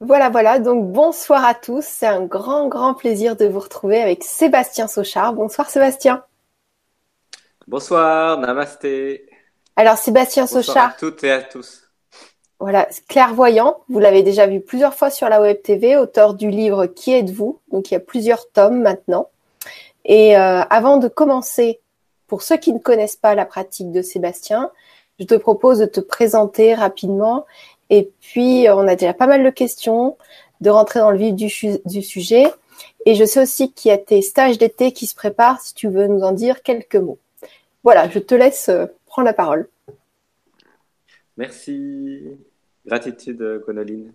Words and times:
Voilà, 0.00 0.28
voilà. 0.28 0.58
Donc 0.58 0.92
bonsoir 0.92 1.44
à 1.44 1.54
tous. 1.54 1.84
C'est 1.84 2.06
un 2.06 2.24
grand, 2.24 2.68
grand 2.68 2.94
plaisir 2.94 3.34
de 3.36 3.46
vous 3.46 3.60
retrouver 3.60 4.00
avec 4.00 4.24
Sébastien 4.24 4.88
Sauchard. 4.88 5.32
Bonsoir 5.32 5.70
Sébastien. 5.70 6.22
Bonsoir, 7.66 8.38
namasté. 8.38 9.28
Alors 9.74 9.96
Sébastien 9.96 10.44
bonsoir 10.44 10.64
Sauchard. 10.64 10.90
à 10.90 10.96
toutes 10.98 11.24
et 11.24 11.32
à 11.32 11.42
tous. 11.42 11.90
Voilà, 12.60 12.88
clairvoyant. 13.08 13.78
Vous 13.88 13.98
l'avez 13.98 14.22
déjà 14.22 14.46
vu 14.46 14.60
plusieurs 14.60 14.94
fois 14.94 15.10
sur 15.10 15.28
la 15.28 15.40
web 15.40 15.60
TV, 15.62 15.96
auteur 15.96 16.34
du 16.34 16.50
livre 16.50 16.86
Qui 16.86 17.12
êtes-vous? 17.12 17.60
Donc 17.70 17.90
il 17.90 17.94
y 17.94 17.96
a 17.96 18.00
plusieurs 18.00 18.50
tomes 18.50 18.80
maintenant. 18.80 19.30
Et 20.04 20.36
euh, 20.36 20.62
avant 20.70 20.98
de 20.98 21.08
commencer, 21.08 21.80
pour 22.26 22.42
ceux 22.42 22.56
qui 22.56 22.72
ne 22.72 22.78
connaissent 22.78 23.16
pas 23.16 23.34
la 23.34 23.46
pratique 23.46 23.92
de 23.92 24.02
Sébastien, 24.02 24.70
je 25.18 25.24
te 25.24 25.34
propose 25.34 25.78
de 25.78 25.86
te 25.86 26.00
présenter 26.00 26.74
rapidement 26.74 27.46
et 27.90 28.10
puis, 28.20 28.66
on 28.70 28.86
a 28.88 28.96
déjà 28.96 29.14
pas 29.14 29.26
mal 29.26 29.44
de 29.44 29.50
questions, 29.50 30.16
de 30.60 30.70
rentrer 30.70 31.00
dans 31.00 31.10
le 31.10 31.18
vif 31.18 31.34
du, 31.34 32.02
sujet. 32.02 32.46
Et 33.04 33.14
je 33.14 33.24
sais 33.24 33.42
aussi 33.42 33.72
qu'il 33.72 33.90
y 33.90 33.92
a 33.92 33.98
tes 33.98 34.22
stages 34.22 34.58
d'été 34.58 34.92
qui 34.92 35.06
se 35.06 35.14
préparent, 35.14 35.60
si 35.60 35.74
tu 35.74 35.88
veux 35.88 36.06
nous 36.06 36.22
en 36.22 36.32
dire 36.32 36.62
quelques 36.62 36.96
mots. 36.96 37.18
Voilà, 37.84 38.08
je 38.08 38.18
te 38.18 38.34
laisse 38.34 38.68
euh, 38.68 38.86
prendre 39.06 39.26
la 39.26 39.32
parole. 39.32 39.68
Merci. 41.36 42.22
Gratitude, 42.84 43.62
Gonoline. 43.64 44.12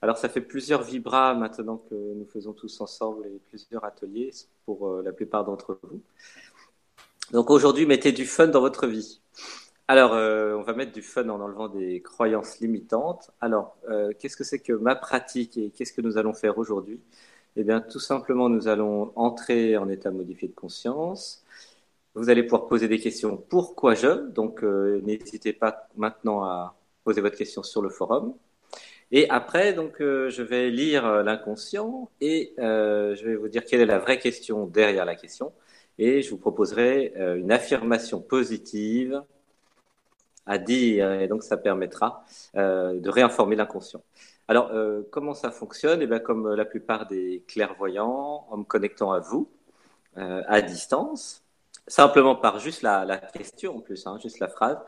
Alors, 0.00 0.18
ça 0.18 0.28
fait 0.28 0.40
plusieurs 0.40 0.82
vibras 0.82 1.34
maintenant 1.34 1.82
que 1.88 1.94
nous 1.94 2.26
faisons 2.26 2.52
tous 2.52 2.80
ensemble 2.80 3.26
et 3.26 3.40
plusieurs 3.48 3.84
ateliers 3.84 4.30
pour 4.66 4.88
euh, 4.88 5.02
la 5.02 5.12
plupart 5.12 5.44
d'entre 5.44 5.78
vous. 5.82 6.00
Donc 7.32 7.50
aujourd'hui, 7.50 7.86
mettez 7.86 8.12
du 8.12 8.26
fun 8.26 8.48
dans 8.48 8.60
votre 8.60 8.86
vie. 8.86 9.20
Alors, 9.92 10.14
euh, 10.14 10.54
on 10.56 10.62
va 10.62 10.72
mettre 10.72 10.92
du 10.92 11.02
fun 11.02 11.28
en 11.28 11.38
enlevant 11.38 11.68
des 11.68 12.00
croyances 12.00 12.60
limitantes. 12.60 13.30
Alors, 13.42 13.76
euh, 13.90 14.14
qu'est-ce 14.18 14.38
que 14.38 14.42
c'est 14.42 14.58
que 14.58 14.72
ma 14.72 14.94
pratique 14.94 15.58
et 15.58 15.68
qu'est-ce 15.68 15.92
que 15.92 16.00
nous 16.00 16.16
allons 16.16 16.32
faire 16.32 16.56
aujourd'hui? 16.56 16.98
Eh 17.56 17.62
bien, 17.62 17.82
tout 17.82 17.98
simplement, 18.00 18.48
nous 18.48 18.68
allons 18.68 19.12
entrer 19.16 19.76
en 19.76 19.90
état 19.90 20.10
modifié 20.10 20.48
de 20.48 20.54
conscience. 20.54 21.44
Vous 22.14 22.30
allez 22.30 22.42
pouvoir 22.42 22.68
poser 22.68 22.88
des 22.88 22.98
questions. 23.00 23.36
Pourquoi 23.36 23.94
je? 23.94 24.30
Donc, 24.30 24.64
euh, 24.64 25.02
n'hésitez 25.02 25.52
pas 25.52 25.90
maintenant 25.94 26.42
à 26.42 26.74
poser 27.04 27.20
votre 27.20 27.36
question 27.36 27.62
sur 27.62 27.82
le 27.82 27.90
forum. 27.90 28.32
Et 29.10 29.28
après, 29.28 29.74
donc, 29.74 29.96
je 29.98 30.42
vais 30.42 30.70
lire 30.70 31.22
l'inconscient 31.22 32.10
et 32.22 32.54
je 32.56 33.24
vais 33.26 33.36
vous 33.36 33.48
dire 33.48 33.66
quelle 33.66 33.82
est 33.82 33.86
la 33.86 33.98
vraie 33.98 34.18
question 34.18 34.64
derrière 34.64 35.04
la 35.04 35.16
question. 35.16 35.52
Et 35.98 36.22
je 36.22 36.30
vous 36.30 36.38
proposerai 36.38 37.12
une 37.36 37.52
affirmation 37.52 38.22
positive 38.22 39.22
à 40.46 40.58
dire, 40.58 41.12
et 41.12 41.28
donc 41.28 41.42
ça 41.42 41.56
permettra 41.56 42.24
euh, 42.56 42.98
de 43.00 43.08
réinformer 43.08 43.56
l'inconscient. 43.56 44.02
Alors, 44.48 44.70
euh, 44.72 45.02
comment 45.10 45.34
ça 45.34 45.50
fonctionne? 45.50 46.02
Eh 46.02 46.06
bien, 46.06 46.18
comme 46.18 46.54
la 46.54 46.64
plupart 46.64 47.06
des 47.06 47.44
clairvoyants, 47.46 48.46
en 48.50 48.56
me 48.58 48.64
connectant 48.64 49.12
à 49.12 49.20
vous, 49.20 49.48
euh, 50.18 50.42
à 50.46 50.60
distance, 50.60 51.42
simplement 51.86 52.36
par 52.36 52.58
juste 52.58 52.82
la, 52.82 53.16
question 53.32 53.78
en 53.78 53.80
plus, 53.80 54.06
hein, 54.06 54.18
juste 54.22 54.40
la 54.40 54.48
phrase, 54.48 54.78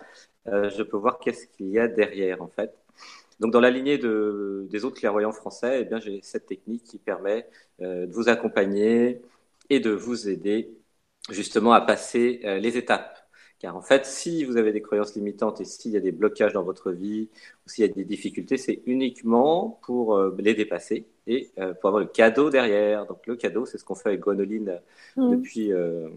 euh, 0.49 0.69
je 0.71 0.83
peux 0.83 0.99
voir 0.99 1.19
qu'est-ce 1.19 1.47
qu'il 1.47 1.69
y 1.71 1.79
a 1.79 1.89
derrière 1.89 2.43
en 2.43 2.49
fait. 2.49 2.75
Donc, 3.41 3.53
dans 3.53 3.61
la 3.61 3.71
lignée 3.71 3.99
de, 3.99 4.67
des 4.71 4.85
autres 4.85 4.99
clairvoyants 4.99 5.33
français, 5.33 5.81
eh 5.81 5.85
bien, 5.85 5.99
j'ai 5.99 6.21
cette 6.23 6.47
technique 6.47 6.85
qui 6.85 6.99
permet 6.99 7.49
euh, 7.81 8.07
de 8.07 8.13
vous 8.13 8.29
accompagner 8.29 9.23
et 9.71 9.81
de 9.81 9.91
vous 9.91 10.29
aider 10.29 10.71
justement 11.31 11.73
à 11.73 11.81
passer 11.81 12.41
les 12.61 12.77
étapes 12.77 13.24
car 13.61 13.77
en 13.77 13.83
fait, 13.83 14.05
si 14.05 14.45
vous 14.45 14.57
avez 14.57 14.73
des 14.73 14.83
croyances 14.83 15.15
limitantes 15.15 15.61
et 15.61 15.65
s'il 15.65 15.93
y 15.93 15.97
a 15.97 16.01
des 16.01 16.13
blocages 16.13 16.53
dans 16.53 16.63
votre 16.63 16.91
vie 16.91 17.29
ou 17.65 17.71
s'il 17.71 17.87
y 17.87 17.91
a 17.91 17.93
des 17.93 18.05
difficultés, 18.05 18.57
c'est 18.57 18.83
uniquement 18.87 19.79
pour 19.83 20.17
euh, 20.17 20.37
les 20.39 20.55
dépasser 20.55 21.07
et 21.27 21.51
euh, 21.59 21.73
pour 21.73 21.89
avoir 21.89 22.03
le 22.03 22.09
cadeau 22.09 22.51
derrière. 22.51 23.07
Donc 23.07 23.27
le 23.27 23.37
cadeau, 23.37 23.65
c'est 23.65 23.79
ce 23.79 23.85
qu'on 23.85 23.95
fait 23.95 24.11
avec 24.11 24.21
Gwenoline 24.21 24.81
mmh. 25.17 25.31
depuis 25.31 25.73
euh, 25.73 26.09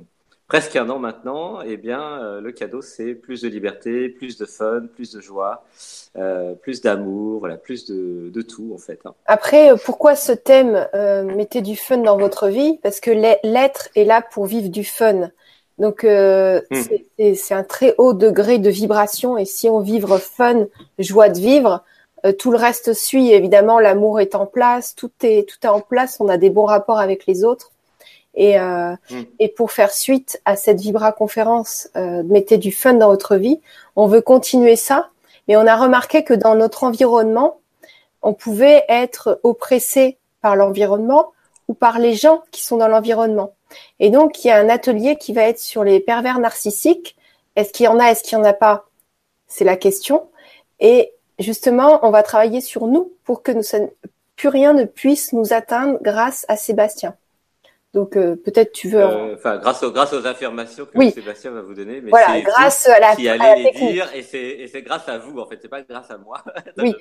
presque 0.47 0.75
un 0.75 0.89
an 0.89 0.99
maintenant. 0.99 1.61
Eh 1.61 1.77
bien, 1.77 2.41
le 2.41 2.51
cadeau, 2.51 2.81
c'est 2.81 3.13
plus 3.13 3.43
de 3.43 3.47
liberté, 3.47 4.09
plus 4.09 4.37
de 4.37 4.45
fun, 4.45 4.87
plus 4.93 5.13
de 5.13 5.21
joie, 5.21 5.63
plus 6.61 6.81
d'amour, 6.81 7.39
voilà, 7.39 7.57
plus 7.57 7.85
de, 7.85 8.29
de, 8.29 8.41
tout 8.41 8.71
en 8.73 8.77
fait. 8.77 8.99
Hein. 9.05 9.13
Après, 9.25 9.73
pourquoi 9.85 10.15
ce 10.15 10.31
thème 10.31 10.87
mettez 11.35 11.61
du 11.61 11.75
fun 11.75 11.97
dans 11.97 12.17
votre 12.17 12.47
vie? 12.47 12.79
Parce 12.81 12.99
que 12.99 13.11
l'être 13.11 13.89
est 13.95 14.05
là 14.05 14.21
pour 14.21 14.45
vivre 14.45 14.69
du 14.69 14.83
fun. 14.83 15.31
Donc 15.77 16.03
euh, 16.03 16.61
hmm. 16.71 17.33
c'est 17.35 17.53
un 17.53 17.63
très 17.63 17.93
haut 17.97 18.13
degré 18.13 18.57
de 18.57 18.69
vibration 18.69 19.37
et 19.37 19.45
si 19.45 19.69
on 19.69 19.79
vivre 19.79 20.17
fun, 20.17 20.65
joie 20.97 21.29
de 21.29 21.39
vivre, 21.39 21.83
euh, 22.25 22.31
tout 22.31 22.51
le 22.51 22.57
reste 22.57 22.93
suit. 22.93 23.31
Évidemment, 23.31 23.79
l'amour 23.79 24.19
est 24.19 24.35
en 24.35 24.45
place, 24.45 24.95
tout 24.95 25.11
est 25.21 25.47
tout 25.47 25.57
est 25.63 25.69
en 25.69 25.81
place. 25.81 26.17
On 26.19 26.29
a 26.29 26.37
des 26.37 26.49
bons 26.49 26.65
rapports 26.65 26.99
avec 26.99 27.25
les 27.27 27.43
autres. 27.43 27.71
Et, 28.33 28.59
euh, 28.59 28.91
hmm. 29.09 29.23
et 29.39 29.49
pour 29.49 29.71
faire 29.71 29.91
suite 29.91 30.41
à 30.45 30.55
cette 30.55 30.79
Vibra 30.79 31.11
conférence, 31.11 31.89
euh, 31.95 32.21
mettez 32.23 32.57
du 32.57 32.71
fun 32.71 32.93
dans 32.93 33.07
votre 33.07 33.35
vie. 33.35 33.59
On 33.95 34.07
veut 34.07 34.21
continuer 34.21 34.75
ça, 34.75 35.09
mais 35.47 35.57
on 35.57 35.65
a 35.65 35.75
remarqué 35.75 36.23
que 36.23 36.35
dans 36.35 36.53
notre 36.53 36.83
environnement, 36.83 37.59
on 38.21 38.33
pouvait 38.33 38.83
être 38.89 39.39
oppressé 39.41 40.17
par 40.41 40.55
l'environnement 40.55 41.31
ou 41.67 41.73
par 41.73 41.97
les 41.97 42.13
gens 42.13 42.43
qui 42.51 42.63
sont 42.63 42.77
dans 42.77 42.87
l'environnement. 42.87 43.53
Et 43.99 44.09
donc, 44.09 44.43
il 44.43 44.47
y 44.47 44.51
a 44.51 44.57
un 44.57 44.69
atelier 44.69 45.17
qui 45.17 45.33
va 45.33 45.43
être 45.43 45.59
sur 45.59 45.83
les 45.83 45.99
pervers 45.99 46.39
narcissiques. 46.39 47.15
Est-ce 47.55 47.71
qu'il 47.71 47.85
y 47.85 47.89
en 47.89 47.99
a, 47.99 48.11
est-ce 48.11 48.23
qu'il 48.23 48.37
n'y 48.37 48.43
en 48.43 48.47
a 48.47 48.53
pas? 48.53 48.87
C'est 49.47 49.65
la 49.65 49.77
question. 49.77 50.29
Et 50.79 51.13
justement, 51.39 52.05
on 52.05 52.11
va 52.11 52.23
travailler 52.23 52.61
sur 52.61 52.87
nous 52.87 53.13
pour 53.23 53.43
que 53.43 53.51
nous, 53.51 53.63
plus 54.35 54.49
rien 54.49 54.73
ne 54.73 54.85
puisse 54.85 55.33
nous 55.33 55.53
atteindre 55.53 55.99
grâce 56.01 56.45
à 56.47 56.55
Sébastien. 56.55 57.15
Donc 57.93 58.15
euh, 58.15 58.35
peut-être 58.35 58.73
tu 58.73 58.89
veux. 58.89 59.01
Euh, 59.01 59.33
enfin, 59.35 59.57
grâce 59.57 59.81
aux 59.81 59.91
grâce 59.91 60.13
aux 60.13 60.25
affirmations 60.27 60.85
que 60.85 61.09
Sébastien 61.09 61.51
va 61.51 61.61
vous 61.61 61.73
donner, 61.73 62.01
mais 62.01 62.11
voilà, 62.11 62.41
grâce 62.41 62.87
à 62.87 62.99
la. 62.99 63.15
Qui 63.15 63.27
allez 63.27 63.63
les 63.63 63.71
dire 63.71 64.07
et 64.13 64.21
c'est 64.21 64.37
et 64.37 64.67
c'est 64.67 64.83
grâce 64.83 65.07
à 65.07 65.17
vous 65.17 65.39
en 65.39 65.47
fait, 65.47 65.57
c'est 65.61 65.67
pas 65.69 65.81
grâce 65.81 66.11
à 66.11 66.17
moi. 66.17 66.43
oui, 66.77 66.93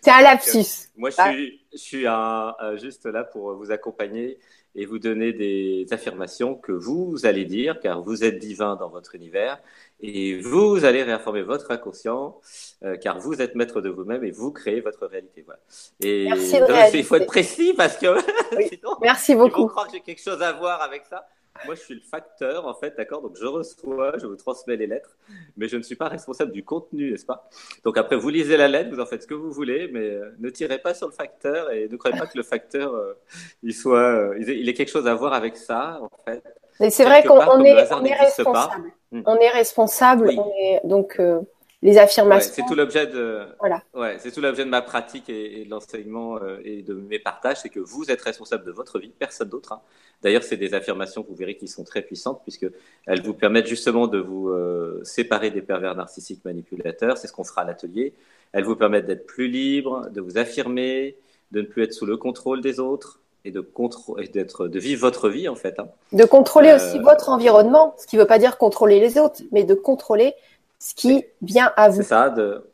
c'est 0.00 0.10
un 0.10 0.20
lapsus. 0.20 0.90
Moi, 0.96 1.10
je 1.10 1.16
suis 1.20 1.66
je 1.72 1.78
suis 1.78 2.06
un, 2.06 2.54
juste 2.76 3.06
là 3.06 3.24
pour 3.24 3.54
vous 3.54 3.72
accompagner 3.72 4.38
et 4.76 4.84
vous 4.84 4.98
donner 4.98 5.32
des 5.32 5.86
affirmations 5.90 6.54
que 6.54 6.72
vous 6.72 7.24
allez 7.24 7.46
dire, 7.46 7.80
car 7.80 8.02
vous 8.02 8.24
êtes 8.24 8.38
divin 8.38 8.76
dans 8.76 8.90
votre 8.90 9.14
univers, 9.14 9.58
et 10.00 10.38
vous 10.38 10.84
allez 10.84 11.02
réinformer 11.02 11.42
votre 11.42 11.70
inconscient, 11.70 12.38
euh, 12.84 12.96
car 12.96 13.18
vous 13.18 13.40
êtes 13.40 13.54
maître 13.54 13.80
de 13.80 13.88
vous-même 13.88 14.22
et 14.22 14.30
vous 14.30 14.52
créez 14.52 14.80
votre 14.82 15.06
réalité. 15.06 15.42
Voilà. 15.46 15.60
Et 16.00 16.26
Merci 16.26 16.98
il 16.98 17.04
faut 17.04 17.16
être 17.16 17.26
précis 17.26 17.72
parce 17.74 17.96
que 17.96 18.06
sinon, 18.68 18.96
Merci 19.00 19.34
beaucoup. 19.34 19.64
Ils 19.64 19.68
croire 19.68 19.86
que 19.86 19.94
j'ai 19.94 20.00
quelque 20.00 20.22
chose 20.22 20.42
à 20.42 20.52
voir 20.52 20.82
avec 20.82 21.06
ça. 21.06 21.26
Moi, 21.64 21.74
je 21.74 21.80
suis 21.80 21.94
le 21.94 22.00
facteur, 22.00 22.66
en 22.66 22.74
fait, 22.74 22.94
d'accord 22.96 23.22
Donc, 23.22 23.36
je 23.36 23.46
reçois, 23.46 24.18
je 24.18 24.26
vous 24.26 24.36
transmets 24.36 24.76
les 24.76 24.86
lettres, 24.86 25.16
mais 25.56 25.68
je 25.68 25.76
ne 25.76 25.82
suis 25.82 25.96
pas 25.96 26.08
responsable 26.08 26.52
du 26.52 26.64
contenu, 26.64 27.10
n'est-ce 27.10 27.26
pas? 27.26 27.48
Donc, 27.84 27.96
après, 27.98 28.16
vous 28.16 28.28
lisez 28.28 28.56
la 28.56 28.68
lettre, 28.68 28.90
vous 28.90 29.00
en 29.00 29.06
faites 29.06 29.22
ce 29.22 29.26
que 29.26 29.34
vous 29.34 29.50
voulez, 29.50 29.88
mais 29.92 30.10
euh, 30.10 30.34
ne 30.38 30.50
tirez 30.50 30.78
pas 30.78 30.94
sur 30.94 31.06
le 31.06 31.12
facteur 31.12 31.70
et 31.70 31.88
ne 31.88 31.96
croyez 31.96 32.18
pas 32.18 32.26
que 32.26 32.36
le 32.36 32.42
facteur, 32.42 32.94
euh, 32.94 33.14
il 33.62 33.74
soit, 33.74 33.98
euh, 33.98 34.38
il 34.38 34.68
ait 34.68 34.74
quelque 34.74 34.90
chose 34.90 35.06
à 35.06 35.14
voir 35.14 35.32
avec 35.32 35.56
ça, 35.56 36.00
en 36.02 36.10
fait. 36.24 36.42
Mais 36.80 36.90
c'est 36.90 37.04
vrai 37.04 37.22
qu'on 37.22 37.64
est, 37.64 37.92
on 37.92 38.04
est 38.04 38.14
responsable. 38.14 38.92
Hmm. 39.10 39.22
On 39.24 39.36
est 39.36 39.50
responsable, 39.50 40.30
on 40.36 40.52
est, 40.58 40.80
donc, 40.84 41.18
les 41.82 41.98
affirmations. 41.98 42.52
c'est 42.54 42.64
tout 42.66 42.74
l'objet 42.74 43.06
de. 43.06 43.46
Voilà. 43.60 43.82
Ouais, 43.94 44.16
c'est 44.18 44.32
tout 44.32 44.40
l'objet 44.40 44.64
de 44.64 44.70
ma 44.70 44.82
pratique 44.82 45.28
et, 45.28 45.64
de 45.64 45.70
l'enseignement 45.70 46.36
euh, 46.36 46.58
et 46.64 46.82
de 46.82 46.94
mes 46.94 47.18
partages, 47.18 47.58
c'est 47.58 47.68
que 47.68 47.80
vous 47.80 48.10
êtes 48.10 48.22
responsable 48.22 48.64
de 48.64 48.72
votre 48.72 48.98
vie, 48.98 49.12
personne 49.16 49.48
d'autre. 49.48 49.72
Hein. 49.72 49.80
D'ailleurs, 50.22 50.42
c'est 50.42 50.56
des 50.56 50.74
affirmations 50.74 51.22
que 51.22 51.28
vous 51.28 51.34
verrez 51.34 51.56
qui 51.56 51.68
sont 51.68 51.84
très 51.84 52.02
puissantes 52.02 52.40
puisque 52.42 52.66
elles 53.06 53.22
vous 53.22 53.34
permettent 53.34 53.66
justement 53.66 54.06
de 54.06 54.18
vous 54.18 54.48
euh, 54.48 55.00
séparer 55.04 55.50
des 55.50 55.62
pervers 55.62 55.94
narcissiques 55.94 56.44
manipulateurs. 56.44 57.18
C'est 57.18 57.28
ce 57.28 57.32
qu'on 57.32 57.44
fera 57.44 57.62
à 57.62 57.64
l'atelier. 57.64 58.14
Elles 58.52 58.64
vous 58.64 58.76
permettent 58.76 59.06
d'être 59.06 59.26
plus 59.26 59.48
libre, 59.48 60.08
de 60.10 60.20
vous 60.20 60.38
affirmer, 60.38 61.16
de 61.52 61.60
ne 61.60 61.66
plus 61.66 61.82
être 61.82 61.92
sous 61.92 62.06
le 62.06 62.16
contrôle 62.16 62.60
des 62.60 62.80
autres 62.80 63.20
et 63.44 63.50
de 63.50 63.64
et 64.18 64.28
d'être 64.28 64.66
de 64.66 64.78
vivre 64.78 65.00
votre 65.00 65.28
vie 65.28 65.48
en 65.48 65.54
fait. 65.54 65.78
Hein. 65.78 65.88
De 66.12 66.24
contrôler 66.24 66.72
aussi 66.72 66.98
euh, 66.98 67.02
votre 67.02 67.28
environnement, 67.28 67.94
ce 67.98 68.06
qui 68.06 68.16
ne 68.16 68.22
veut 68.22 68.26
pas 68.26 68.38
dire 68.38 68.58
contrôler 68.58 68.98
les 68.98 69.18
autres, 69.18 69.42
mais 69.52 69.64
de 69.64 69.74
contrôler 69.74 70.34
ce 70.80 70.94
qui 70.94 71.24
vient 71.42 71.72
à 71.76 71.88
vous. 71.88 72.02
C'est 72.02 72.08
ça, 72.08 72.30
de, 72.30 72.64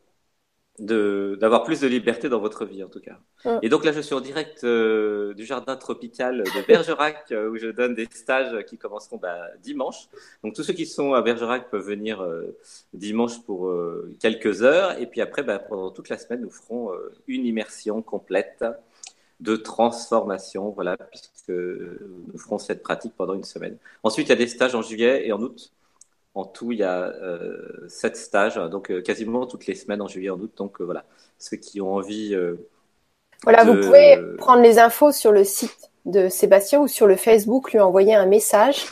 d'avoir 0.79 1.65
plus 1.65 1.81
de 1.81 1.87
liberté 1.87 2.29
dans 2.29 2.41
votre 2.41 2.65
vie 2.65 2.83
en 2.83 2.89
tout 2.89 3.01
cas. 3.01 3.19
Mm. 3.45 3.59
Et 3.63 3.69
donc 3.69 3.85
là, 3.85 3.93
je 3.93 4.01
suis 4.01 4.15
en 4.15 4.21
direct 4.21 4.65
euh, 4.65 5.35
du 5.35 5.45
jardin 5.45 5.77
tropical 5.77 6.43
de 6.43 6.67
Bergerac 6.67 7.31
euh, 7.31 7.51
où 7.51 7.57
je 7.57 7.69
donne 7.69 7.95
des 7.95 8.09
stages 8.11 8.65
qui 8.65 8.79
commenceront 8.79 9.19
bah, 9.19 9.49
dimanche. 9.63 10.09
Donc 10.43 10.55
tous 10.55 10.63
ceux 10.63 10.73
qui 10.73 10.87
sont 10.87 11.13
à 11.13 11.21
Bergerac 11.23 11.71
peuvent 11.71 11.87
venir 11.87 12.23
euh, 12.23 12.57
dimanche 12.95 13.43
pour 13.45 13.73
quelques 14.21 14.63
heures 14.63 14.99
et 14.99 15.07
puis 15.07 15.21
après, 15.21 15.43
bah, 15.43 15.59
pendant 15.59 15.91
toute 15.91 16.09
la 16.09 16.19
semaine, 16.19 16.41
nous 16.41 16.51
ferons 16.51 16.91
une 17.29 17.45
immersion 17.45 18.03
complète 18.03 18.65
de 19.41 19.57
transformation, 19.57 20.71
voilà, 20.71 20.97
puisque 20.97 21.49
nous 21.49 22.39
ferons 22.39 22.59
cette 22.59 22.83
pratique 22.83 23.13
pendant 23.17 23.35
une 23.35 23.45
semaine. 23.45 23.77
Ensuite, 24.05 24.29
il 24.29 24.31
y 24.31 24.33
a 24.33 24.37
des 24.37 24.47
stages 24.47 24.75
en 24.75 24.83
juillet 24.83 25.27
et 25.27 25.33
en 25.33 25.41
août 25.43 25.73
en 26.35 26.45
tout, 26.45 26.73
il 26.73 26.79
y 26.79 26.83
a 26.83 27.03
euh, 27.03 27.87
sept 27.89 28.17
stages, 28.17 28.57
donc 28.57 28.91
euh, 28.91 29.03
quasiment 29.03 29.47
toutes 29.47 29.67
les 29.67 29.75
semaines 29.75 30.01
en 30.01 30.09
juillet, 30.09 30.31
en 30.31 30.39
août. 30.39 30.53
Donc 30.57 30.81
euh, 30.81 30.85
voilà, 30.85 31.05
ceux 31.39 31.59
qui 31.59 31.81
ont 31.81 31.95
envie 31.95 32.35
Voilà, 33.43 33.65
vous 33.65 33.79
pouvez 33.81 34.19
prendre 34.39 34.63
les 34.63 34.79
infos 34.79 35.13
sur 35.13 35.33
le 35.33 35.45
site 35.45 35.91
de 36.05 36.29
Sébastien 36.29 36.81
ou 36.81 36.89
sur 36.89 37.07
le 37.07 37.17
Facebook, 37.17 37.73
lui 37.73 37.81
envoyer 37.81 38.15
un 38.15 38.27
message. 38.27 38.87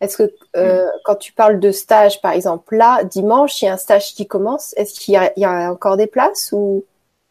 Est-ce 0.00 0.16
que 0.16 0.32
euh, 0.56 0.86
quand 1.04 1.14
tu 1.14 1.32
parles 1.32 1.60
de 1.60 1.70
stage, 1.70 2.20
par 2.20 2.32
exemple, 2.32 2.76
là, 2.76 3.04
dimanche, 3.04 3.62
il 3.62 3.66
y 3.66 3.68
a 3.68 3.74
un 3.74 3.76
stage 3.76 4.14
qui 4.14 4.26
commence. 4.26 4.74
Est-ce 4.76 4.98
qu'il 4.98 5.14
y, 5.14 5.44
a 5.44 5.72
encore 5.72 5.96
des 5.96 6.08
places 6.08 6.50
ou? 6.52 6.84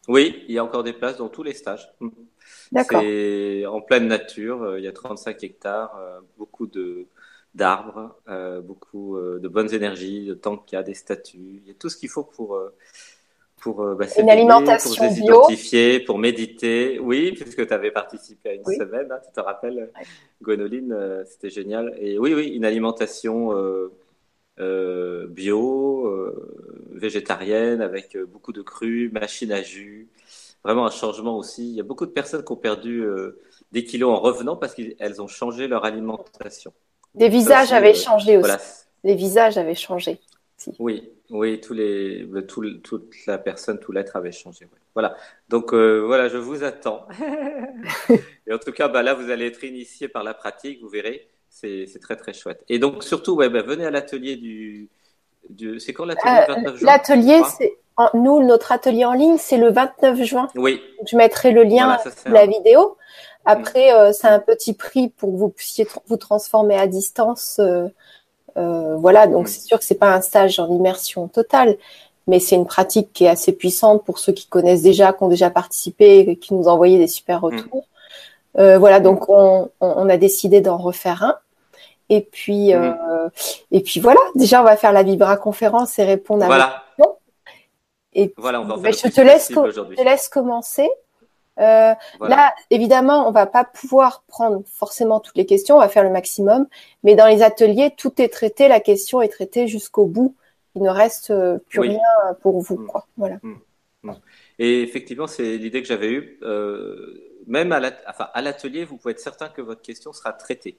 Oui, 0.08 0.42
il 0.48 0.54
y 0.54 0.58
a 0.58 0.64
encore 0.64 0.82
des 0.82 0.94
places 0.94 1.18
dans 1.18 1.28
tous 1.28 1.42
les 1.42 1.52
stages. 1.52 1.92
D'accord. 2.72 3.02
C'est 3.02 3.66
en 3.66 3.82
pleine 3.82 4.08
nature. 4.08 4.78
Il 4.78 4.84
y 4.84 4.88
a 4.88 4.92
35 4.92 5.44
hectares, 5.44 5.94
beaucoup 6.38 6.66
de 6.66 7.06
d'arbres, 7.54 8.16
beaucoup 8.64 9.18
de 9.18 9.48
bonnes 9.48 9.72
énergies, 9.74 10.26
de 10.26 10.34
temps 10.34 10.56
qu'il 10.56 10.76
y 10.76 10.80
a 10.80 10.82
des 10.82 10.94
statues. 10.94 11.60
Il 11.62 11.68
y 11.68 11.70
a 11.70 11.74
tout 11.74 11.88
ce 11.88 11.96
qu'il 11.96 12.08
faut 12.08 12.24
pour 12.24 12.58
pour 13.62 13.82
euh, 13.82 13.94
bah, 13.94 14.06
une 14.18 14.28
alimentation 14.28 15.08
pour 15.08 15.46
pour 16.06 16.18
méditer. 16.18 16.98
Oui, 16.98 17.32
puisque 17.32 17.66
tu 17.66 17.72
avais 17.72 17.92
participé 17.92 18.50
à 18.50 18.54
une 18.54 18.64
semaine, 18.64 19.10
hein, 19.10 19.20
tu 19.24 19.32
te 19.32 19.40
rappelles, 19.40 19.90
Gwenoline, 20.42 20.92
euh, 20.92 21.24
c'était 21.24 21.48
génial. 21.48 21.94
Et 21.98 22.18
oui, 22.18 22.34
oui, 22.34 22.48
une 22.48 22.64
alimentation 22.64 23.52
euh, 24.58 25.26
bio, 25.28 26.34
végétarienne, 26.90 27.80
avec 27.80 28.18
beaucoup 28.18 28.52
de 28.52 28.62
crues, 28.62 29.10
machine 29.10 29.52
à 29.52 29.62
jus. 29.62 30.08
Vraiment 30.64 30.86
un 30.86 30.90
changement 30.90 31.38
aussi. 31.38 31.70
Il 31.70 31.74
y 31.74 31.80
a 31.80 31.84
beaucoup 31.84 32.06
de 32.06 32.12
personnes 32.12 32.44
qui 32.44 32.52
ont 32.52 32.56
perdu 32.56 33.04
des 33.72 33.84
kilos 33.84 34.10
en 34.10 34.20
revenant 34.20 34.56
parce 34.56 34.74
qu'elles 34.74 35.22
ont 35.22 35.28
changé 35.28 35.66
leur 35.68 35.84
alimentation. 35.84 36.72
Des 37.14 37.28
visages 37.28 37.72
avaient 37.72 37.94
changé 37.94 38.36
aussi. 38.36 38.50
Les 39.04 39.14
visages 39.14 39.58
avaient 39.58 39.74
changé. 39.74 40.20
Oui, 40.78 41.10
oui, 41.30 41.60
tous 41.60 41.74
les, 41.74 42.26
tout, 42.46 42.62
toute 42.78 43.14
la 43.26 43.38
personne, 43.38 43.80
tout 43.80 43.92
l'être 43.92 44.16
avait 44.16 44.32
changé. 44.32 44.68
Voilà. 44.94 45.16
Donc 45.48 45.72
euh, 45.72 46.02
voilà, 46.06 46.28
je 46.28 46.38
vous 46.38 46.62
attends. 46.62 47.06
et 48.46 48.52
en 48.52 48.58
tout 48.58 48.72
cas, 48.72 48.88
bah, 48.88 49.02
là, 49.02 49.14
vous 49.14 49.30
allez 49.30 49.46
être 49.46 49.64
initié 49.64 50.08
par 50.08 50.22
la 50.22 50.34
pratique, 50.34 50.80
vous 50.82 50.88
verrez. 50.88 51.28
C'est 51.48 51.86
très 52.00 52.16
très 52.16 52.32
chouette. 52.32 52.64
Et 52.68 52.78
donc 52.78 53.04
surtout, 53.04 53.34
ouais, 53.34 53.48
bah, 53.48 53.62
venez 53.62 53.84
à 53.84 53.90
l'atelier 53.90 54.36
du, 54.36 54.88
du... 55.50 55.80
C'est 55.80 55.92
quand 55.92 56.04
l'atelier 56.04 56.44
29 56.48 56.74
euh, 56.74 56.76
juin 56.76 56.86
L'atelier, 56.86 57.40
c'est 57.58 57.76
nous, 58.14 58.42
notre 58.42 58.72
atelier 58.72 59.04
en 59.04 59.12
ligne, 59.12 59.36
c'est 59.38 59.58
le 59.58 59.70
29 59.70 60.22
juin. 60.22 60.48
Oui. 60.54 60.80
Je 61.06 61.16
mettrai 61.16 61.52
le 61.52 61.62
lien 61.62 61.98
sous 61.98 62.32
la 62.32 62.46
vidéo. 62.46 62.96
Après, 63.44 63.92
euh, 63.92 64.12
c'est 64.12 64.28
un 64.28 64.38
petit 64.38 64.72
prix 64.72 65.08
pour 65.08 65.32
que 65.32 65.36
vous 65.36 65.48
puissiez 65.48 65.86
vous 66.06 66.16
transformer 66.16 66.76
à 66.76 66.86
distance. 66.86 67.60
Euh, 68.56 68.96
voilà, 68.96 69.26
donc 69.26 69.48
c'est 69.48 69.60
sûr 69.60 69.78
que 69.78 69.84
c'est 69.84 69.94
pas 69.94 70.14
un 70.14 70.20
stage 70.20 70.58
en 70.58 70.70
immersion 70.70 71.28
totale, 71.28 71.76
mais 72.26 72.38
c'est 72.38 72.56
une 72.56 72.66
pratique 72.66 73.12
qui 73.12 73.24
est 73.24 73.28
assez 73.28 73.52
puissante 73.52 74.04
pour 74.04 74.18
ceux 74.18 74.32
qui 74.32 74.46
connaissent 74.46 74.82
déjà, 74.82 75.12
qui 75.12 75.22
ont 75.22 75.28
déjà 75.28 75.50
participé, 75.50 76.20
et 76.20 76.36
qui 76.36 76.54
nous 76.54 76.68
envoyé 76.68 76.98
des 76.98 77.06
super 77.06 77.40
mm. 77.40 77.44
retours. 77.44 77.86
Euh, 78.58 78.78
voilà, 78.78 79.00
donc 79.00 79.28
on, 79.28 79.70
a 79.80 80.16
décidé 80.16 80.60
d'en 80.60 80.76
refaire 80.76 81.22
un. 81.22 81.36
Et 82.10 82.20
puis, 82.20 82.74
mm. 82.74 82.76
euh, 82.76 83.28
et 83.70 83.80
puis 83.80 84.00
voilà. 84.00 84.20
Déjà, 84.34 84.60
on 84.60 84.64
va 84.64 84.76
faire 84.76 84.92
la 84.92 85.02
Vibra 85.02 85.36
conférence 85.36 85.98
et 85.98 86.04
répondre 86.04 86.44
à 86.44 86.46
voilà. 86.46 86.84
vos 86.98 87.04
questions. 87.04 87.18
Et 88.14 88.34
voilà, 88.36 88.60
on 88.60 88.64
va 88.64 88.76
ben, 88.76 88.92
je 88.92 89.08
te 89.08 89.20
laisse, 89.22 89.48
je 89.50 89.94
te 89.94 90.02
laisse 90.02 90.28
commencer. 90.28 90.88
Euh, 91.60 91.94
là, 92.20 92.54
évidemment, 92.70 93.28
on 93.28 93.30
va 93.30 93.46
pas 93.46 93.64
pouvoir 93.64 94.22
prendre 94.26 94.62
forcément 94.66 95.20
toutes 95.20 95.36
les 95.36 95.46
questions, 95.46 95.76
on 95.76 95.80
va 95.80 95.88
faire 95.88 96.04
le 96.04 96.10
maximum, 96.10 96.66
mais 97.02 97.14
dans 97.14 97.26
les 97.26 97.42
ateliers, 97.42 97.92
tout 97.96 98.20
est 98.20 98.28
traité, 98.28 98.68
la 98.68 98.80
question 98.80 99.20
est 99.20 99.28
traitée 99.28 99.68
jusqu'au 99.68 100.06
bout. 100.06 100.34
Il 100.74 100.82
ne 100.82 100.88
reste 100.88 101.30
euh, 101.30 101.58
plus 101.68 101.80
rien 101.80 102.00
pour 102.40 102.60
vous, 102.60 102.78
mm. 102.78 102.86
quoi. 102.86 103.06
Voilà. 103.18 103.38
Mm. 103.42 103.56
Mm. 104.04 104.12
Et 104.58 104.82
effectivement, 104.82 105.26
c'est 105.26 105.58
l'idée 105.58 105.82
que 105.82 105.88
j'avais 105.88 106.10
eue. 106.10 106.38
Euh, 106.42 107.38
même 107.46 107.72
à 107.72 108.40
l'atelier, 108.40 108.84
vous 108.84 108.96
pouvez 108.96 109.12
être 109.12 109.20
certain 109.20 109.48
que 109.48 109.60
votre 109.60 109.82
question 109.82 110.12
sera 110.12 110.32
traitée. 110.32 110.78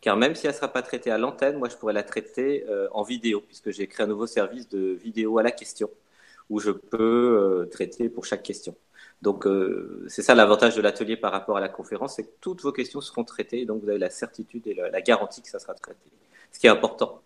Car 0.00 0.16
même 0.16 0.34
si 0.34 0.46
elle 0.46 0.52
ne 0.52 0.56
sera 0.56 0.68
pas 0.68 0.82
traitée 0.82 1.10
à 1.10 1.18
l'antenne, 1.18 1.56
moi, 1.56 1.68
je 1.68 1.76
pourrais 1.76 1.92
la 1.92 2.02
traiter 2.02 2.66
en 2.90 3.02
vidéo, 3.02 3.40
puisque 3.40 3.70
j'ai 3.70 3.86
créé 3.86 4.04
un 4.04 4.08
nouveau 4.08 4.26
service 4.26 4.68
de 4.68 4.90
vidéo 4.92 5.38
à 5.38 5.44
la 5.44 5.52
question, 5.52 5.88
où 6.50 6.58
je 6.58 6.70
peux 6.72 7.68
traiter 7.70 8.08
pour 8.08 8.26
chaque 8.26 8.42
question. 8.42 8.74
Donc, 9.22 9.46
euh, 9.46 10.04
c'est 10.08 10.22
ça 10.22 10.34
l'avantage 10.34 10.74
de 10.74 10.82
l'atelier 10.82 11.16
par 11.16 11.30
rapport 11.30 11.56
à 11.56 11.60
la 11.60 11.68
conférence, 11.68 12.16
c'est 12.16 12.24
que 12.24 12.32
toutes 12.40 12.60
vos 12.62 12.72
questions 12.72 13.00
seront 13.00 13.22
traitées, 13.22 13.64
donc 13.64 13.80
vous 13.82 13.88
avez 13.88 13.98
la 13.98 14.10
certitude 14.10 14.66
et 14.66 14.74
la, 14.74 15.00
garantie 15.00 15.40
que 15.42 15.48
ça 15.48 15.60
sera 15.60 15.74
traité, 15.74 16.10
ce 16.50 16.58
qui 16.58 16.66
est 16.66 16.70
important. 16.70 17.22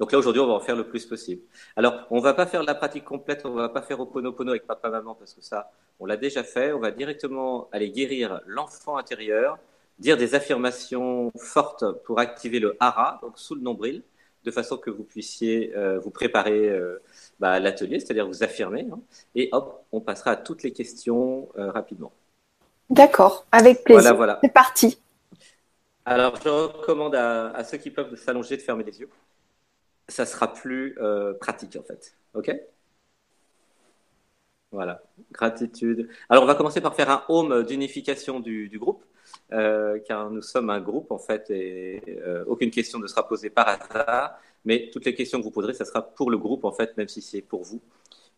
Donc 0.00 0.10
là, 0.10 0.18
aujourd'hui, 0.18 0.40
on 0.40 0.46
va 0.46 0.54
en 0.54 0.60
faire 0.60 0.76
le 0.76 0.88
plus 0.88 1.04
possible. 1.04 1.42
Alors, 1.76 2.06
on 2.10 2.20
va 2.20 2.32
pas 2.32 2.46
faire 2.46 2.62
la 2.62 2.74
pratique 2.74 3.04
complète, 3.04 3.44
on 3.44 3.50
va 3.50 3.68
pas 3.68 3.82
faire 3.82 4.00
Oponopono 4.00 4.50
avec 4.50 4.66
papa-maman, 4.66 5.14
parce 5.14 5.34
que 5.34 5.42
ça, 5.42 5.70
on 6.00 6.06
l'a 6.06 6.16
déjà 6.16 6.42
fait. 6.42 6.72
On 6.72 6.80
va 6.80 6.90
directement 6.90 7.68
aller 7.70 7.90
guérir 7.90 8.40
l'enfant 8.46 8.96
intérieur, 8.96 9.58
dire 9.98 10.16
des 10.16 10.34
affirmations 10.34 11.30
fortes 11.36 11.84
pour 12.04 12.18
activer 12.18 12.60
le 12.60 12.76
hara, 12.80 13.20
donc 13.22 13.38
sous 13.38 13.54
le 13.54 13.60
nombril, 13.60 14.02
de 14.44 14.50
façon 14.50 14.76
que 14.76 14.90
vous 14.90 15.04
puissiez 15.04 15.74
euh, 15.76 15.98
vous 15.98 16.10
préparer 16.10 16.68
euh, 16.68 17.02
bah, 17.40 17.58
l'atelier, 17.60 17.98
c'est-à-dire 17.98 18.26
vous 18.26 18.42
affirmer. 18.42 18.86
Hein, 18.92 19.00
et 19.34 19.48
hop, 19.52 19.84
on 19.90 20.00
passera 20.00 20.32
à 20.32 20.36
toutes 20.36 20.62
les 20.62 20.72
questions 20.72 21.48
euh, 21.56 21.70
rapidement. 21.70 22.12
D'accord, 22.90 23.46
avec 23.50 23.82
plaisir. 23.82 24.02
Voilà, 24.02 24.12
voilà. 24.12 24.38
C'est 24.42 24.52
parti. 24.52 25.00
Alors, 26.04 26.36
je 26.36 26.48
recommande 26.48 27.14
à, 27.14 27.64
ceux 27.64 27.78
qui 27.78 27.90
peuvent 27.90 28.14
s'allonger 28.16 28.58
de 28.58 28.62
fermer 28.62 28.84
les 28.84 29.00
yeux. 29.00 29.08
Ça 30.06 30.26
sera 30.26 30.52
plus 30.52 30.98
pratique, 31.40 31.76
en 31.76 31.82
fait. 31.82 32.14
OK? 32.34 32.54
Voilà, 34.70 35.02
gratitude. 35.32 36.10
Alors, 36.28 36.42
on 36.42 36.46
va 36.46 36.56
commencer 36.56 36.82
par 36.82 36.94
faire 36.94 37.08
un 37.08 37.24
home 37.28 37.62
d'unification 37.62 38.40
du, 38.40 38.76
groupe, 38.78 39.02
euh, 39.52 39.98
car 40.06 40.30
nous 40.30 40.42
sommes 40.42 40.70
un 40.70 40.80
groupe, 40.80 41.10
en 41.10 41.18
fait, 41.18 41.50
et 41.50 42.02
aucune 42.46 42.70
question 42.70 42.98
ne 42.98 43.06
sera 43.06 43.26
posée 43.28 43.50
par 43.50 43.68
hasard. 43.68 44.38
Mais 44.64 44.90
toutes 44.92 45.04
les 45.04 45.14
questions 45.14 45.38
que 45.38 45.44
vous 45.44 45.50
poserez, 45.50 45.74
ça 45.74 45.84
sera 45.84 46.02
pour 46.02 46.30
le 46.30 46.38
groupe, 46.38 46.64
en 46.64 46.72
fait, 46.72 46.96
même 46.96 47.08
si 47.08 47.22
c'est 47.22 47.42
pour 47.42 47.62
vous. 47.62 47.80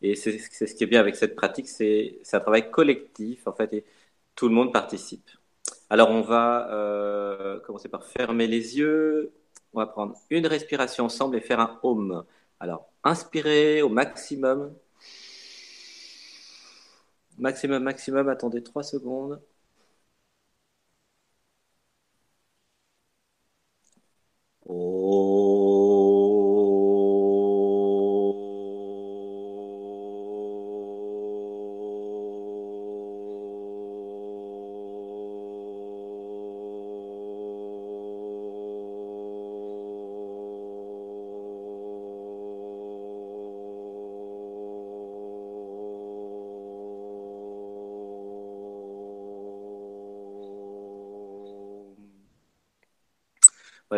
Et 0.02 0.14
c'est 0.16 0.38
ce 0.38 0.74
qui 0.74 0.84
est 0.84 0.86
bien 0.86 1.00
avec 1.00 1.16
cette 1.16 1.34
pratique, 1.36 1.68
c'est 1.68 2.20
un 2.32 2.40
travail 2.40 2.70
collectif, 2.70 3.46
en 3.46 3.52
fait, 3.52 3.72
et 3.72 3.84
tout 4.34 4.48
le 4.48 4.54
monde 4.54 4.72
participe. 4.72 5.30
Alors, 5.90 6.10
on 6.10 6.20
va 6.22 6.68
euh, 6.72 7.60
commencer 7.60 7.88
par 7.88 8.04
fermer 8.04 8.46
les 8.46 8.76
yeux. 8.78 9.32
On 9.72 9.78
va 9.80 9.86
prendre 9.86 10.16
une 10.30 10.46
respiration 10.46 11.04
ensemble 11.04 11.36
et 11.36 11.40
faire 11.40 11.60
un 11.60 11.78
home. 11.82 12.24
Alors, 12.60 12.88
inspirez 13.04 13.82
au 13.82 13.88
maximum. 13.88 14.74
Maximum, 17.38 17.82
maximum. 17.82 18.28
Attendez 18.28 18.62
trois 18.62 18.82
secondes. 18.82 19.40
Oh. 24.68 24.95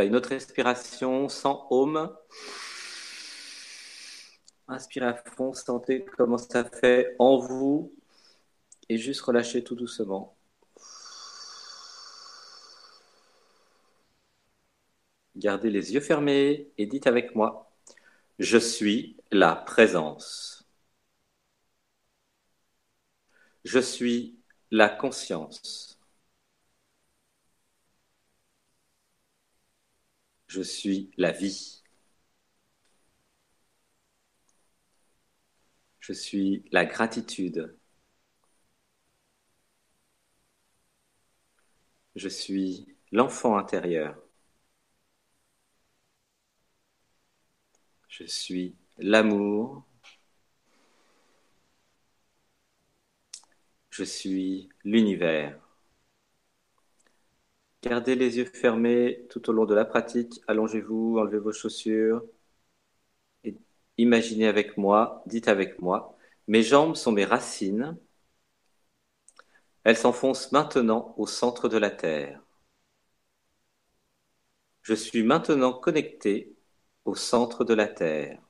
Une 0.09 0.17
autre 0.17 0.31
respiration 0.31 1.29
sans 1.29 1.67
home. 1.71 2.11
Inspirez 4.67 5.07
à 5.07 5.15
fond, 5.15 5.53
sentez 5.53 6.03
comment 6.17 6.39
ça 6.39 6.65
fait 6.65 7.15
en 7.19 7.37
vous? 7.37 7.93
Et 8.89 8.97
juste 8.97 9.21
relâchez 9.21 9.63
tout 9.63 9.75
doucement. 9.75 10.35
Gardez 15.37 15.69
les 15.71 15.93
yeux 15.93 16.01
fermés 16.01 16.71
et 16.79 16.87
dites 16.87 17.07
avec 17.07 17.35
moi, 17.35 17.71
je 18.39 18.57
suis 18.57 19.17
la 19.31 19.55
présence. 19.55 20.67
Je 23.65 23.79
suis 23.79 24.39
la 24.71 24.89
conscience. 24.89 25.98
Je 30.49 30.63
suis 30.63 31.11
la 31.17 31.31
vie. 31.31 31.83
Je 36.01 36.13
suis 36.13 36.65
la 36.73 36.85
gratitude. 36.87 37.77
Je 42.17 42.29
suis 42.29 42.87
l'enfant 43.13 43.57
intérieur. 43.59 44.17
Je 48.09 48.25
suis 48.25 48.75
l'amour. 48.99 49.85
Je 53.91 54.05
suis 54.05 54.69
l'univers. 54.85 55.68
Gardez 57.83 58.15
les 58.15 58.37
yeux 58.39 58.45
fermés 58.45 59.27
tout 59.31 59.51
au 59.51 59.53
long 59.53 59.65
de 59.65 59.75
la 59.75 59.85
pratique. 59.85 60.41
Allongez-vous, 60.47 61.19
enlevez 61.19 61.39
vos 61.39 61.53
chaussures. 61.53 62.23
Imaginez 63.99 64.47
avec 64.47 64.79
moi, 64.79 65.23
dites 65.27 65.49
avec 65.49 65.81
moi, 65.81 66.17
mes 66.47 66.63
jambes 66.63 66.97
sont 66.97 67.13
mes 67.13 67.25
racines. 67.27 67.99
Elles 69.83 69.97
s'enfoncent 69.97 70.53
maintenant 70.53 71.15
au 71.17 71.27
centre 71.27 71.69
de 71.69 71.79
la 71.79 71.91
Terre. 71.91 72.41
Je 74.83 74.95
suis 74.95 75.23
maintenant 75.23 75.73
connecté 75.73 76.57
au 77.05 77.15
centre 77.15 77.65
de 77.65 77.75
la 77.75 77.87
Terre. 77.87 78.41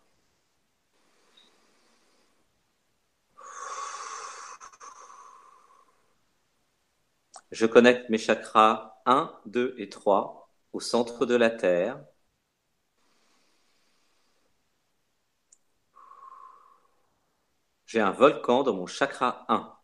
Je 7.51 7.67
connecte 7.67 8.09
mes 8.09 8.17
chakras 8.19 8.98
1, 9.09 9.33
2 9.47 9.75
et 9.79 9.89
3 9.89 10.51
au 10.73 10.81
centre 10.81 11.27
de 11.27 11.35
la 11.35 11.51
Terre. 11.51 11.99
J'ai 17.87 18.01
un 18.01 18.13
volcan 18.13 18.63
dans 18.63 18.75
mon 18.75 18.87
chakra 18.87 19.45
1. 19.49 19.79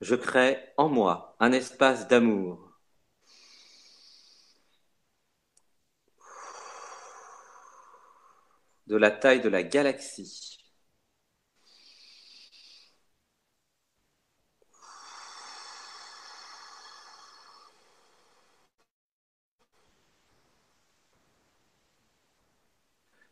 Je 0.00 0.14
crée 0.14 0.58
en 0.76 0.88
moi 0.88 1.36
un 1.40 1.52
espace 1.52 2.08
d'amour. 2.08 2.69
De 8.90 8.96
la 8.96 9.12
taille 9.12 9.40
de 9.40 9.48
la 9.48 9.62
galaxie. 9.62 10.58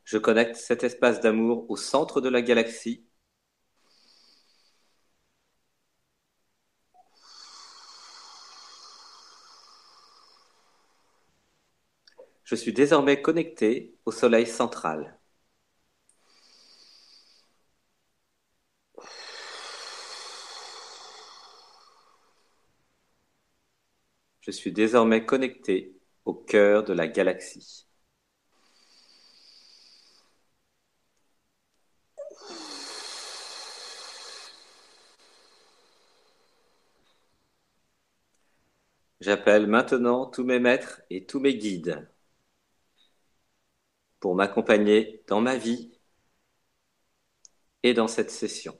Je 0.04 0.16
connecte 0.16 0.54
cet 0.54 0.84
espace 0.84 1.20
d'amour 1.20 1.66
au 1.68 1.76
centre 1.76 2.20
de 2.20 2.28
la 2.28 2.40
galaxie. 2.40 3.04
Je 12.44 12.54
suis 12.54 12.72
désormais 12.72 13.20
connecté 13.20 13.98
au 14.06 14.12
Soleil 14.12 14.46
central. 14.46 15.17
Je 24.48 24.52
suis 24.52 24.72
désormais 24.72 25.26
connecté 25.26 25.94
au 26.24 26.32
cœur 26.32 26.82
de 26.82 26.94
la 26.94 27.06
galaxie. 27.06 27.86
J'appelle 39.20 39.66
maintenant 39.66 40.24
tous 40.24 40.44
mes 40.44 40.58
maîtres 40.58 41.02
et 41.10 41.26
tous 41.26 41.40
mes 41.40 41.54
guides 41.54 42.08
pour 44.20 44.36
m'accompagner 44.36 45.24
dans 45.26 45.40
ma 45.40 45.56
vie 45.56 45.90
et 47.82 47.92
dans 47.92 48.06
cette 48.06 48.30
session. 48.30 48.78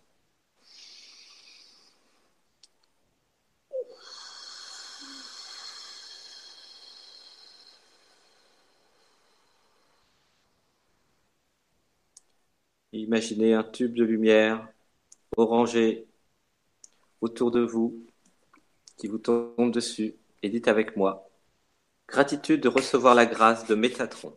Imaginez 13.09 13.55
un 13.55 13.63
tube 13.63 13.95
de 13.95 14.05
lumière 14.05 14.69
orangé 15.35 16.07
autour 17.23 17.51
de 17.51 17.61
vous 17.61 18.05
qui 18.99 19.09
vous 19.09 19.17
tombe 19.17 19.73
dessus 19.73 20.15
et 20.43 20.51
dites 20.51 20.69
avec 20.69 20.95
moi 20.95 21.27
Gratitude 22.07 22.61
de 22.61 22.69
recevoir 22.69 23.15
la 23.15 23.25
grâce 23.25 23.67
de 23.67 23.75
Métatron. 23.75 24.37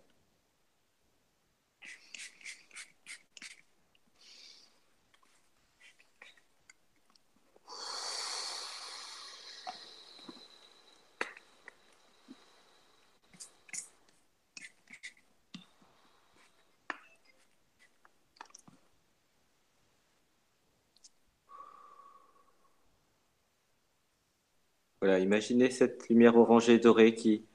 Voilà, 25.01 25.19
imaginez 25.19 25.69
cette 25.71 26.07
lumière 26.09 26.35
orangée 26.37 26.77
dorée 26.79 27.13
qui 27.15 27.45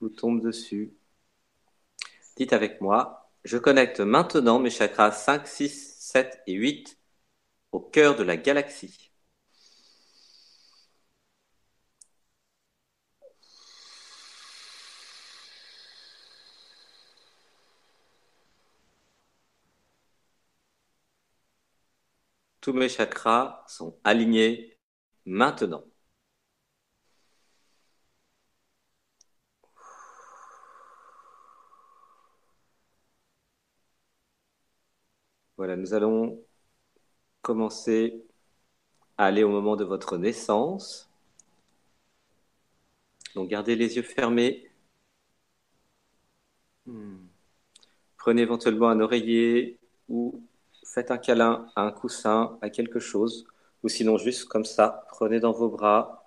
vous 0.00 0.08
tombe 0.08 0.42
dessus. 0.42 0.94
Dites 2.36 2.52
avec 2.52 2.80
moi, 2.80 3.30
je 3.44 3.58
connecte 3.58 4.00
maintenant 4.00 4.58
mes 4.58 4.70
chakras 4.70 5.12
5, 5.12 5.46
6, 5.46 5.96
7 5.98 6.42
et 6.46 6.54
8 6.54 6.98
au 7.72 7.80
cœur 7.80 8.16
de 8.16 8.22
la 8.24 8.36
galaxie. 8.36 9.12
Tous 22.60 22.72
mes 22.74 22.88
chakras 22.90 23.64
sont 23.66 23.98
alignés 24.04 24.78
maintenant. 25.24 25.84
Voilà, 35.56 35.76
nous 35.76 35.94
allons 35.94 36.38
commencer 37.42 38.24
à 39.18 39.26
aller 39.26 39.42
au 39.44 39.50
moment 39.50 39.76
de 39.76 39.84
votre 39.84 40.18
naissance. 40.18 41.08
Donc 43.34 43.48
gardez 43.50 43.76
les 43.76 43.96
yeux 43.96 44.02
fermés. 44.02 44.70
Hmm. 46.86 47.26
Prenez 48.18 48.42
éventuellement 48.42 48.88
un 48.88 49.00
oreiller 49.00 49.78
ou 50.08 50.42
faites 50.84 51.10
un 51.10 51.18
câlin 51.18 51.70
à 51.76 51.82
un 51.82 51.92
coussin, 51.92 52.58
à 52.62 52.70
quelque 52.70 53.00
chose, 53.00 53.46
ou 53.82 53.88
sinon 53.88 54.18
juste 54.18 54.46
comme 54.46 54.64
ça, 54.64 55.06
prenez 55.10 55.40
dans 55.40 55.52
vos 55.52 55.68
bras. 55.68 56.24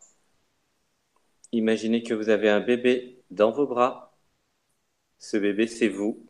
Imaginez 1.51 2.01
que 2.01 2.15
vous 2.15 2.29
avez 2.29 2.49
un 2.49 2.59
bébé 2.59 3.21
dans 3.29 3.51
vos 3.51 3.67
bras. 3.67 4.13
Ce 5.19 5.37
bébé, 5.37 5.67
c'est 5.67 5.87
vous. 5.87 6.25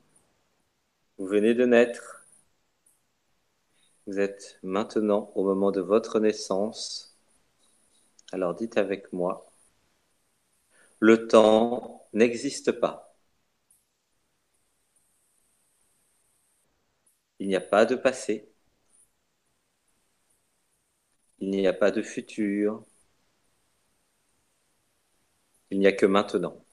Vous 1.20 1.28
venez 1.28 1.54
de 1.54 1.66
naître. 1.66 2.19
Vous 4.10 4.20
êtes 4.20 4.58
maintenant 4.64 5.32
au 5.36 5.44
moment 5.44 5.70
de 5.72 5.82
votre 5.82 6.20
naissance. 6.20 7.16
Alors 8.32 8.56
dites 8.56 8.78
avec 8.80 9.14
moi, 9.14 9.52
le 11.00 11.28
temps 11.28 12.08
n'existe 12.14 12.72
pas. 12.72 13.14
Il 17.40 17.48
n'y 17.50 17.56
a 17.56 17.60
pas 17.60 17.86
de 17.86 17.96
passé. 17.96 18.50
Il 21.40 21.50
n'y 21.50 21.68
a 21.68 21.74
pas 21.74 21.92
de 21.92 22.02
futur. 22.02 22.86
Il 25.72 25.80
n'y 25.80 25.88
a 25.88 25.92
que 25.94 26.06
maintenant. 26.06 26.64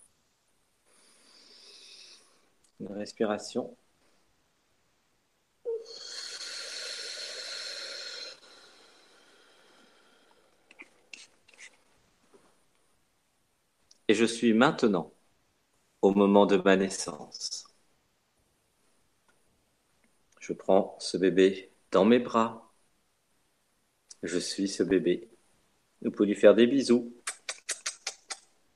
Une 2.80 2.92
respiration. 2.94 3.76
Et 14.08 14.14
je 14.14 14.24
suis 14.24 14.52
maintenant 14.52 15.12
au 16.02 16.12
moment 16.14 16.46
de 16.46 16.56
ma 16.56 16.76
naissance. 16.76 17.64
Je 20.40 20.52
prends 20.52 20.96
ce 21.00 21.16
bébé 21.16 21.72
dans 21.90 22.04
mes 22.04 22.20
bras. 22.20 22.72
Je 24.22 24.38
suis 24.38 24.68
ce 24.68 24.82
bébé. 24.82 25.28
Nous 26.02 26.10
pouvons 26.10 26.28
lui 26.28 26.36
faire 26.36 26.54
des 26.54 26.66
bisous. 26.66 27.12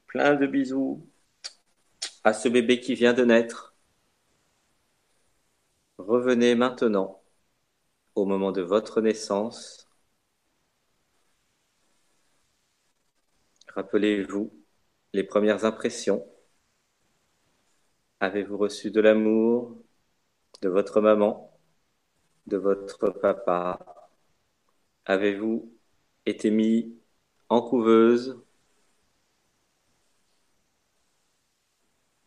Plein 0.06 0.34
de 0.34 0.46
bisous. 0.46 1.06
à 2.24 2.32
ce 2.34 2.48
bébé 2.48 2.80
qui 2.80 2.94
vient 2.94 3.12
de 3.14 3.24
naître. 3.24 3.74
Revenez 5.98 6.54
maintenant 6.54 7.22
au 8.14 8.26
moment 8.26 8.52
de 8.52 8.62
votre 8.62 9.00
naissance. 9.00 9.88
Rappelez-vous 13.68 14.59
les 15.12 15.24
premières 15.24 15.64
impressions. 15.64 16.26
Avez-vous 18.20 18.58
reçu 18.58 18.90
de 18.90 19.00
l'amour 19.00 19.76
de 20.62 20.68
votre 20.68 21.00
maman, 21.00 21.50
de 22.46 22.56
votre 22.56 23.10
papa? 23.10 23.78
Avez-vous 25.04 25.70
été 26.26 26.50
mis 26.50 26.94
en 27.48 27.62
couveuse? 27.62 28.40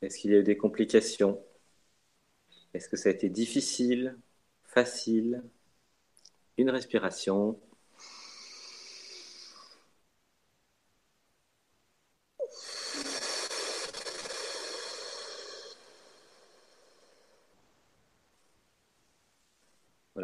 Est-ce 0.01 0.19
qu'il 0.19 0.31
y 0.31 0.35
a 0.35 0.39
eu 0.39 0.43
des 0.43 0.57
complications? 0.57 1.41
Est-ce 2.73 2.89
que 2.89 2.97
ça 2.97 3.09
a 3.09 3.11
été 3.11 3.29
difficile 3.29 4.17
Facile? 4.63 5.43
Une 6.57 6.69
respiration. 6.69 7.59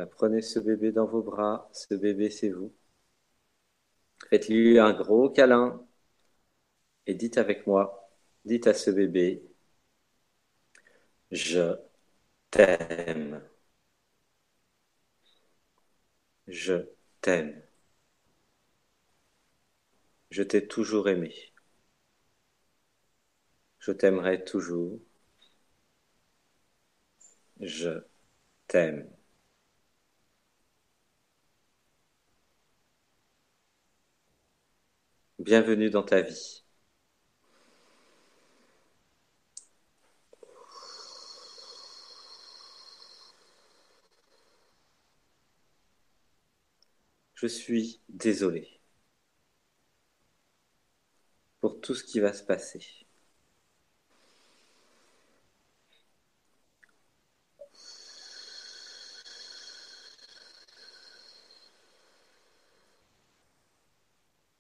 Prenez 0.08 0.42
ce 0.42 0.60
bébé 0.60 0.92
dans 0.92 1.06
vos 1.06 1.22
bras. 1.22 1.70
Ce 1.74 1.94
bébé, 1.94 2.30
c'est 2.30 2.50
vous. 2.50 2.72
Faites-lui 4.30 4.80
un 4.80 4.94
gros 4.94 5.30
câlin 5.30 5.86
et 7.08 7.14
dites 7.14 7.38
avec 7.38 7.68
moi, 7.68 8.10
dites 8.46 8.68
à 8.68 8.74
ce 8.74 8.90
bébé, 8.90 9.44
je 11.32 11.76
t'aime. 12.52 13.42
Je 16.50 16.90
t'aime. 17.22 17.62
Je 20.32 20.42
t'ai 20.42 20.68
toujours 20.68 21.08
aimé. 21.08 21.36
Je 23.80 23.92
t'aimerai 23.92 24.46
toujours. 24.46 25.02
Je 27.62 28.04
t'aime. 28.68 29.10
Bienvenue 35.40 35.90
dans 35.90 36.04
ta 36.04 36.22
vie. 36.22 36.64
Je 47.36 47.48
suis 47.48 48.02
désolé 48.10 48.82
pour 51.62 51.80
tout 51.80 51.96
ce 51.96 52.04
qui 52.04 52.20
va 52.20 52.34
se 52.34 52.44
passer. 52.44 53.09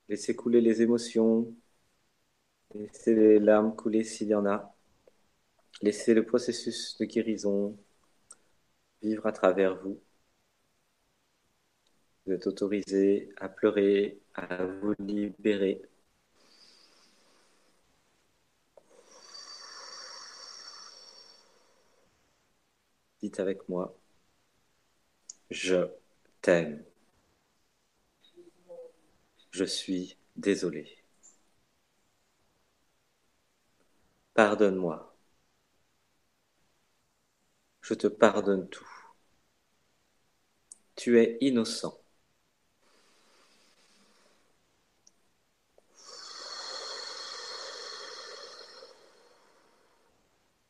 Laissez 0.09 0.35
couler 0.35 0.59
les 0.59 0.81
émotions, 0.81 1.53
laissez 2.73 3.13
les 3.13 3.39
larmes 3.39 3.75
couler 3.75 4.03
s'il 4.03 4.29
y 4.29 4.35
en 4.35 4.45
a. 4.47 4.75
Laissez 5.83 6.13
le 6.15 6.25
processus 6.25 6.97
de 6.97 7.05
guérison 7.05 7.77
vivre 9.03 9.27
à 9.27 9.31
travers 9.31 9.75
vous. 9.81 9.99
Vous 12.25 12.33
êtes 12.33 12.47
autorisé 12.47 13.29
à 13.37 13.49
pleurer, 13.49 14.19
à 14.35 14.65
vous 14.65 14.95
libérer. 14.99 15.81
Dites 23.21 23.39
avec 23.39 23.67
moi, 23.69 23.95
je 25.51 25.87
t'aime. 26.41 26.88
Je 29.51 29.63
suis 29.65 30.17
désolé. 30.35 30.97
Pardonne-moi. 34.33 35.15
Je 37.81 37.93
te 37.93 38.07
pardonne 38.07 38.69
tout. 38.69 38.87
Tu 40.95 41.19
es 41.19 41.37
innocent. 41.41 41.97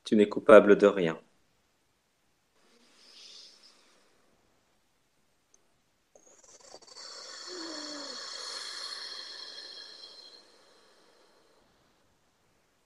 Tu 0.05 0.15
n'es 0.15 0.27
coupable 0.27 0.77
de 0.77 0.87
rien. 0.87 1.19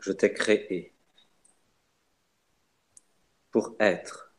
Je 0.03 0.11
t'ai 0.11 0.33
créé 0.33 0.91
pour 3.51 3.73
être 3.79 4.33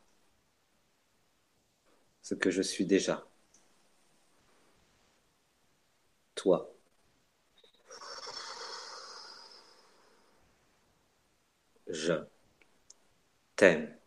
ce 2.21 2.35
que 2.35 2.51
je 2.51 2.61
suis 2.61 2.85
déjà. 2.85 3.25
Toi. 6.35 6.71
Je 11.87 12.27
t'aime. 13.55 13.97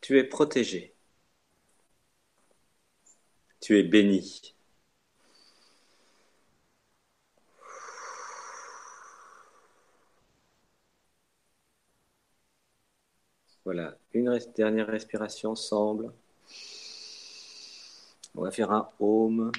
Tu 0.00 0.16
es 0.16 0.22
protégé. 0.22 0.94
Tu 3.60 3.78
es 3.78 3.82
béni. 3.82 4.54
Voilà, 13.72 13.94
une 14.14 14.36
dernière 14.56 14.88
respiration 14.88 15.54
semble. 15.54 16.12
On 18.34 18.42
va 18.42 18.50
faire 18.50 18.72
un 18.72 18.90
home. 18.98 19.52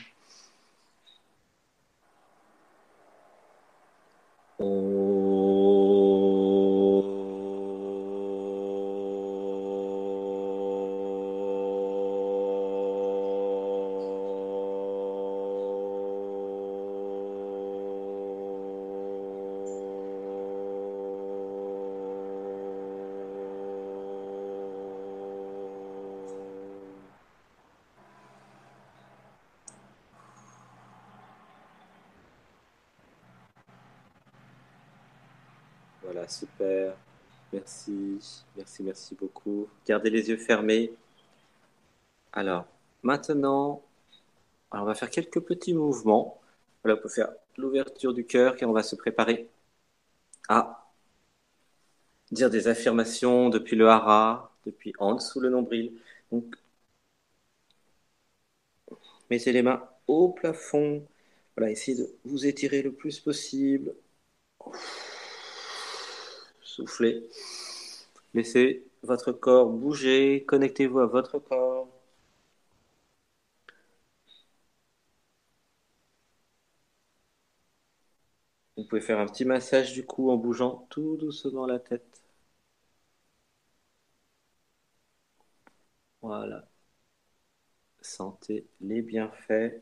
Merci, 38.79 39.15
beaucoup. 39.15 39.67
Gardez 39.85 40.09
les 40.09 40.29
yeux 40.29 40.37
fermés. 40.37 40.93
Alors, 42.33 42.65
maintenant, 43.03 43.81
on 44.71 44.83
va 44.85 44.95
faire 44.95 45.09
quelques 45.09 45.41
petits 45.41 45.73
mouvements. 45.73 46.39
On 46.83 46.95
peut 46.95 47.09
faire 47.09 47.29
l'ouverture 47.57 48.13
du 48.13 48.25
cœur 48.25 48.55
et 48.61 48.65
on 48.65 48.71
va 48.73 48.83
se 48.83 48.95
préparer 48.95 49.49
à 50.49 50.87
dire 52.31 52.49
des 52.49 52.67
affirmations 52.67 53.49
depuis 53.49 53.75
le 53.75 53.89
hara, 53.89 54.51
depuis 54.65 54.93
en 54.99 55.15
dessous 55.15 55.39
le 55.39 55.49
nombril. 55.49 55.93
Donc, 56.31 56.55
mettez 59.29 59.51
les 59.51 59.61
mains 59.61 59.83
au 60.07 60.29
plafond. 60.29 61.05
Voilà, 61.57 61.71
essayez 61.71 61.97
de 61.97 62.09
vous 62.25 62.45
étirer 62.45 62.81
le 62.81 62.91
plus 62.93 63.19
possible. 63.19 63.93
Soufflez. 66.61 67.29
Laissez 68.33 68.85
votre 69.03 69.31
corps 69.31 69.69
bouger. 69.69 70.43
Connectez-vous 70.45 70.99
à 70.99 71.05
votre 71.05 71.39
corps. 71.39 71.87
Vous 78.75 78.83
pouvez 78.83 78.99
faire 78.99 79.17
un 79.19 79.27
petit 79.27 79.45
massage 79.45 79.93
du 79.93 80.05
cou 80.05 80.29
en 80.29 80.35
bougeant 80.35 80.85
tout 80.89 81.15
doucement 81.15 81.65
la 81.65 81.79
tête. 81.79 82.21
Voilà. 86.21 86.67
Sentez 88.01 88.67
les 88.81 89.01
bienfaits. 89.01 89.81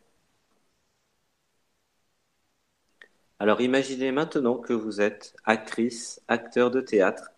Alors 3.40 3.60
imaginez 3.60 4.12
maintenant 4.14 4.58
que 4.60 4.72
vous 4.72 5.02
êtes 5.02 5.36
actrice, 5.44 6.22
acteur 6.30 6.72
de 6.72 6.80
théâtre 6.80 7.32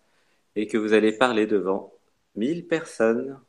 et 0.56 0.66
que 0.66 0.78
vous 0.78 0.92
allez 0.92 1.12
parler 1.12 1.46
devant 1.46 1.94
1000 2.36 2.66
personnes 2.66 3.40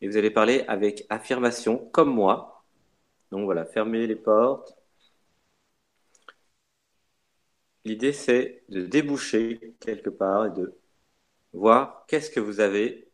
et 0.00 0.08
vous 0.08 0.16
allez 0.16 0.30
parler 0.30 0.64
avec 0.68 1.06
affirmation 1.10 1.78
comme 1.92 2.12
moi. 2.14 2.64
Donc 3.30 3.44
voilà, 3.44 3.64
fermez 3.66 4.06
les 4.06 4.16
portes. 4.16 4.74
L'idée 7.84 8.12
c'est 8.12 8.64
de 8.68 8.82
déboucher 8.86 9.74
quelque 9.80 10.10
part 10.10 10.46
et 10.46 10.50
de 10.50 10.74
voir 11.52 12.04
qu'est-ce 12.08 12.30
que 12.30 12.40
vous 12.40 12.60
avez 12.60 13.10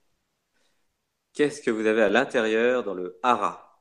qu'est-ce 1.34 1.60
que 1.62 1.70
vous 1.70 1.86
avez 1.86 2.02
à 2.02 2.08
l'intérieur 2.08 2.82
dans 2.84 2.94
le 2.94 3.18
hara. 3.22 3.80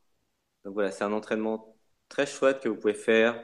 Donc 0.64 0.74
voilà, 0.74 0.92
c'est 0.92 1.04
un 1.04 1.14
entraînement 1.14 1.78
très 2.10 2.26
chouette 2.26 2.60
que 2.62 2.70
vous 2.70 2.76
pouvez 2.76 2.94
faire 2.94 3.44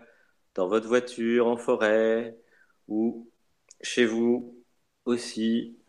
dans 0.55 0.67
votre 0.67 0.87
voiture, 0.87 1.47
en 1.47 1.57
forêt 1.57 2.37
ou 2.87 3.31
chez 3.81 4.05
vous 4.05 4.63
aussi, 5.05 5.79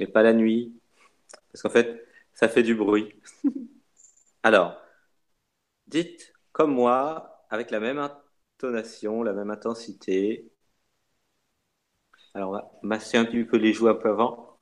mais 0.00 0.06
pas 0.06 0.22
la 0.22 0.32
nuit, 0.32 0.74
parce 1.52 1.62
qu'en 1.62 1.70
fait, 1.70 2.06
ça 2.34 2.48
fait 2.48 2.62
du 2.64 2.74
bruit. 2.74 3.14
Alors, 4.42 4.76
dites 5.88 6.32
comme 6.52 6.72
moi, 6.74 7.44
avec 7.50 7.70
la 7.72 7.80
même 7.80 7.98
intonation, 7.98 9.22
la 9.24 9.32
même 9.32 9.50
intensité. 9.50 10.48
Alors, 12.34 12.50
on 12.50 12.52
va 12.52 12.70
masser 12.82 13.16
un 13.18 13.24
petit 13.24 13.42
peu 13.42 13.56
les 13.56 13.72
joues 13.72 13.88
un 13.88 13.94
peu 13.96 14.08
avant. 14.10 14.60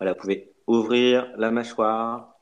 Voilà, 0.00 0.14
vous 0.14 0.20
pouvez 0.20 0.54
ouvrir 0.66 1.30
la 1.36 1.50
mâchoire, 1.50 2.34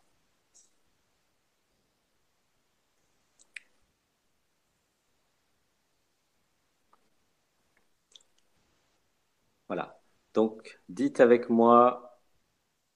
Voilà. 9.69 10.01
Donc, 10.35 10.81
dites 10.89 11.21
avec 11.21 11.49
moi, 11.49 12.19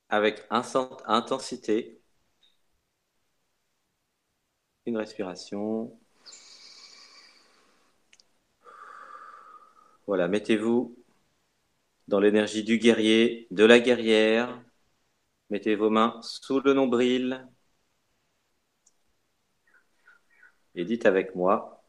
avec 0.09 0.45
intensité, 0.51 2.01
une 4.87 4.97
respiration. 4.97 5.97
Voilà, 10.07 10.27
mettez-vous 10.29 10.97
dans 12.09 12.21
l'énergie 12.21 12.65
du 12.65 12.79
guerrier, 12.79 13.47
de 13.51 13.65
la 13.65 13.79
guerrière. 13.79 14.61
Mettez 15.51 15.77
vos 15.77 15.91
mains 15.91 16.19
sous 16.23 16.61
le 16.61 16.73
nombril. 16.73 17.47
Et 20.75 20.85
dites 20.85 21.07
avec 21.07 21.35
moi, 21.35 21.85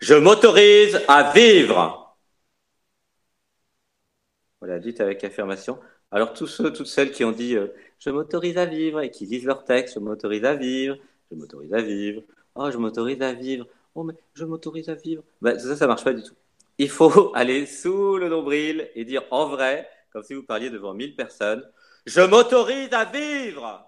je 0.00 0.14
m'autorise 0.14 1.00
à 1.08 1.32
vivre. 1.32 1.99
Voilà, 4.60 4.78
dites 4.78 5.00
avec 5.00 5.24
affirmation. 5.24 5.78
Alors 6.10 6.34
tous 6.34 6.46
ceux, 6.46 6.72
toutes 6.72 6.86
celles 6.86 7.12
qui 7.12 7.24
ont 7.24 7.32
dit 7.32 7.56
euh, 7.56 7.68
je 7.98 8.10
m'autorise 8.10 8.58
à 8.58 8.66
vivre 8.66 9.00
et 9.00 9.10
qui 9.10 9.26
lisent 9.26 9.44
leur 9.44 9.64
texte, 9.64 9.94
je 9.94 10.00
m'autorise 10.00 10.44
à 10.44 10.54
vivre, 10.54 10.96
je 11.30 11.36
m'autorise 11.36 11.72
à 11.72 11.80
vivre, 11.80 12.22
oh 12.56 12.70
je 12.70 12.76
m'autorise 12.78 13.22
à 13.22 13.32
vivre, 13.32 13.66
oh 13.94 14.02
mais 14.02 14.14
je 14.34 14.44
m'autorise 14.44 14.88
à 14.88 14.94
vivre. 14.94 15.22
Ben, 15.40 15.58
ça, 15.58 15.76
ça 15.76 15.86
marche 15.86 16.04
pas 16.04 16.12
du 16.12 16.22
tout. 16.22 16.34
Il 16.78 16.90
faut 16.90 17.32
aller 17.34 17.66
sous 17.66 18.16
le 18.18 18.28
nombril 18.28 18.90
et 18.94 19.04
dire 19.04 19.22
en 19.30 19.48
vrai, 19.48 19.88
comme 20.12 20.24
si 20.24 20.34
vous 20.34 20.42
parliez 20.42 20.70
devant 20.70 20.94
mille 20.94 21.14
personnes, 21.14 21.68
je 22.06 22.20
m'autorise 22.20 22.92
à 22.92 23.04
vivre. 23.04 23.86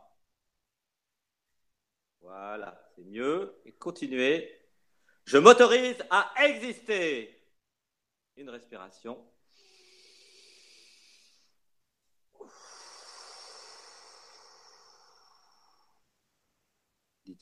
Voilà, 2.20 2.80
c'est 2.94 3.04
mieux. 3.04 3.60
Et 3.64 3.72
continuez. 3.72 4.50
Je 5.24 5.38
m'autorise 5.38 5.96
à 6.10 6.32
exister. 6.46 7.38
Une 8.36 8.50
respiration. 8.50 9.18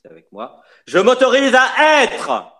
Avec 0.05 0.31
moi. 0.31 0.61
Je 0.87 0.97
m'autorise 0.99 1.53
à 1.55 2.03
être. 2.03 2.51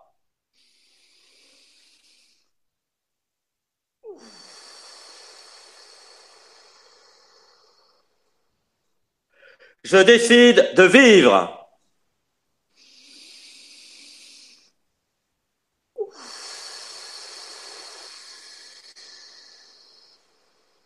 Je 9.83 9.97
décide 9.97 10.73
de 10.75 10.83
vivre. 10.83 11.57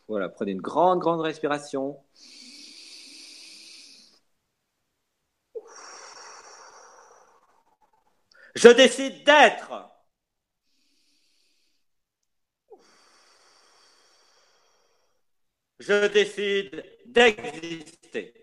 Voilà, 0.08 0.30
prenez 0.30 0.52
une 0.52 0.62
grande, 0.62 1.00
grande 1.00 1.22
respiration. 1.22 2.05
Je 8.56 8.70
décide 8.70 9.24
d'être. 9.26 9.92
Je 15.80 16.08
décide 16.08 16.84
d'exister. 17.06 18.34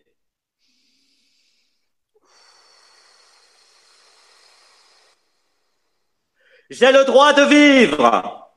J'ai 6.69 6.93
le 6.93 7.05
droit 7.05 7.33
de 7.33 7.43
vivre. 7.43 8.53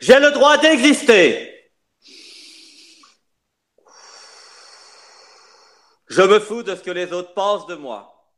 J'ai 0.00 0.18
le 0.20 0.30
droit 0.30 0.56
d'exister. 0.58 1.53
Je 6.16 6.22
me 6.22 6.38
fous 6.38 6.62
de 6.62 6.76
ce 6.76 6.80
que 6.80 6.92
les 6.92 7.12
autres 7.12 7.34
pensent 7.34 7.66
de 7.66 7.74
moi. 7.74 8.30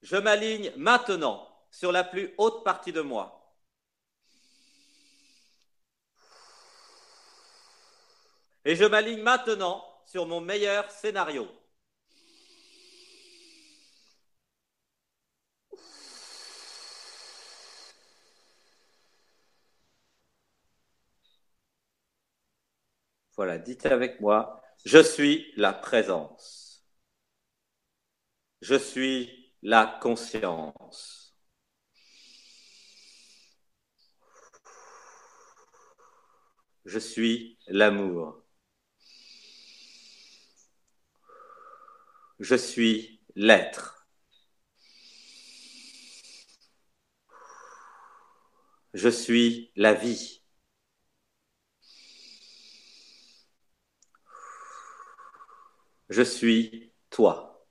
Je 0.00 0.16
m'aligne 0.16 0.72
maintenant 0.78 1.46
sur 1.70 1.92
la 1.92 2.04
plus 2.04 2.32
haute 2.38 2.64
partie 2.64 2.90
de 2.90 3.02
moi. 3.02 3.54
Et 8.64 8.76
je 8.76 8.84
m'aligne 8.86 9.20
maintenant 9.20 9.84
sur 10.06 10.24
mon 10.24 10.40
meilleur 10.40 10.90
scénario. 10.90 11.46
Voilà, 23.36 23.58
dites 23.58 23.86
avec 23.86 24.20
moi, 24.20 24.62
je 24.84 25.02
suis 25.02 25.52
la 25.56 25.72
présence. 25.72 26.84
Je 28.60 28.76
suis 28.76 29.52
la 29.62 29.98
conscience. 30.00 31.36
Je 36.84 36.98
suis 36.98 37.58
l'amour. 37.66 38.42
Je 42.38 42.54
suis 42.54 43.20
l'être. 43.34 44.06
Je 48.94 49.08
suis 49.08 49.72
la 49.76 49.92
vie. 49.94 50.43
Je 56.08 56.22
suis 56.22 56.92
toi. 57.10 57.66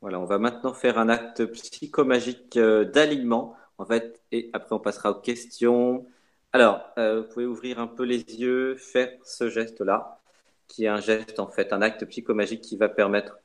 Voilà, 0.00 0.20
on 0.20 0.24
va 0.26 0.38
maintenant 0.38 0.74
faire 0.74 0.98
un 0.98 1.08
acte 1.08 1.44
psychomagique 1.46 2.56
euh, 2.56 2.84
d'alignement, 2.84 3.56
en 3.78 3.84
fait, 3.86 4.22
et 4.32 4.48
après 4.52 4.74
on 4.74 4.78
passera 4.80 5.10
aux 5.10 5.20
questions. 5.20 6.06
Alors, 6.52 6.82
euh, 6.98 7.22
vous 7.22 7.28
pouvez 7.28 7.46
ouvrir 7.46 7.78
un 7.80 7.88
peu 7.88 8.04
les 8.04 8.18
yeux, 8.40 8.76
faire 8.76 9.10
ce 9.24 9.50
geste-là, 9.50 10.20
qui 10.68 10.84
est 10.84 10.88
un 10.88 11.00
geste, 11.00 11.40
en 11.40 11.48
fait, 11.50 11.72
un 11.72 11.82
acte 11.82 12.04
psychomagique 12.06 12.60
qui 12.62 12.76
va 12.76 12.88
permettre 12.88 13.38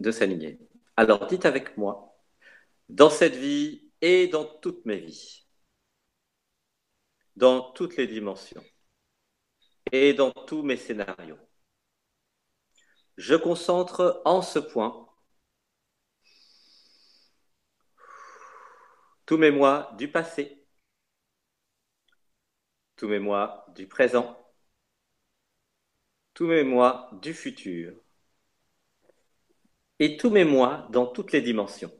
de 0.00 0.10
s'aligner. 0.10 0.58
Alors, 0.96 1.26
dites 1.26 1.46
avec 1.46 1.76
moi, 1.76 2.16
dans 2.90 3.10
cette 3.10 3.36
vie 3.36 3.82
et 4.06 4.28
dans 4.28 4.44
toutes 4.44 4.84
mes 4.86 4.98
vies, 4.98 5.44
dans 7.34 7.72
toutes 7.72 7.96
les 7.96 8.06
dimensions 8.06 8.62
et 9.90 10.14
dans 10.14 10.30
tous 10.30 10.62
mes 10.62 10.76
scénarios. 10.76 11.38
Je 13.16 13.34
concentre 13.34 14.22
en 14.24 14.42
ce 14.42 14.60
point 14.60 15.08
tous 19.26 19.38
mes 19.38 19.50
mois 19.50 19.92
du 19.98 20.08
passé, 20.08 20.64
tous 22.94 23.08
mes 23.08 23.18
mois 23.18 23.66
du 23.74 23.88
présent, 23.88 24.38
tous 26.32 26.46
mes 26.46 26.62
mois 26.62 27.10
du 27.14 27.34
futur 27.34 28.00
et 29.98 30.16
tous 30.16 30.30
mes 30.30 30.44
mois 30.44 30.86
dans 30.92 31.08
toutes 31.08 31.32
les 31.32 31.42
dimensions. 31.42 31.95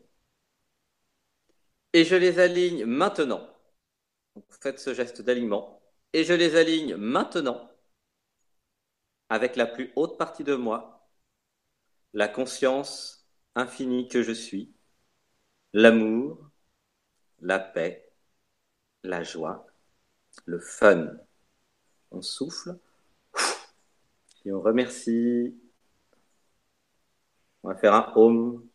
Et 1.96 2.04
je 2.04 2.14
les 2.14 2.40
aligne 2.40 2.84
maintenant. 2.84 3.40
faites 4.60 4.78
ce 4.78 4.92
geste 4.92 5.22
d'alignement. 5.22 5.80
Et 6.12 6.24
je 6.24 6.34
les 6.34 6.54
aligne 6.54 6.94
maintenant 6.96 7.70
avec 9.30 9.56
la 9.56 9.64
plus 9.64 9.94
haute 9.96 10.18
partie 10.18 10.44
de 10.44 10.54
moi, 10.54 11.08
la 12.12 12.28
conscience 12.28 13.26
infinie 13.54 14.08
que 14.08 14.22
je 14.22 14.32
suis, 14.32 14.74
l'amour, 15.72 16.50
la 17.40 17.58
paix, 17.58 18.12
la 19.02 19.22
joie, 19.22 19.66
le 20.44 20.60
fun. 20.60 21.16
On 22.10 22.20
souffle 22.20 22.78
et 24.44 24.52
on 24.52 24.60
remercie. 24.60 25.58
On 27.62 27.68
va 27.68 27.74
faire 27.74 27.94
un 27.94 28.12
home. 28.16 28.68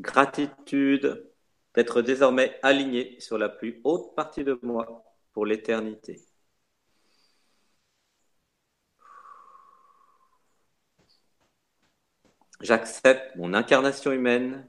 Gratitude 0.00 1.30
d'être 1.74 2.02
désormais 2.02 2.58
aligné 2.62 3.20
sur 3.20 3.38
la 3.38 3.48
plus 3.48 3.80
haute 3.84 4.14
partie 4.16 4.42
de 4.44 4.58
moi 4.62 5.07
pour 5.38 5.46
l'éternité. 5.46 6.20
J'accepte 12.60 13.36
mon 13.36 13.54
incarnation 13.54 14.10
humaine. 14.10 14.68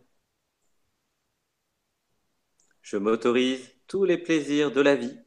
Je 2.84 2.98
m'autorise 2.98 3.74
tous 3.88 4.06
les 4.06 4.20
plaisirs 4.20 4.72
de 4.72 4.82
la 4.82 4.96
vie. 4.96 5.18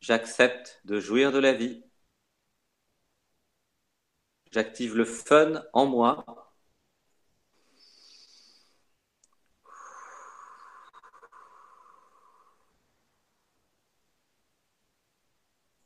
J'accepte 0.00 0.80
de 0.86 0.98
jouir 0.98 1.30
de 1.30 1.38
la 1.38 1.52
vie. 1.52 1.84
J'active 4.52 4.96
le 4.96 5.04
fun 5.04 5.62
en 5.74 5.84
moi 5.84 6.49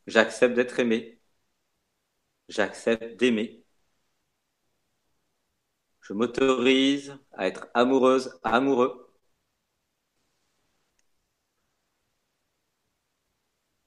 J'accepte 0.07 0.55
d'être 0.55 0.79
aimé. 0.79 1.19
J'accepte 2.49 3.17
d'aimer. 3.19 3.63
Je 5.99 6.13
m'autorise 6.13 7.17
à 7.33 7.47
être 7.47 7.67
amoureuse, 7.73 8.39
amoureux. 8.43 9.09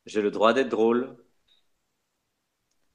J'ai 0.07 0.23
le 0.23 0.33
droit 0.33 0.55
d'être 0.55 0.71
drôle. 0.71 1.17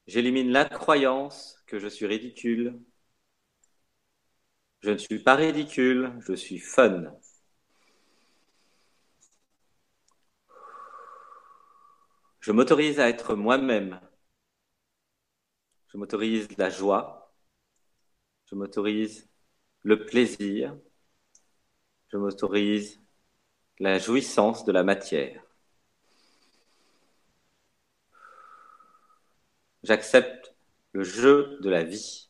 J'élimine 0.07 0.49
la 0.49 0.63
croyance 0.63 1.61
que 1.67 1.77
je 1.77 1.89
suis 1.89 2.05
ridicule. 2.05 2.79
Je 4.81 4.91
ne 4.91 4.97
suis 4.99 5.17
pas 5.17 5.33
ridicule, 5.33 6.13
je 6.27 6.33
suis 6.35 6.59
fun. 6.59 7.05
Je 12.43 12.51
m'autorise 12.51 12.99
à 12.99 13.07
être 13.07 13.35
moi-même. 13.35 14.01
Je 15.87 15.97
m'autorise 15.97 16.49
la 16.57 16.69
joie. 16.69 17.33
Je 18.49 18.55
m'autorise 18.55 19.29
le 19.83 20.05
plaisir. 20.05 20.77
Je 22.09 22.17
m'autorise 22.17 23.01
la 23.79 23.97
jouissance 23.97 24.65
de 24.65 24.73
la 24.73 24.83
matière. 24.83 25.41
J'accepte 29.83 30.53
le 30.91 31.05
jeu 31.05 31.57
de 31.61 31.69
la 31.69 31.85
vie. 31.85 32.29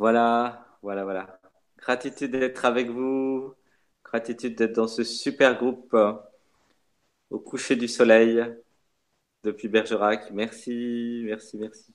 Voilà, 0.00 0.64
voilà, 0.80 1.04
voilà. 1.04 1.26
Gratitude 1.76 2.30
d'être 2.30 2.64
avec 2.64 2.88
vous. 2.88 3.52
Gratitude 4.02 4.56
d'être 4.56 4.72
dans 4.72 4.86
ce 4.88 5.04
super 5.04 5.58
groupe 5.58 5.92
euh, 5.92 6.14
au 7.28 7.38
coucher 7.38 7.76
du 7.76 7.86
soleil 7.86 8.42
depuis 9.44 9.68
Bergerac. 9.68 10.30
Merci, 10.32 11.20
merci, 11.26 11.58
merci. 11.58 11.92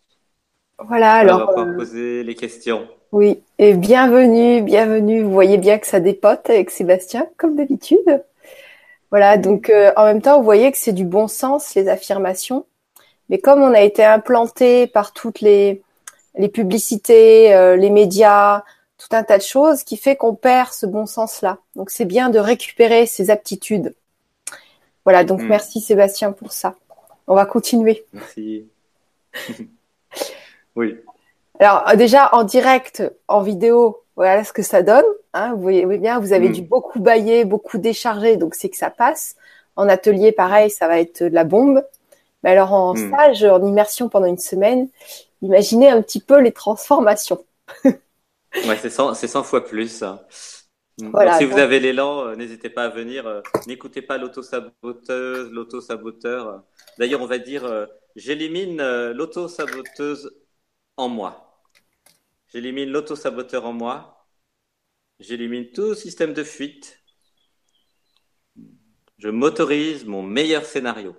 Voilà, 0.77 1.13
alors. 1.13 1.51
On 1.57 1.63
va 1.63 1.67
euh, 1.67 1.75
poser 1.75 2.23
les 2.23 2.35
questions. 2.35 2.87
Oui, 3.11 3.41
et 3.57 3.73
bienvenue, 3.73 4.61
bienvenue. 4.61 5.23
Vous 5.23 5.31
voyez 5.31 5.57
bien 5.57 5.79
que 5.79 5.87
ça 5.87 5.99
dépote 5.99 6.47
avec 6.47 6.69
Sébastien, 6.69 7.27
comme 7.37 7.55
d'habitude. 7.55 8.23
Voilà, 9.09 9.37
donc 9.37 9.71
euh, 9.71 9.91
en 9.97 10.05
même 10.05 10.21
temps, 10.21 10.37
vous 10.37 10.45
voyez 10.45 10.71
que 10.71 10.77
c'est 10.77 10.93
du 10.93 11.05
bon 11.05 11.27
sens, 11.27 11.73
les 11.73 11.87
affirmations. 11.87 12.67
Mais 13.29 13.39
comme 13.39 13.63
on 13.63 13.73
a 13.73 13.81
été 13.81 14.05
implanté 14.05 14.85
par 14.85 15.11
toutes 15.11 15.41
les, 15.41 15.81
les 16.37 16.49
publicités, 16.49 17.53
euh, 17.53 17.75
les 17.75 17.89
médias, 17.89 18.63
tout 18.97 19.15
un 19.15 19.23
tas 19.23 19.37
de 19.37 19.43
choses 19.43 19.83
qui 19.83 19.97
fait 19.97 20.15
qu'on 20.15 20.35
perd 20.35 20.71
ce 20.71 20.85
bon 20.85 21.05
sens-là. 21.05 21.59
Donc 21.75 21.89
c'est 21.89 22.05
bien 22.05 22.29
de 22.29 22.39
récupérer 22.39 23.05
ces 23.05 23.29
aptitudes. 23.29 23.93
Voilà, 25.03 25.23
donc 25.23 25.41
hmm. 25.41 25.47
merci 25.47 25.81
Sébastien 25.81 26.31
pour 26.31 26.51
ça. 26.51 26.75
On 27.27 27.35
va 27.35 27.45
continuer. 27.45 28.05
Merci. 28.13 28.67
oui. 30.75 30.95
Alors 31.59 31.87
euh, 31.87 31.95
déjà 31.95 32.29
en 32.33 32.43
direct, 32.43 33.03
en 33.27 33.41
vidéo, 33.41 34.03
voilà 34.15 34.43
ce 34.43 34.53
que 34.53 34.63
ça 34.63 34.81
donne. 34.81 35.05
Hein. 35.33 35.53
vous 35.53 35.61
voyez 35.61 35.85
bien, 35.85 36.19
vous 36.19 36.33
avez 36.33 36.49
hmm. 36.49 36.53
dû 36.53 36.61
beaucoup 36.61 36.99
bailler, 36.99 37.45
beaucoup 37.45 37.77
décharger, 37.77 38.37
donc 38.37 38.55
c'est 38.55 38.69
que 38.69 38.77
ça 38.77 38.89
passe. 38.89 39.35
En 39.75 39.89
atelier, 39.89 40.31
pareil, 40.31 40.69
ça 40.69 40.87
va 40.87 40.99
être 40.99 41.21
de 41.21 41.33
la 41.33 41.43
bombe. 41.43 41.83
Mais 42.43 42.51
alors 42.51 42.73
en 42.73 42.93
hmm. 42.93 43.07
stage, 43.07 43.43
en 43.43 43.63
immersion 43.65 44.09
pendant 44.09 44.27
une 44.27 44.37
semaine, 44.37 44.87
imaginez 45.41 45.89
un 45.89 46.01
petit 46.01 46.19
peu 46.19 46.39
les 46.41 46.51
transformations. 46.51 47.45
ouais, 47.85 48.77
c'est 48.81 48.89
100, 48.89 49.43
fois 49.43 49.65
plus. 49.65 50.03
Voilà, 50.97 51.37
si 51.37 51.45
vous 51.45 51.57
avez 51.57 51.79
l'élan, 51.79 52.27
euh, 52.27 52.35
n'hésitez 52.35 52.69
pas 52.69 52.85
à 52.85 52.89
venir. 52.89 53.27
Euh, 53.27 53.41
n'écoutez 53.67 54.01
pas 54.01 54.17
l'auto-saboteuse, 54.17 55.51
l'auto-saboteur. 55.51 56.63
D'ailleurs, 56.97 57.21
on 57.21 57.25
va 57.25 57.37
dire 57.37 57.65
euh, 57.65 57.85
j'élimine 58.15 58.81
l'auto-saboteuse 59.11 60.33
en 60.95 61.09
moi. 61.09 61.61
J'élimine 62.47 62.89
l'auto-saboteur 62.89 63.65
en 63.65 63.73
moi. 63.73 64.27
J'élimine 65.19 65.71
tout 65.71 65.95
système 65.95 66.33
de 66.33 66.43
fuite. 66.43 67.01
Je 69.17 69.29
m'autorise 69.29 70.05
mon 70.05 70.23
meilleur 70.23 70.65
scénario. 70.65 71.15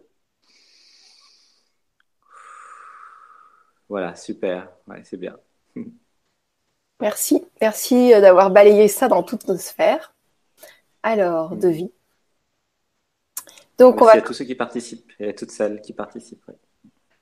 Voilà, 3.89 4.15
super. 4.15 4.69
Ouais, 4.87 5.03
c'est 5.05 5.17
bien. 5.17 5.37
Merci. 7.01 7.45
Merci 7.61 8.15
euh, 8.15 8.21
d'avoir 8.21 8.51
balayé 8.51 8.89
ça 8.89 9.09
dans 9.09 9.23
toutes 9.23 9.47
nos 9.49 9.57
sphères. 9.57 10.15
Alors, 11.03 11.55
mm. 11.55 11.59
de 11.59 11.69
vie. 11.69 11.93
Donc, 13.79 13.97
Merci 13.97 14.03
on 14.03 14.07
va... 14.07 14.13
à 14.13 14.21
tous 14.23 14.33
ceux 14.33 14.45
qui 14.45 14.55
participent 14.55 15.13
et 15.21 15.29
à 15.29 15.33
toutes 15.33 15.51
celles 15.51 15.81
qui 15.81 15.93
participent. 15.93 16.51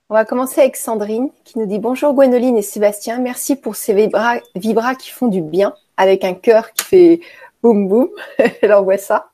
On 0.07 0.13
va 0.13 0.23
commencer 0.23 0.61
avec 0.61 0.75
Sandrine 0.75 1.31
qui 1.43 1.57
nous 1.57 1.65
dit 1.65 1.79
Bonjour 1.79 2.13
Gwénoline 2.13 2.57
et 2.57 2.61
Sébastien, 2.61 3.17
merci 3.17 3.55
pour 3.55 3.75
ces 3.75 3.93
vibras, 3.93 4.37
vibras 4.53 4.93
qui 4.93 5.09
font 5.09 5.27
du 5.27 5.41
bien 5.41 5.73
avec 5.97 6.23
un 6.23 6.35
cœur 6.35 6.71
qui 6.73 6.85
fait 6.85 7.19
boum 7.63 7.87
boum. 7.87 8.09
Elle 8.61 8.73
envoie 8.73 8.99
ça. 8.99 9.31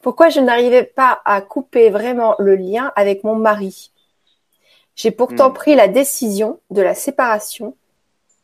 Pourquoi 0.00 0.30
je 0.30 0.40
n'arrivais 0.40 0.84
pas 0.84 1.20
à 1.26 1.42
couper 1.42 1.90
vraiment 1.90 2.34
le 2.38 2.56
lien 2.56 2.90
avec 2.96 3.24
mon 3.24 3.36
mari? 3.36 3.92
J'ai 5.00 5.12
pourtant 5.12 5.48
hmm. 5.48 5.54
pris 5.54 5.74
la 5.74 5.88
décision 5.88 6.60
de 6.68 6.82
la 6.82 6.94
séparation 6.94 7.74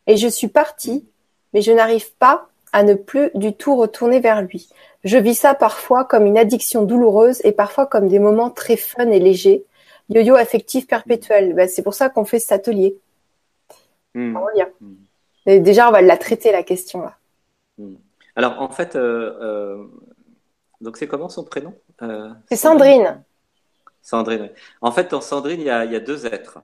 et 0.07 0.17
je 0.17 0.27
suis 0.27 0.49
partie, 0.49 1.07
mais 1.53 1.61
je 1.61 1.71
n'arrive 1.71 2.15
pas 2.15 2.49
à 2.73 2.83
ne 2.83 2.95
plus 2.95 3.31
du 3.35 3.53
tout 3.53 3.77
retourner 3.77 4.21
vers 4.21 4.41
lui. 4.41 4.71
Je 5.05 5.19
vis 5.19 5.35
ça 5.35 5.53
parfois 5.53 6.07
comme 6.07 6.25
une 6.25 6.39
addiction 6.39 6.85
douloureuse 6.85 7.43
et 7.45 7.53
parfois 7.53 7.85
comme 7.85 8.09
des 8.09 8.19
moments 8.19 8.49
très 8.49 8.79
fun 8.79 9.11
et 9.11 9.19
légers. 9.19 9.67
Yo-yo 10.09 10.35
affectif 10.35 10.87
perpétuel. 10.87 11.53
Ben, 11.53 11.69
c'est 11.69 11.83
pour 11.83 11.93
ça 11.93 12.09
qu'on 12.09 12.25
fait 12.25 12.39
cet 12.39 12.53
atelier. 12.53 12.97
Hmm. 14.15 14.35
Hmm. 14.81 15.59
déjà, 15.61 15.91
on 15.91 15.93
va 15.93 16.01
la 16.01 16.17
traiter 16.17 16.53
la 16.53 16.63
question 16.63 17.03
là. 17.03 17.19
Alors 18.35 18.63
en 18.63 18.71
fait, 18.71 18.97
euh, 18.97 19.37
euh, 19.43 19.85
donc 20.81 20.97
c'est 20.97 21.07
comment 21.07 21.29
son 21.29 21.45
prénom? 21.45 21.75
Euh, 22.01 22.31
C'est 22.49 22.57
Sandrine. 22.57 23.23
Sandrine. 24.07 24.51
En 24.81 24.93
fait, 24.93 25.13
en 25.13 25.21
Sandrine, 25.21 25.61
il 25.61 25.67
y 25.67 25.71
a, 25.71 26.01
deux 26.01 26.27
êtres. 26.27 26.61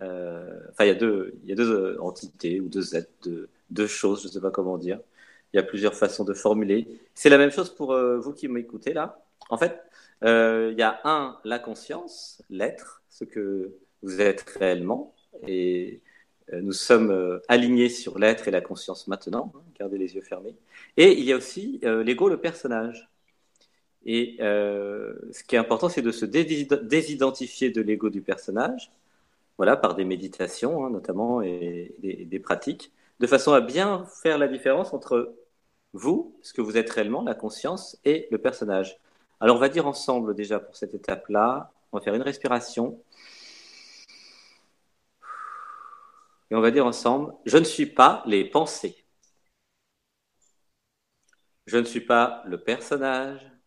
Enfin, 0.00 0.84
il 0.84 0.88
y 0.88 0.90
a 0.90 0.94
deux, 0.94 1.34
deux 1.44 1.98
entités 2.00 2.60
ou 2.60 2.68
deux 2.68 2.96
êtres, 2.96 3.10
deux, 3.70 3.86
choses, 3.86 4.22
je 4.22 4.28
ne 4.28 4.32
sais 4.32 4.40
pas 4.40 4.50
comment 4.50 4.78
dire. 4.78 5.00
Il 5.52 5.56
y 5.56 5.60
a 5.60 5.62
plusieurs 5.62 5.94
façons 5.94 6.24
de 6.24 6.34
formuler. 6.34 6.88
C'est 7.14 7.30
la 7.30 7.38
même 7.38 7.50
chose 7.50 7.74
pour 7.74 7.96
vous 7.96 8.32
qui 8.32 8.48
m'écoutez 8.48 8.92
là. 8.92 9.24
En 9.50 9.58
fait, 9.58 9.82
il 10.22 10.74
y 10.78 10.82
a 10.82 11.00
un, 11.04 11.38
la 11.44 11.58
conscience, 11.58 12.42
l'être, 12.50 13.02
ce 13.10 13.24
que 13.24 13.74
vous 14.02 14.20
êtes 14.20 14.42
réellement. 14.58 15.14
Et 15.46 16.02
euh, 16.52 16.60
nous 16.62 16.72
sommes 16.72 17.10
euh, 17.10 17.40
alignés 17.48 17.88
sur 17.88 18.18
l'être 18.18 18.48
et 18.48 18.50
la 18.50 18.60
conscience 18.60 19.06
maintenant, 19.08 19.52
hein, 19.54 19.62
gardez 19.78 19.98
les 19.98 20.14
yeux 20.14 20.22
fermés. 20.22 20.56
Et 20.96 21.18
il 21.18 21.24
y 21.24 21.32
a 21.32 21.36
aussi 21.36 21.80
euh, 21.84 22.02
l'ego, 22.02 22.28
le 22.28 22.40
personnage. 22.40 23.08
Et 24.04 24.36
ce 24.40 25.44
qui 25.44 25.56
est 25.56 25.58
important, 25.58 25.88
c'est 25.88 26.02
de 26.02 26.12
se 26.12 26.24
désidentifier 26.24 27.70
de 27.70 27.82
l'ego 27.82 28.10
du 28.10 28.22
personnage, 28.22 28.90
voilà, 29.58 29.76
par 29.76 29.94
des 29.94 30.04
méditations 30.04 30.84
hein, 30.84 30.90
notamment 30.90 31.42
et 31.42 31.94
des, 32.00 32.38
pratiques, 32.40 32.92
de 33.20 33.26
façon 33.26 33.52
à 33.52 33.60
bien 33.60 34.04
faire 34.22 34.38
la 34.38 34.48
différence 34.48 34.92
entre 34.94 35.34
vous, 35.94 36.36
ce 36.42 36.52
que 36.52 36.60
vous 36.62 36.76
êtes 36.76 36.90
réellement, 36.90 37.22
la 37.22 37.34
conscience, 37.34 37.98
et 38.04 38.28
le 38.30 38.38
personnage. 38.38 38.98
Alors 39.40 39.56
on 39.56 39.60
va 39.60 39.68
dire 39.68 39.86
ensemble 39.86 40.34
déjà 40.34 40.60
pour 40.60 40.76
cette 40.76 40.94
étape-là, 40.94 41.72
on 41.92 41.98
va 41.98 42.04
faire 42.04 42.14
une 42.14 42.22
respiration 42.22 43.00
Et 46.50 46.54
on 46.54 46.60
va 46.60 46.70
dire 46.70 46.86
ensemble, 46.86 47.34
je 47.44 47.58
ne 47.58 47.64
suis 47.64 47.86
pas 47.86 48.22
les 48.26 48.44
pensées. 48.44 49.04
Je 51.66 51.76
ne 51.78 51.84
suis 51.84 52.00
pas 52.00 52.42
le 52.46 52.58
personnage. 52.62 53.57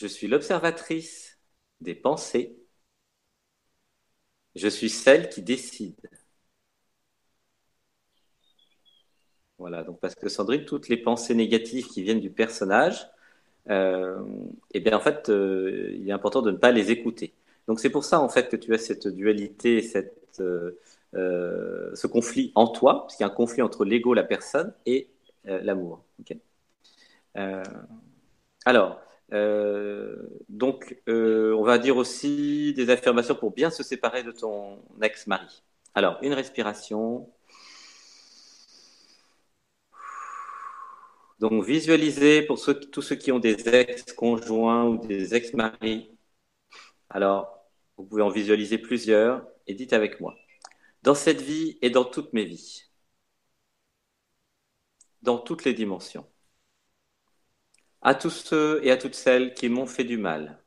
Je 0.00 0.06
suis 0.06 0.26
l'observatrice 0.28 1.38
des 1.82 1.94
pensées. 1.94 2.56
Je 4.54 4.68
suis 4.68 4.88
celle 4.88 5.28
qui 5.28 5.42
décide. 5.42 5.96
Voilà, 9.58 9.82
donc 9.84 10.00
parce 10.00 10.14
que 10.14 10.28
Sandrine, 10.28 10.64
toutes 10.64 10.88
les 10.88 10.96
pensées 10.96 11.34
négatives 11.34 11.86
qui 11.88 12.02
viennent 12.02 12.20
du 12.20 12.30
personnage, 12.30 13.06
euh, 13.70 14.22
eh 14.72 14.80
bien 14.80 14.96
en 14.96 15.00
fait, 15.00 15.28
euh, 15.30 15.92
il 15.98 16.08
est 16.08 16.12
important 16.12 16.42
de 16.42 16.50
ne 16.52 16.56
pas 16.56 16.72
les 16.72 16.90
écouter. 16.90 17.34
Donc 17.68 17.80
c'est 17.80 17.90
pour 17.90 18.04
ça 18.04 18.20
en 18.20 18.28
fait 18.30 18.48
que 18.50 18.56
tu 18.56 18.74
as 18.74 18.78
cette 18.78 19.08
dualité, 19.08 19.82
cette 19.82 20.40
euh, 20.40 21.90
ce 21.94 22.06
conflit 22.06 22.52
en 22.54 22.68
toi, 22.68 23.02
parce 23.02 23.16
qu'il 23.16 23.24
y 23.24 23.28
a 23.28 23.32
un 23.32 23.34
conflit 23.34 23.62
entre 23.62 23.84
l'ego, 23.84 24.14
la 24.14 24.24
personne, 24.24 24.72
et 24.86 25.08
l'amour. 25.44 26.04
alors, 28.64 29.00
donc, 29.30 31.00
on 31.06 31.62
va 31.62 31.78
dire 31.78 31.96
aussi 31.96 32.74
des 32.74 32.90
affirmations 32.90 33.34
pour 33.34 33.52
bien 33.52 33.70
se 33.70 33.82
séparer 33.82 34.22
de 34.22 34.32
ton 34.32 34.82
ex-mari. 35.02 35.62
Alors, 35.94 36.18
une 36.22 36.32
respiration. 36.34 37.28
Donc, 41.38 41.64
visualisez 41.64 42.42
pour 42.42 42.60
tous 42.92 43.02
ceux 43.02 43.16
qui 43.16 43.32
ont 43.32 43.38
des 43.38 43.68
ex-conjoints 43.68 44.84
ou 44.84 44.98
des 44.98 45.34
ex-maris. 45.34 46.10
Alors, 47.08 47.64
vous 47.96 48.04
pouvez 48.04 48.22
en 48.22 48.30
visualiser 48.30 48.78
plusieurs 48.78 49.46
et 49.66 49.74
dites 49.74 49.92
avec 49.92 50.20
moi. 50.20 50.34
Dans 51.02 51.14
cette 51.14 51.40
vie 51.40 51.78
et 51.82 51.90
dans 51.90 52.04
toutes 52.04 52.32
mes 52.32 52.44
vies, 52.44 52.84
dans 55.22 55.38
toutes 55.38 55.64
les 55.64 55.74
dimensions, 55.74 56.29
à 58.02 58.14
tous 58.14 58.28
ceux 58.30 58.80
et 58.84 58.90
à 58.90 58.96
toutes 58.98 59.14
celles 59.14 59.54
qui 59.54 59.68
m'ont 59.70 59.86
fait 59.86 60.04
du 60.04 60.18
mal, 60.18 60.62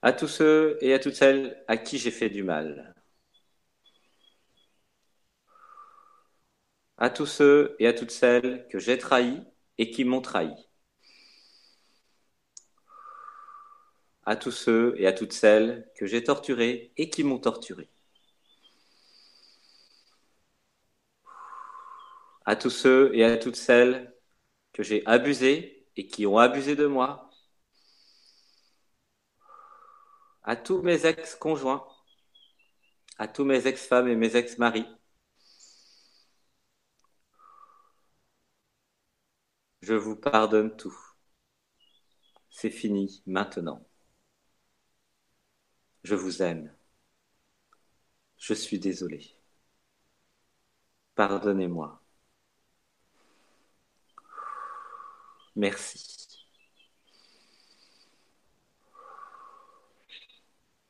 à 0.00 0.12
tous 0.14 0.26
ceux 0.28 0.78
et 0.80 0.94
à 0.94 0.98
toutes 0.98 1.14
celles 1.16 1.62
à 1.68 1.76
qui 1.76 1.98
j'ai 1.98 2.10
fait 2.10 2.30
du 2.30 2.42
mal, 2.42 2.94
à 6.98 7.08
tous 7.08 7.24
ceux 7.24 7.74
et 7.78 7.86
à 7.86 7.94
toutes 7.94 8.10
celles 8.10 8.66
que 8.68 8.78
j'ai 8.78 8.98
trahis 8.98 9.40
et 9.78 9.90
qui 9.90 10.04
m'ont 10.04 10.20
trahi. 10.20 10.52
à 14.26 14.36
tous 14.36 14.50
ceux 14.50 14.94
et 14.98 15.06
à 15.06 15.12
toutes 15.12 15.32
celles 15.32 15.88
que 15.96 16.04
j'ai 16.04 16.22
torturés 16.22 16.92
et 16.98 17.08
qui 17.08 17.24
m'ont 17.24 17.38
torturé. 17.38 17.88
À 22.46 22.56
tous 22.56 22.70
ceux 22.70 23.14
et 23.14 23.24
à 23.24 23.36
toutes 23.36 23.56
celles 23.56 24.14
que 24.72 24.82
j'ai 24.82 25.04
abusés 25.06 25.86
et 25.96 26.06
qui 26.06 26.26
ont 26.26 26.38
abusé 26.38 26.76
de 26.76 26.86
moi. 26.86 27.30
À 30.44 30.56
tous 30.56 30.80
mes 30.80 31.04
ex-conjoints, 31.04 31.86
à 33.18 33.28
tous 33.28 33.44
mes 33.44 33.66
ex-femmes 33.66 34.08
et 34.08 34.16
mes 34.16 34.36
ex-maris. 34.36 34.86
Je 39.80 39.94
vous 39.94 40.16
pardonne 40.16 40.76
tout. 40.76 40.96
C'est 42.50 42.70
fini 42.70 43.22
maintenant. 43.26 43.86
Je 46.04 46.14
vous 46.14 46.42
aime. 46.42 46.72
Je 48.38 48.54
suis 48.54 48.78
désolé. 48.78 49.34
Pardonnez-moi. 51.16 52.05
Merci. 55.56 56.16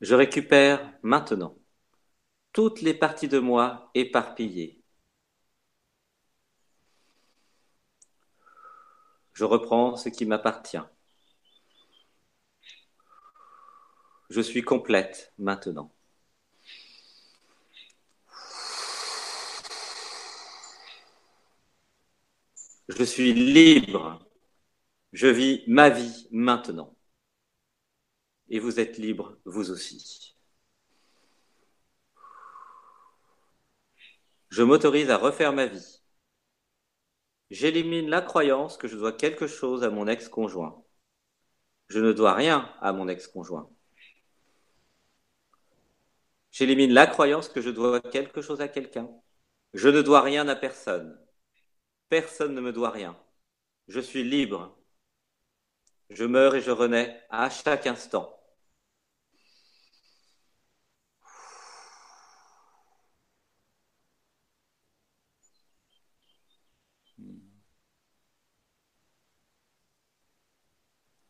Je 0.01 0.13
récupère 0.13 0.93
maintenant 1.03 1.57
toutes 2.53 2.81
les 2.81 2.93
parties 2.93 3.27
de 3.27 3.39
moi 3.39 3.89
éparpillées. 3.93 4.83
Je 9.33 9.43
reprends 9.45 9.95
ce 9.95 10.09
qui 10.09 10.25
m'appartient. 10.25 10.77
Je 14.29 14.41
suis 14.41 14.63
complète 14.63 15.33
maintenant. 15.37 15.93
Je 22.89 23.03
suis 23.03 23.33
libre. 23.33 24.26
Je 25.13 25.27
vis 25.27 25.63
ma 25.67 25.89
vie 25.89 26.27
maintenant. 26.31 26.95
Et 28.49 28.59
vous 28.59 28.79
êtes 28.79 28.97
libre, 28.97 29.37
vous 29.45 29.71
aussi. 29.71 30.35
Je 34.49 34.63
m'autorise 34.63 35.09
à 35.09 35.17
refaire 35.17 35.53
ma 35.53 35.65
vie. 35.65 36.01
J'élimine 37.49 38.09
la 38.09 38.21
croyance 38.21 38.77
que 38.77 38.87
je 38.87 38.97
dois 38.97 39.13
quelque 39.13 39.47
chose 39.47 39.83
à 39.83 39.89
mon 39.89 40.07
ex-conjoint. 40.07 40.83
Je 41.89 41.99
ne 41.99 42.11
dois 42.11 42.33
rien 42.33 42.73
à 42.81 42.91
mon 42.93 43.07
ex-conjoint. 43.07 43.69
J'élimine 46.51 46.93
la 46.93 47.07
croyance 47.07 47.49
que 47.49 47.61
je 47.61 47.69
dois 47.69 48.01
quelque 48.01 48.41
chose 48.41 48.61
à 48.61 48.67
quelqu'un. 48.67 49.09
Je 49.73 49.89
ne 49.89 50.01
dois 50.01 50.21
rien 50.21 50.47
à 50.47 50.55
personne. 50.55 51.19
Personne 52.09 52.53
ne 52.53 52.61
me 52.61 52.73
doit 52.73 52.89
rien. 52.89 53.17
Je 53.87 53.99
suis 53.99 54.23
libre. 54.23 54.76
Je 56.09 56.25
meurs 56.25 56.53
et 56.55 56.59
je 56.61 56.71
renais 56.71 57.17
à 57.29 57.49
chaque 57.49 57.87
instant. 57.87 58.37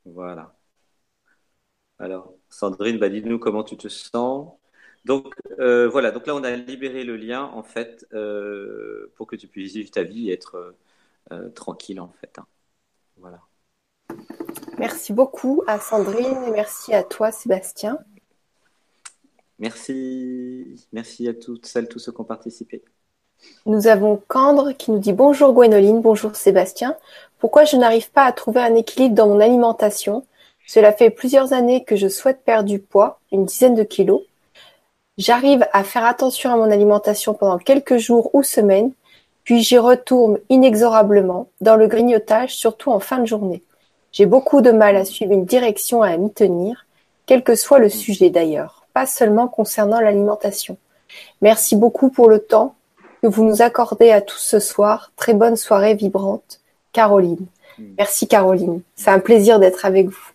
Voilà. 0.06 0.56
Alors, 2.00 2.34
Sandrine, 2.50 2.98
bah, 3.00 3.10
dis-nous 3.10 3.40
comment 3.40 3.64
tu 3.64 3.78
te 3.78 3.88
sens. 3.88 4.54
Donc 5.06 5.36
euh, 5.60 5.88
voilà, 5.88 6.12
donc 6.12 6.28
là 6.28 6.36
on 6.36 6.44
a 6.44 6.52
libéré 6.56 7.04
le 7.06 7.16
lien 7.18 7.44
en 7.46 7.64
fait 7.64 8.06
euh, 8.14 9.12
pour 9.16 9.26
que 9.28 9.36
tu 9.38 9.48
puisses 9.48 9.74
vivre 9.74 9.90
ta 9.92 10.04
vie 10.04 10.30
et 10.30 10.34
être 10.34 10.76
euh, 11.34 11.50
tranquille 11.52 12.00
en 12.02 12.10
fait. 12.22 12.40
Hein. 12.40 12.48
Voilà. 13.18 13.42
Merci 14.78 15.12
beaucoup 15.12 15.64
à 15.68 15.80
Sandrine 15.80 16.38
et 16.48 16.52
merci 16.52 16.94
à 16.94 17.04
toi, 17.04 17.32
Sébastien. 17.32 17.98
Merci. 19.60 20.88
Merci 20.94 21.28
à 21.28 21.34
toutes 21.34 21.66
celles, 21.66 21.88
tous 21.88 22.00
ceux 22.00 22.12
qui 22.12 22.22
ont 22.22 22.26
participé. 22.26 22.84
Nous 23.66 23.88
avons 23.88 24.22
Candre 24.28 24.72
qui 24.74 24.92
nous 24.92 25.00
dit 25.00 25.14
bonjour 25.14 25.54
Gwénoline, 25.54 26.02
bonjour 26.02 26.36
Sébastien. 26.36 26.96
Pourquoi 27.40 27.66
je 27.66 27.78
n'arrive 27.78 28.12
pas 28.12 28.26
à 28.26 28.32
trouver 28.32 28.62
un 28.62 28.76
équilibre 28.76 29.16
dans 29.16 29.28
mon 29.28 29.40
alimentation? 29.40 30.26
Cela 30.68 30.92
fait 30.92 31.10
plusieurs 31.10 31.54
années 31.54 31.84
que 31.84 31.96
je 31.96 32.08
souhaite 32.08 32.44
perdre 32.44 32.70
du 32.70 32.80
poids, 32.80 33.20
une 33.32 33.46
dizaine 33.46 33.76
de 33.76 33.84
kilos. 33.84 34.22
J'arrive 35.18 35.66
à 35.74 35.84
faire 35.84 36.06
attention 36.06 36.52
à 36.52 36.58
mon 36.58 36.70
alimentation 36.70 37.34
pendant 37.34 37.58
quelques 37.58 37.98
jours 37.98 38.30
ou 38.36 38.44
semaines, 38.44 38.92
puis 39.44 39.64
j'y 39.64 39.78
retourne 39.78 40.40
inexorablement 40.50 41.48
dans 41.62 41.76
le 41.76 41.88
grignotage, 41.88 42.56
surtout 42.56 42.92
en 42.92 43.00
fin 43.00 43.20
de 43.20 43.26
journée. 43.26 43.64
J'ai 44.12 44.26
beaucoup 44.26 44.62
de 44.62 44.72
mal 44.72 44.96
à 44.96 45.06
suivre 45.06 45.34
une 45.34 45.46
direction 45.46 46.04
et 46.04 46.12
à 46.12 46.18
m'y 46.18 46.32
tenir, 46.32 46.86
quel 47.26 47.44
que 47.44 47.56
soit 47.56 47.80
le 47.80 47.90
sujet 47.90 48.30
d'ailleurs, 48.30 48.86
pas 48.94 49.06
seulement 49.06 49.48
concernant 49.48 50.00
l'alimentation. 50.00 50.78
Merci 51.42 51.76
beaucoup 51.76 52.10
pour 52.10 52.30
le 52.30 52.40
temps 52.40 52.76
que 53.22 53.28
vous 53.28 53.44
nous 53.44 53.62
accordez 53.62 54.12
à 54.12 54.22
tous 54.22 54.40
ce 54.40 54.60
soir. 54.60 55.12
Très 55.16 55.34
bonne 55.34 55.56
soirée 55.56 55.94
vibrante. 55.94 56.62
Caroline. 56.94 57.46
Hmm. 57.78 57.94
Merci 57.98 58.28
Caroline. 58.28 58.82
C'est 58.96 59.12
un 59.12 59.20
plaisir 59.20 59.60
d'être 59.60 59.86
avec 59.86 60.08
vous. 60.08 60.32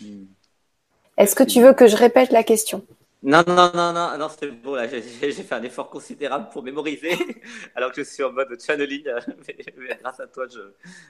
Hmm. 0.00 0.24
Est-ce 1.16 1.34
que 1.34 1.44
tu 1.44 1.62
veux 1.62 1.72
que 1.72 1.86
je 1.86 1.96
répète 1.96 2.30
la 2.30 2.42
question? 2.42 2.82
Non, 3.26 3.42
non, 3.48 3.72
non, 3.74 3.92
non, 3.92 4.16
non, 4.18 4.28
c'était 4.28 4.52
bon. 4.52 4.74
Là, 4.76 4.86
j'ai 4.86 5.02
fait 5.02 5.54
un 5.54 5.62
effort 5.64 5.90
considérable 5.90 6.48
pour 6.52 6.62
mémoriser, 6.62 7.10
alors 7.74 7.90
que 7.90 8.04
je 8.04 8.08
suis 8.08 8.22
en 8.22 8.30
mode 8.32 8.56
channeling. 8.60 9.04
Mais, 9.48 9.98
grâce 10.00 10.20
à 10.20 10.28
toi, 10.28 10.46
je, 10.48 10.60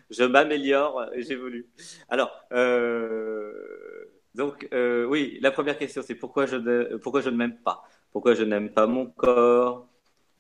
je 0.09 0.25
m'améliore 0.25 1.11
et 1.15 1.23
j'évolue. 1.23 1.67
Alors, 2.09 2.31
euh, 2.53 3.53
donc, 4.35 4.67
euh, 4.73 5.05
oui, 5.05 5.39
la 5.43 5.51
première 5.51 5.77
question, 5.77 6.01
c'est 6.03 6.15
pourquoi 6.15 6.47
je 6.47 6.57
ne, 6.57 6.97
pourquoi 6.97 7.21
je 7.21 7.29
ne 7.29 7.37
m'aime 7.37 7.59
pas? 7.59 7.85
Pourquoi 8.13 8.33
je 8.33 8.45
n'aime 8.45 8.71
pas 8.73 8.87
mon 8.87 9.05
corps? 9.07 9.87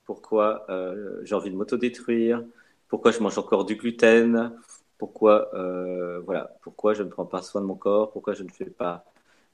Pourquoi 0.07 0.65
euh, 0.71 1.21
j'ai 1.25 1.35
envie 1.35 1.51
de 1.51 1.57
m'autodétruire? 1.57 2.43
Pourquoi 2.89 3.11
je 3.13 3.21
mange 3.21 3.37
encore 3.37 3.67
du 3.67 3.77
gluten? 3.77 4.59
Pourquoi, 4.97 5.51
voilà, 6.25 6.57
pourquoi 6.63 6.95
je 6.95 7.03
ne 7.03 7.11
prends 7.11 7.27
pas 7.27 7.43
soin 7.43 7.61
de 7.61 7.67
mon 7.67 7.75
corps? 7.75 8.13
Pourquoi 8.13 8.33
je 8.33 8.45
ne 8.45 8.51
fais 8.51 8.65
pas 8.65 9.05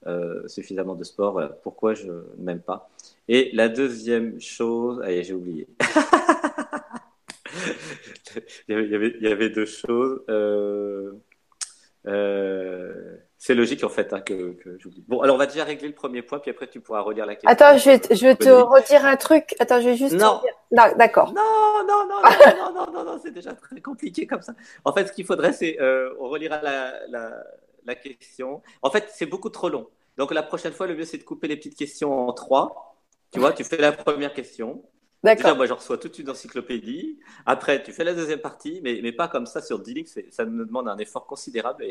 euh, 0.07 0.47
suffisamment 0.47 0.95
de 0.95 1.03
sport. 1.03 1.33
Voilà 1.33 1.49
pourquoi 1.49 1.93
je 1.93 2.07
ne 2.07 2.23
m'aime 2.37 2.61
pas? 2.61 2.89
Et 3.27 3.51
la 3.53 3.69
deuxième 3.69 4.39
chose, 4.39 5.01
allez, 5.03 5.23
j'ai 5.23 5.33
oublié. 5.33 5.67
il, 8.67 8.73
y 8.73 8.95
avait, 8.95 9.15
il, 9.19 9.21
y 9.21 9.31
avait, 9.31 9.49
deux 9.49 9.65
choses. 9.65 10.21
Euh, 10.29 11.13
euh, 12.05 13.17
c'est 13.37 13.55
logique 13.55 13.83
en 13.83 13.89
fait 13.89 14.13
hein, 14.13 14.21
que, 14.21 14.53
que 14.53 14.77
j'oublie. 14.79 15.03
Bon, 15.07 15.21
alors 15.21 15.35
on 15.35 15.39
va 15.39 15.45
déjà 15.45 15.63
régler 15.63 15.87
le 15.87 15.93
premier 15.93 16.21
point, 16.21 16.39
puis 16.39 16.51
après 16.51 16.67
tu 16.67 16.79
pourras 16.79 17.01
redire 17.01 17.25
la 17.25 17.35
question. 17.35 17.49
Attends, 17.49 17.77
je 17.77 17.89
vais, 17.89 18.15
je 18.15 18.25
vais 18.25 18.35
te 18.35 18.49
redire 18.49 19.05
un 19.05 19.15
truc. 19.15 19.55
Attends, 19.59 19.81
je 19.81 19.89
vais 19.89 19.97
juste. 19.97 20.15
Non. 20.15 20.41
D'accord. 20.71 21.33
Non, 21.33 21.85
non, 21.87 22.07
non, 22.07 22.07
non, 22.07 22.55
non, 22.55 22.73
non, 22.73 22.91
non, 22.91 23.03
non, 23.03 23.19
c'est 23.21 23.31
déjà 23.31 23.53
très 23.53 23.79
compliqué 23.79 24.25
comme 24.25 24.41
ça. 24.41 24.53
En 24.85 24.93
fait, 24.93 25.07
ce 25.07 25.13
qu'il 25.13 25.25
faudrait, 25.25 25.53
c'est 25.53 25.79
euh, 25.81 26.13
on 26.19 26.29
relira 26.29 26.61
la, 26.61 26.93
la, 27.09 27.43
la 27.85 27.95
question. 27.95 28.61
En 28.81 28.89
fait, 28.89 29.09
c'est 29.13 29.25
beaucoup 29.25 29.49
trop 29.49 29.69
long. 29.69 29.87
Donc 30.17 30.33
la 30.33 30.43
prochaine 30.43 30.73
fois, 30.73 30.87
le 30.87 30.95
mieux, 30.95 31.05
c'est 31.05 31.17
de 31.17 31.23
couper 31.23 31.47
les 31.47 31.57
petites 31.57 31.77
questions 31.77 32.27
en 32.27 32.33
trois. 32.33 32.95
Tu 33.31 33.39
vois, 33.39 33.51
tu 33.53 33.63
fais 33.63 33.77
la 33.77 33.91
première 33.91 34.33
question. 34.33 34.83
D'accord. 35.23 35.55
moi, 35.55 35.65
je 35.65 35.73
reçois 35.73 35.97
toute 35.97 36.19
une 36.19 36.29
encyclopédie. 36.29 37.17
Après, 37.45 37.81
tu 37.81 37.93
fais 37.93 38.03
la 38.03 38.13
deuxième 38.13 38.39
partie, 38.39 38.81
mais, 38.83 38.99
mais 39.01 39.13
pas 39.13 39.29
comme 39.29 39.45
ça 39.45 39.61
sur 39.61 39.79
10 39.79 39.93
lignes. 39.93 40.05
Ça 40.29 40.43
me 40.43 40.65
demande 40.65 40.89
un 40.89 40.97
effort 40.97 41.25
considérable. 41.25 41.85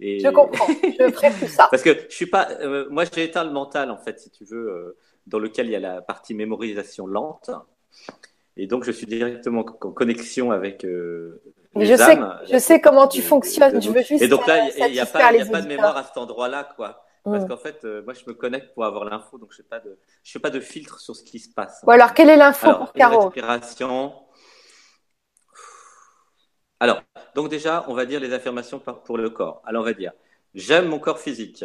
Et, 0.00 0.20
Je 0.20 0.28
comprends. 0.28 0.66
Je 0.82 1.10
ferai 1.10 1.30
tout 1.32 1.46
ça. 1.46 1.66
Parce 1.70 1.82
que 1.82 1.98
je 2.08 2.14
suis 2.14 2.26
pas. 2.26 2.50
Euh, 2.60 2.86
moi, 2.90 3.04
j'ai 3.12 3.24
éteint 3.24 3.44
le 3.44 3.52
mental, 3.52 3.90
en 3.90 3.96
fait, 3.96 4.20
si 4.20 4.30
tu 4.30 4.44
veux, 4.44 4.68
euh, 4.68 4.98
dans 5.26 5.38
lequel 5.38 5.66
il 5.66 5.72
y 5.72 5.76
a 5.76 5.80
la 5.80 6.02
partie 6.02 6.34
mémorisation 6.34 7.06
lente. 7.06 7.50
Et 8.56 8.66
donc, 8.66 8.84
je 8.84 8.92
suis 8.92 9.06
directement 9.06 9.60
en 9.60 9.92
connexion 9.92 10.52
avec 10.52 10.84
euh, 10.84 11.42
je 11.76 11.96
sais, 11.96 12.18
je 12.50 12.58
sais 12.58 12.80
comment 12.80 13.08
tu 13.08 13.20
fonctionnes. 13.20 13.82
Je 13.82 13.90
veux 13.90 14.02
juste 14.02 14.22
et 14.22 14.28
donc 14.28 14.46
là, 14.46 14.68
il 14.68 14.92
n'y 14.92 15.00
a, 15.00 15.06
pas, 15.06 15.26
a 15.26 15.44
pas 15.46 15.60
de 15.60 15.66
mémoire 15.66 15.96
à 15.96 16.04
cet 16.04 16.16
endroit-là, 16.16 16.68
quoi. 16.76 17.04
Parce 17.24 17.44
mm. 17.44 17.48
qu'en 17.48 17.56
fait, 17.56 17.84
euh, 17.84 18.02
moi, 18.04 18.12
je 18.12 18.22
me 18.26 18.34
connecte 18.34 18.74
pour 18.74 18.84
avoir 18.84 19.04
l'info, 19.06 19.38
donc 19.38 19.52
je 19.52 19.62
ne 19.62 19.66
fais, 19.66 19.80
fais, 20.22 20.38
pas 20.38 20.50
de 20.50 20.60
filtre 20.60 21.00
sur 21.00 21.16
ce 21.16 21.24
qui 21.24 21.38
se 21.38 21.52
passe. 21.52 21.82
Bon, 21.84 21.92
alors, 21.92 22.12
quelle 22.12 22.28
est 22.28 22.36
l'info 22.36 22.72
pour 22.74 22.92
Caro? 22.92 23.28
Respiration. 23.30 24.12
Alors, 26.78 27.02
donc 27.34 27.48
déjà, 27.48 27.84
on 27.88 27.94
va 27.94 28.04
dire 28.04 28.20
les 28.20 28.32
affirmations 28.34 28.78
pour 28.78 29.16
le 29.16 29.30
corps. 29.30 29.62
Alors, 29.64 29.82
on 29.82 29.86
va 29.86 29.94
dire, 29.94 30.12
j'aime 30.54 30.86
mon 30.86 30.98
corps 30.98 31.18
physique. 31.18 31.64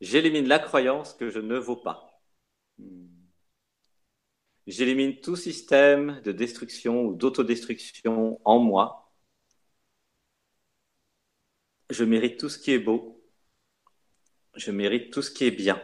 J'élimine 0.00 0.48
la 0.48 0.58
croyance 0.58 1.12
que 1.12 1.28
je 1.28 1.38
ne 1.38 1.56
vaux 1.58 1.76
pas. 1.76 2.20
J'élimine 4.66 5.20
tout 5.20 5.36
système 5.36 6.20
de 6.22 6.32
destruction 6.32 7.04
ou 7.04 7.14
d'autodestruction 7.14 8.40
en 8.44 8.58
moi. 8.58 9.12
Je 11.90 12.04
mérite 12.04 12.38
tout 12.40 12.48
ce 12.48 12.58
qui 12.58 12.72
est 12.72 12.78
beau. 12.78 13.22
Je 14.54 14.70
mérite 14.70 15.12
tout 15.12 15.22
ce 15.22 15.30
qui 15.30 15.44
est 15.44 15.50
bien. 15.50 15.82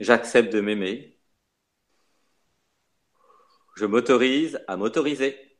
J'accepte 0.00 0.52
de 0.52 0.60
m'aimer. 0.60 1.18
Je 3.76 3.84
m'autorise 3.86 4.58
à 4.68 4.76
m'autoriser. 4.76 5.58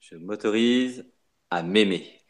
Je 0.00 0.16
m'autorise 0.16 1.06
à 1.50 1.62
m'aimer. 1.62 2.20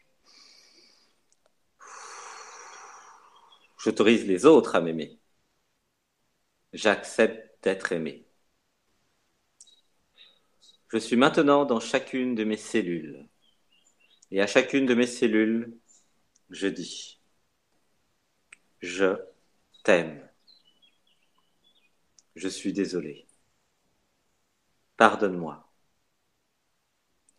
J'autorise 3.77 4.25
les 4.25 4.45
autres 4.45 4.75
à 4.75 4.81
m'aimer. 4.81 5.22
J'accepte 6.73 7.63
d'être 7.63 7.91
aimé. 7.91 8.25
Je 10.89 10.97
suis 10.97 11.15
maintenant 11.15 11.65
dans 11.65 11.79
chacune 11.79 12.35
de 12.35 12.43
mes 12.43 12.57
cellules. 12.57 13.27
Et 14.31 14.41
à 14.41 14.47
chacune 14.47 14.85
de 14.85 14.95
mes 14.95 15.07
cellules, 15.07 15.77
je 16.49 16.67
dis, 16.67 17.19
je 18.81 19.17
t'aime. 19.83 20.27
Je 22.35 22.47
suis 22.47 22.73
désolé. 22.73 23.27
Pardonne-moi. 24.97 25.71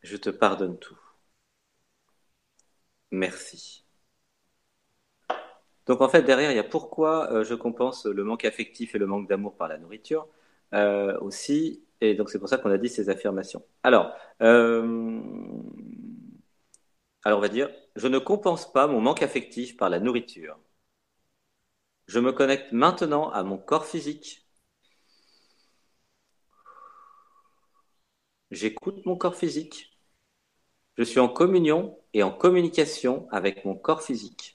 Je 0.02 0.16
te 0.16 0.30
pardonne 0.30 0.78
tout. 0.78 0.98
Merci. 3.10 3.83
Donc 5.86 6.00
en 6.00 6.08
fait, 6.08 6.22
derrière, 6.22 6.50
il 6.50 6.56
y 6.56 6.58
a 6.58 6.64
pourquoi 6.64 7.30
euh, 7.32 7.44
je 7.44 7.54
compense 7.54 8.06
le 8.06 8.24
manque 8.24 8.44
affectif 8.44 8.94
et 8.94 8.98
le 8.98 9.06
manque 9.06 9.28
d'amour 9.28 9.56
par 9.56 9.68
la 9.68 9.78
nourriture 9.78 10.26
euh, 10.74 11.18
aussi. 11.20 11.84
Et 12.00 12.14
donc 12.14 12.30
c'est 12.30 12.38
pour 12.38 12.48
ça 12.48 12.58
qu'on 12.58 12.70
a 12.70 12.78
dit 12.78 12.88
ces 12.88 13.10
affirmations. 13.10 13.62
Alors, 13.82 14.12
euh, 14.42 15.20
alors 17.24 17.38
on 17.38 17.42
va 17.42 17.48
dire, 17.48 17.70
je 17.96 18.06
ne 18.08 18.18
compense 18.18 18.72
pas 18.72 18.86
mon 18.86 19.00
manque 19.00 19.22
affectif 19.22 19.76
par 19.76 19.90
la 19.90 20.00
nourriture. 20.00 20.58
Je 22.06 22.18
me 22.18 22.32
connecte 22.32 22.72
maintenant 22.72 23.28
à 23.28 23.42
mon 23.42 23.58
corps 23.58 23.84
physique. 23.84 24.46
J'écoute 28.50 29.04
mon 29.04 29.16
corps 29.18 29.36
physique. 29.36 29.98
Je 30.98 31.04
suis 31.04 31.20
en 31.20 31.28
communion 31.28 31.96
et 32.14 32.24
en 32.24 32.32
communication 32.32 33.28
avec 33.30 33.64
mon 33.64 33.76
corps 33.76 34.02
physique. 34.02 34.53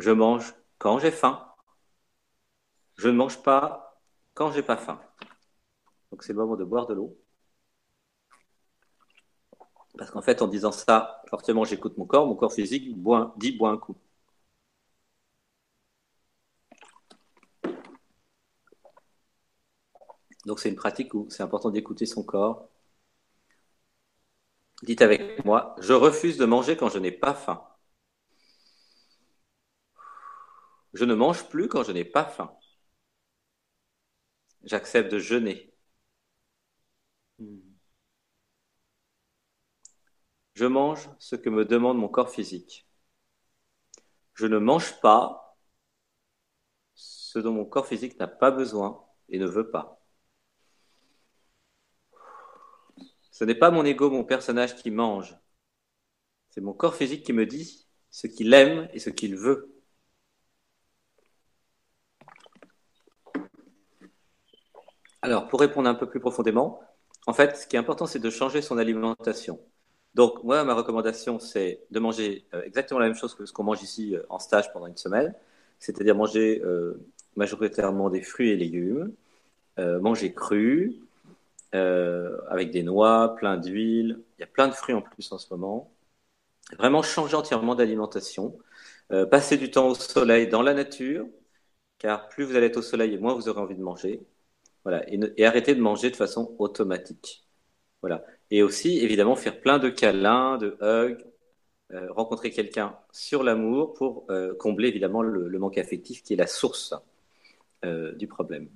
Je 0.00 0.10
mange 0.10 0.54
quand 0.78 0.98
j'ai 0.98 1.10
faim. 1.10 1.46
Je 2.96 3.08
ne 3.08 3.16
mange 3.16 3.42
pas 3.42 4.00
quand 4.32 4.50
j'ai 4.50 4.62
pas 4.62 4.78
faim. 4.78 4.98
Donc 6.10 6.22
c'est 6.24 6.32
le 6.32 6.38
moment 6.38 6.56
de 6.56 6.64
boire 6.64 6.86
de 6.86 6.94
l'eau. 6.94 7.18
Parce 9.98 10.10
qu'en 10.10 10.22
fait, 10.22 10.40
en 10.42 10.48
disant 10.48 10.72
ça, 10.72 11.22
forcément, 11.28 11.64
j'écoute 11.64 11.98
mon 11.98 12.06
corps, 12.06 12.26
mon 12.26 12.34
corps 12.34 12.52
physique 12.52 12.94
dit 13.36 13.52
bois 13.52 13.70
un 13.70 13.76
coup. 13.76 13.96
Donc 20.44 20.60
c'est 20.60 20.68
une 20.68 20.76
pratique 20.76 21.14
où 21.14 21.26
c'est 21.30 21.42
important 21.42 21.70
d'écouter 21.70 22.04
son 22.06 22.22
corps. 22.22 22.68
Dites 24.82 25.00
avec 25.00 25.42
moi, 25.46 25.74
je 25.80 25.94
refuse 25.94 26.36
de 26.36 26.44
manger 26.44 26.76
quand 26.76 26.90
je 26.90 26.98
n'ai 26.98 27.12
pas 27.12 27.32
faim. 27.32 27.62
Je 30.92 31.04
ne 31.04 31.14
mange 31.14 31.48
plus 31.48 31.68
quand 31.68 31.82
je 31.82 31.92
n'ai 31.92 32.04
pas 32.04 32.24
faim. 32.24 32.56
J'accepte 34.64 35.12
de 35.12 35.18
jeûner. 35.18 35.70
Je 40.54 40.64
mange 40.66 41.10
ce 41.18 41.34
que 41.36 41.50
me 41.50 41.64
demande 41.64 41.98
mon 41.98 42.08
corps 42.08 42.30
physique. 42.30 42.86
Je 44.34 44.46
ne 44.46 44.58
mange 44.58 45.00
pas 45.00 45.56
ce 46.94 47.38
dont 47.38 47.52
mon 47.52 47.64
corps 47.64 47.86
physique 47.86 48.18
n'a 48.18 48.28
pas 48.28 48.50
besoin 48.50 49.04
et 49.28 49.38
ne 49.38 49.46
veut 49.46 49.70
pas. 49.70 50.00
Ce 53.30 53.44
n'est 53.44 53.54
pas 53.54 53.70
mon 53.70 53.84
ego, 53.84 54.10
mon 54.10 54.24
personnage 54.24 54.76
qui 54.76 54.90
mange. 54.90 55.36
C'est 56.50 56.60
mon 56.60 56.74
corps 56.74 56.94
physique 56.94 57.24
qui 57.24 57.32
me 57.32 57.46
dit 57.46 57.86
ce 58.10 58.26
qu'il 58.26 58.52
aime 58.52 58.88
et 58.92 58.98
ce 58.98 59.10
qu'il 59.10 59.36
veut. 59.36 59.79
Alors, 65.22 65.48
pour 65.48 65.60
répondre 65.60 65.88
un 65.88 65.94
peu 65.94 66.08
plus 66.08 66.20
profondément, 66.20 66.80
en 67.26 67.32
fait, 67.34 67.56
ce 67.56 67.66
qui 67.66 67.76
est 67.76 67.78
important, 67.78 68.06
c'est 68.06 68.18
de 68.18 68.30
changer 68.30 68.62
son 68.62 68.78
alimentation. 68.78 69.60
Donc, 70.14 70.42
moi, 70.44 70.64
ma 70.64 70.74
recommandation, 70.74 71.38
c'est 71.38 71.82
de 71.90 72.00
manger 72.00 72.46
euh, 72.54 72.62
exactement 72.64 73.00
la 73.00 73.06
même 73.06 73.14
chose 73.14 73.34
que 73.34 73.46
ce 73.46 73.52
qu'on 73.52 73.64
mange 73.64 73.82
ici 73.82 74.16
euh, 74.16 74.22
en 74.30 74.38
stage 74.38 74.72
pendant 74.72 74.86
une 74.86 74.96
semaine, 74.96 75.34
c'est-à-dire 75.78 76.16
manger 76.16 76.62
euh, 76.64 77.06
majoritairement 77.36 78.10
des 78.10 78.22
fruits 78.22 78.50
et 78.50 78.56
légumes, 78.56 79.12
manger 79.78 80.34
cru, 80.34 81.00
avec 81.72 82.70
des 82.70 82.82
noix, 82.82 83.34
plein 83.36 83.56
d'huile. 83.56 84.20
Il 84.38 84.42
y 84.42 84.44
a 84.44 84.46
plein 84.46 84.68
de 84.68 84.74
fruits 84.74 84.94
en 84.94 85.00
plus 85.02 85.32
en 85.32 85.38
ce 85.38 85.46
moment. 85.54 85.90
Vraiment 86.78 87.02
changer 87.02 87.36
entièrement 87.36 87.74
d'alimentation. 87.74 88.58
passer 89.30 89.56
du 89.58 89.70
temps 89.70 89.88
au 89.88 89.94
soleil 89.94 90.48
dans 90.48 90.62
la 90.62 90.74
nature, 90.74 91.26
car 91.98 92.28
plus 92.28 92.44
vous 92.44 92.56
allez 92.56 92.66
être 92.66 92.78
au 92.78 92.82
soleil 92.82 93.18
moins 93.18 93.34
vous 93.34 93.48
aurez 93.48 93.60
envie 93.60 93.76
de 93.76 93.82
manger. 93.82 94.20
Voilà, 94.84 95.08
et, 95.12 95.20
et 95.36 95.44
arrêter 95.44 95.74
de 95.74 95.80
manger 95.80 96.10
de 96.10 96.16
façon 96.16 96.54
automatique. 96.58 97.46
Voilà. 98.00 98.24
Et 98.50 98.62
aussi, 98.62 98.98
évidemment, 98.98 99.36
faire 99.36 99.60
plein 99.60 99.78
de 99.78 99.90
câlins, 99.90 100.58
de 100.58 100.76
hugs, 100.80 101.24
euh, 101.92 102.12
rencontrer 102.12 102.50
quelqu'un 102.50 102.96
sur 103.10 103.42
l'amour 103.42 103.94
pour 103.94 104.24
euh, 104.30 104.54
combler 104.54 104.86
évidemment 104.88 105.22
le, 105.22 105.58
manque 105.58 105.76
affectif 105.76 106.22
qui 106.22 106.34
est 106.34 106.36
la 106.36 106.46
source 106.46 106.94
euh, 107.84 108.12
du 108.12 108.28
problème. 108.28 108.68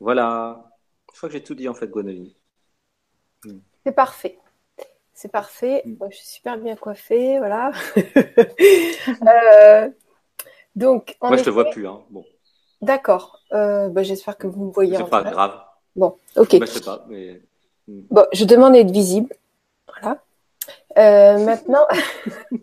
Voilà. 0.00 0.70
Je 1.12 1.16
crois 1.16 1.30
que 1.30 1.32
j'ai 1.32 1.42
tout 1.42 1.54
dit 1.54 1.68
en 1.68 1.74
fait, 1.74 1.86
Gwenoline. 1.86 2.32
Hmm. 3.44 3.60
C'est 3.86 3.94
parfait. 3.94 4.38
C'est 5.14 5.32
parfait. 5.32 5.82
Hmm. 5.86 5.96
je 6.10 6.16
suis 6.16 6.26
super 6.26 6.58
bien 6.58 6.76
coiffée, 6.76 7.38
voilà. 7.38 7.72
donc, 10.76 11.16
Moi, 11.22 11.36
je 11.36 11.40
ne 11.40 11.44
te 11.46 11.50
vois 11.50 11.70
plus. 11.70 11.88
Hein. 11.88 12.02
Bon. 12.10 12.26
D'accord. 12.82 13.40
Bah, 13.50 14.02
j'espère 14.02 14.36
que 14.36 14.46
vous 14.46 14.66
me 14.66 14.70
voyez. 14.70 14.96
C'est 14.96 15.08
pas 15.08 15.22
grave. 15.22 15.60
Bon, 15.94 16.16
ok. 16.36 16.58
Bah, 16.58 16.66
je 16.66 16.70
sais 16.72 16.80
pas, 16.80 17.04
mais. 17.08 17.40
Bon, 17.88 18.26
je 18.32 18.44
demande 18.44 18.74
d'être 18.74 18.90
visible. 18.90 19.34
Voilà. 19.86 20.18
Euh, 20.98 21.38
maintenant, 21.44 21.86
euh, 22.52 22.58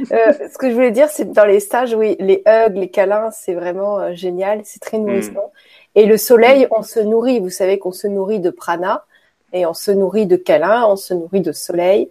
ce 0.00 0.58
que 0.58 0.70
je 0.70 0.74
voulais 0.74 0.90
dire, 0.90 1.08
c'est 1.08 1.32
dans 1.32 1.44
les 1.44 1.60
stages, 1.60 1.94
oui, 1.94 2.16
les 2.18 2.42
hugs, 2.46 2.76
les 2.76 2.88
câlins, 2.88 3.30
c'est 3.30 3.54
vraiment 3.54 3.98
euh, 3.98 4.14
génial, 4.14 4.62
c'est 4.64 4.80
très 4.80 4.98
nourrissant. 4.98 5.32
Mm. 5.32 5.98
Et 5.98 6.06
le 6.06 6.16
soleil, 6.16 6.66
on 6.70 6.82
se 6.82 7.00
nourrit. 7.00 7.40
Vous 7.40 7.50
savez 7.50 7.78
qu'on 7.78 7.92
se 7.92 8.06
nourrit 8.06 8.40
de 8.40 8.50
prana 8.50 9.04
et 9.52 9.66
on 9.66 9.74
se 9.74 9.90
nourrit 9.90 10.26
de 10.26 10.36
câlins, 10.36 10.86
on 10.88 10.96
se 10.96 11.14
nourrit 11.14 11.40
de 11.40 11.52
soleil, 11.52 12.10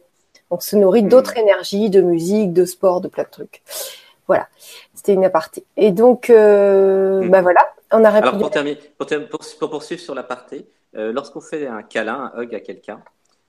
on 0.51 0.59
se 0.59 0.75
nourrit 0.75 1.03
mm. 1.03 1.09
d'autres 1.09 1.37
énergies, 1.37 1.89
de 1.89 2.01
musique, 2.01 2.53
de 2.53 2.65
sport, 2.65 3.01
de 3.01 3.07
plein 3.07 3.23
de 3.23 3.29
trucs. 3.29 3.63
Voilà, 4.27 4.47
c'était 5.06 5.14
une 5.14 5.26
aparté. 5.26 5.64
Et 5.78 5.91
donc, 5.91 6.30
mm. 6.30 7.30
bah 7.30 7.41
voilà, 7.41 7.62
on 7.91 8.03
a 8.03 8.10
répondu. 8.10 8.30
Alors 8.30 8.39
pour, 8.39 8.49
terminer, 8.49 8.78
pour, 8.97 9.08
pour 9.60 9.70
poursuivre 9.70 10.01
sur 10.01 10.16
l'aparté, 10.16 10.66
euh, 10.95 11.12
lorsqu'on 11.12 11.41
fait 11.41 11.68
un 11.68 11.84
câlin, 11.84 12.32
un 12.34 12.41
hug 12.41 12.56
à 12.56 12.60
quelqu'un, 12.60 13.01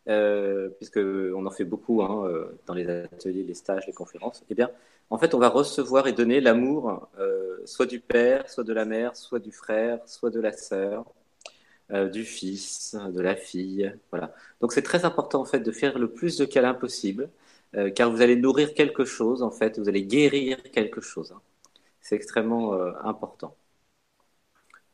euh, 0.08 0.68
puisqu'on 0.68 1.46
en 1.46 1.50
fait 1.50 1.64
beaucoup 1.64 2.02
hein, 2.02 2.26
euh, 2.26 2.58
dans 2.66 2.74
les 2.74 2.88
ateliers, 2.88 3.42
les 3.42 3.54
stages, 3.54 3.86
les 3.86 3.92
conférences, 3.92 4.44
eh 4.50 4.54
bien, 4.54 4.70
en 5.10 5.18
fait, 5.18 5.34
on 5.34 5.38
va 5.38 5.48
recevoir 5.48 6.06
et 6.08 6.12
donner 6.12 6.40
l'amour 6.40 7.08
euh, 7.18 7.58
soit 7.64 7.86
du 7.86 8.00
père, 8.00 8.48
soit 8.48 8.64
de 8.64 8.72
la 8.72 8.84
mère, 8.84 9.16
soit 9.16 9.38
du 9.38 9.52
frère, 9.52 10.00
soit 10.06 10.30
de 10.30 10.40
la 10.40 10.52
sœur, 10.52 11.04
du 12.12 12.24
fils, 12.24 12.96
de 12.96 13.20
la 13.20 13.36
fille. 13.36 13.94
Voilà. 14.10 14.34
Donc, 14.60 14.72
c'est 14.72 14.82
très 14.82 15.04
important 15.04 15.40
en 15.40 15.44
fait 15.44 15.60
de 15.60 15.70
faire 15.70 16.00
le 16.00 16.08
plus 16.08 16.36
de 16.36 16.44
câlins 16.44 16.74
possible, 16.74 17.28
car 17.94 18.10
vous 18.10 18.22
allez 18.22 18.36
nourrir 18.36 18.74
quelque 18.74 19.04
chose, 19.04 19.42
en 19.42 19.50
fait, 19.50 19.78
vous 19.78 19.88
allez 19.88 20.04
guérir 20.04 20.62
quelque 20.72 21.00
chose. 21.00 21.32
Hein. 21.32 21.40
C'est 22.00 22.16
extrêmement 22.16 22.72
important. 23.04 23.54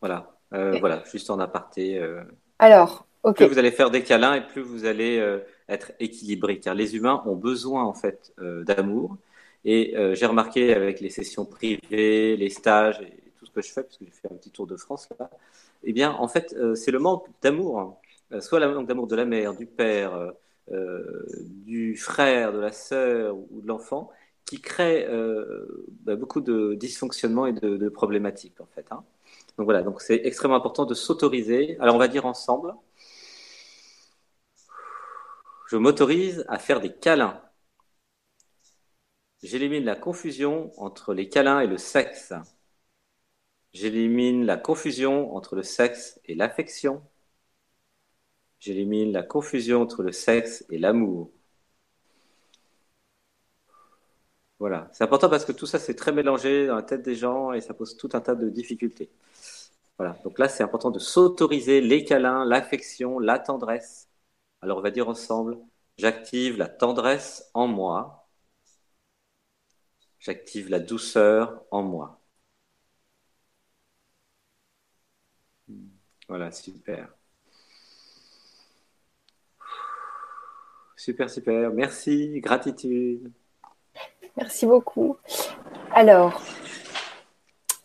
Voilà. 0.00 0.36
voilà, 0.50 1.04
juste 1.10 1.30
en 1.30 1.38
aparté. 1.38 2.02
Alors, 2.58 3.06
Plus 3.34 3.46
vous 3.46 3.58
allez 3.58 3.70
faire 3.70 3.90
des 3.90 4.02
câlins 4.02 4.34
et 4.34 4.40
plus 4.40 4.62
vous 4.62 4.84
allez 4.84 5.18
euh, 5.18 5.38
être 5.68 5.92
équilibré, 6.00 6.58
car 6.58 6.74
les 6.74 6.96
humains 6.96 7.22
ont 7.24 7.36
besoin 7.36 7.84
en 7.84 7.94
fait 7.94 8.32
euh, 8.40 8.64
d'amour. 8.64 9.16
Et 9.64 9.96
euh, 9.96 10.14
j'ai 10.16 10.26
remarqué 10.26 10.74
avec 10.74 11.00
les 11.00 11.10
sessions 11.10 11.44
privées, 11.44 12.36
les 12.36 12.50
stages 12.50 13.00
et 13.00 13.32
tout 13.38 13.46
ce 13.46 13.52
que 13.52 13.62
je 13.62 13.70
fais, 13.70 13.82
parce 13.84 13.96
que 13.96 14.04
j'ai 14.04 14.10
fait 14.10 14.30
un 14.32 14.34
petit 14.34 14.50
tour 14.50 14.66
de 14.66 14.76
France 14.76 15.08
là, 15.20 15.30
eh 15.84 15.92
bien, 15.92 16.12
en 16.12 16.28
fait, 16.28 16.54
c'est 16.76 16.92
le 16.92 17.00
manque 17.00 17.26
d'amour, 17.42 17.80
hein. 17.80 18.40
soit 18.40 18.60
le 18.60 18.72
manque 18.72 18.86
d'amour 18.86 19.08
de 19.08 19.16
la 19.16 19.24
mère, 19.24 19.52
du 19.54 19.66
père, 19.66 20.32
du 20.68 21.96
frère, 21.96 22.52
de 22.52 22.58
la 22.58 22.72
sœur 22.72 23.36
ou 23.36 23.60
de 23.60 23.68
l'enfant, 23.68 24.10
qui 24.44 24.60
crée 24.60 25.06
bah, 26.04 26.16
beaucoup 26.16 26.40
de 26.40 26.74
dysfonctionnements 26.74 27.46
et 27.46 27.52
de, 27.52 27.88
problématiques 27.88 28.60
en 28.60 28.66
fait. 28.74 28.86
Hein. 28.90 29.04
Donc 29.58 29.64
voilà, 29.66 29.82
donc 29.82 30.00
c'est 30.00 30.20
extrêmement 30.24 30.56
important 30.56 30.84
de 30.86 30.94
s'autoriser. 30.94 31.76
Alors 31.80 31.94
on 31.96 31.98
va 31.98 32.08
dire 32.08 32.26
ensemble. 32.26 32.74
Je 35.68 35.76
m'autorise 35.78 36.44
à 36.48 36.58
faire 36.58 36.80
des 36.80 36.92
câlins. 36.92 37.40
J'élimine 39.42 39.84
la 39.84 39.96
confusion 39.96 40.70
entre 40.80 41.14
les 41.14 41.28
câlins 41.28 41.60
et 41.60 41.66
le 41.66 41.78
sexe. 41.78 42.32
J'élimine 43.72 44.44
la 44.44 44.56
confusion 44.56 45.34
entre 45.34 45.56
le 45.56 45.62
sexe 45.62 46.20
et 46.26 46.34
l'affection. 46.34 47.02
J'élimine 48.62 49.12
la 49.12 49.22
confusion 49.22 49.82
entre 49.82 50.02
le 50.02 50.10
sexe 50.10 50.64
et 50.70 50.78
l'amour. 50.78 51.30
Voilà, 54.58 54.88
c'est 54.92 55.02
important 55.04 55.28
parce 55.28 55.44
que 55.44 55.52
tout 55.52 55.66
ça 55.66 55.78
c'est 55.78 55.94
très 55.96 56.12
mélangé 56.12 56.66
dans 56.68 56.76
la 56.76 56.82
tête 56.82 57.02
des 57.02 57.16
gens 57.16 57.52
et 57.52 57.60
ça 57.60 57.74
pose 57.74 57.96
tout 57.96 58.08
un 58.12 58.20
tas 58.20 58.34
de 58.36 58.48
difficultés. 58.48 59.10
Voilà, 59.98 60.18
donc 60.24 60.38
là 60.38 60.48
c'est 60.48 60.62
important 60.64 60.90
de 60.90 60.98
s'autoriser 61.00 61.80
les 61.80 62.04
câlins, 62.04 62.44
l'affection, 62.44 63.18
la 63.18 63.38
tendresse. 63.40 64.08
Alors 64.62 64.78
on 64.78 64.82
va 64.82 64.90
dire 64.92 65.08
ensemble, 65.08 65.58
j'active 65.98 66.58
la 66.58 66.68
tendresse 66.68 67.50
en 67.54 67.66
moi, 67.68 68.28
j'active 70.20 70.70
la 70.70 70.80
douceur 70.80 71.64
en 71.70 71.82
moi. 71.82 72.24
Voilà, 76.28 76.50
super. 76.50 77.08
Super, 81.02 81.28
super. 81.28 81.72
Merci, 81.72 82.38
gratitude. 82.38 83.32
Merci 84.36 84.66
beaucoup. 84.66 85.16
Alors, 85.90 86.40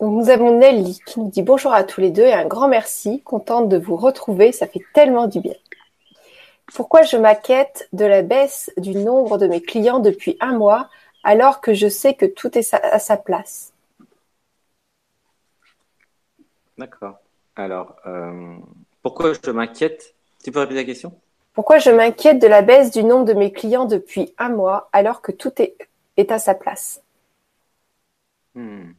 nous 0.00 0.30
avons 0.30 0.56
Nelly 0.56 1.00
qui 1.04 1.18
nous 1.18 1.28
dit 1.28 1.42
bonjour 1.42 1.72
à 1.72 1.82
tous 1.82 2.00
les 2.00 2.12
deux 2.12 2.22
et 2.22 2.32
un 2.32 2.46
grand 2.46 2.68
merci. 2.68 3.20
Contente 3.22 3.68
de 3.68 3.76
vous 3.76 3.96
retrouver, 3.96 4.52
ça 4.52 4.68
fait 4.68 4.84
tellement 4.94 5.26
du 5.26 5.40
bien. 5.40 5.56
Pourquoi 6.72 7.02
je 7.02 7.16
m'inquiète 7.16 7.88
de 7.92 8.04
la 8.04 8.22
baisse 8.22 8.70
du 8.76 8.94
nombre 8.94 9.36
de 9.36 9.48
mes 9.48 9.62
clients 9.62 9.98
depuis 9.98 10.36
un 10.38 10.56
mois 10.56 10.88
alors 11.24 11.60
que 11.60 11.74
je 11.74 11.88
sais 11.88 12.14
que 12.14 12.24
tout 12.24 12.56
est 12.56 12.72
à 12.72 13.00
sa 13.00 13.16
place? 13.16 13.72
D'accord. 16.78 17.18
Alors, 17.56 17.96
euh, 18.06 18.58
pourquoi 19.02 19.32
je 19.32 19.50
m'inquiète? 19.50 20.14
Tu 20.44 20.52
peux 20.52 20.60
répéter 20.60 20.76
la 20.76 20.84
question? 20.84 21.20
Pourquoi 21.58 21.78
je 21.78 21.90
m'inquiète 21.90 22.38
de 22.38 22.46
la 22.46 22.62
baisse 22.62 22.92
du 22.92 23.02
nombre 23.02 23.24
de 23.24 23.32
mes 23.32 23.50
clients 23.50 23.84
depuis 23.84 24.32
un 24.38 24.48
mois 24.48 24.88
alors 24.92 25.20
que 25.20 25.32
tout 25.32 25.50
est 25.60 25.76
est 26.16 26.30
à 26.30 26.38
sa 26.38 26.54
place? 26.54 27.02
Hmm. 28.54 28.92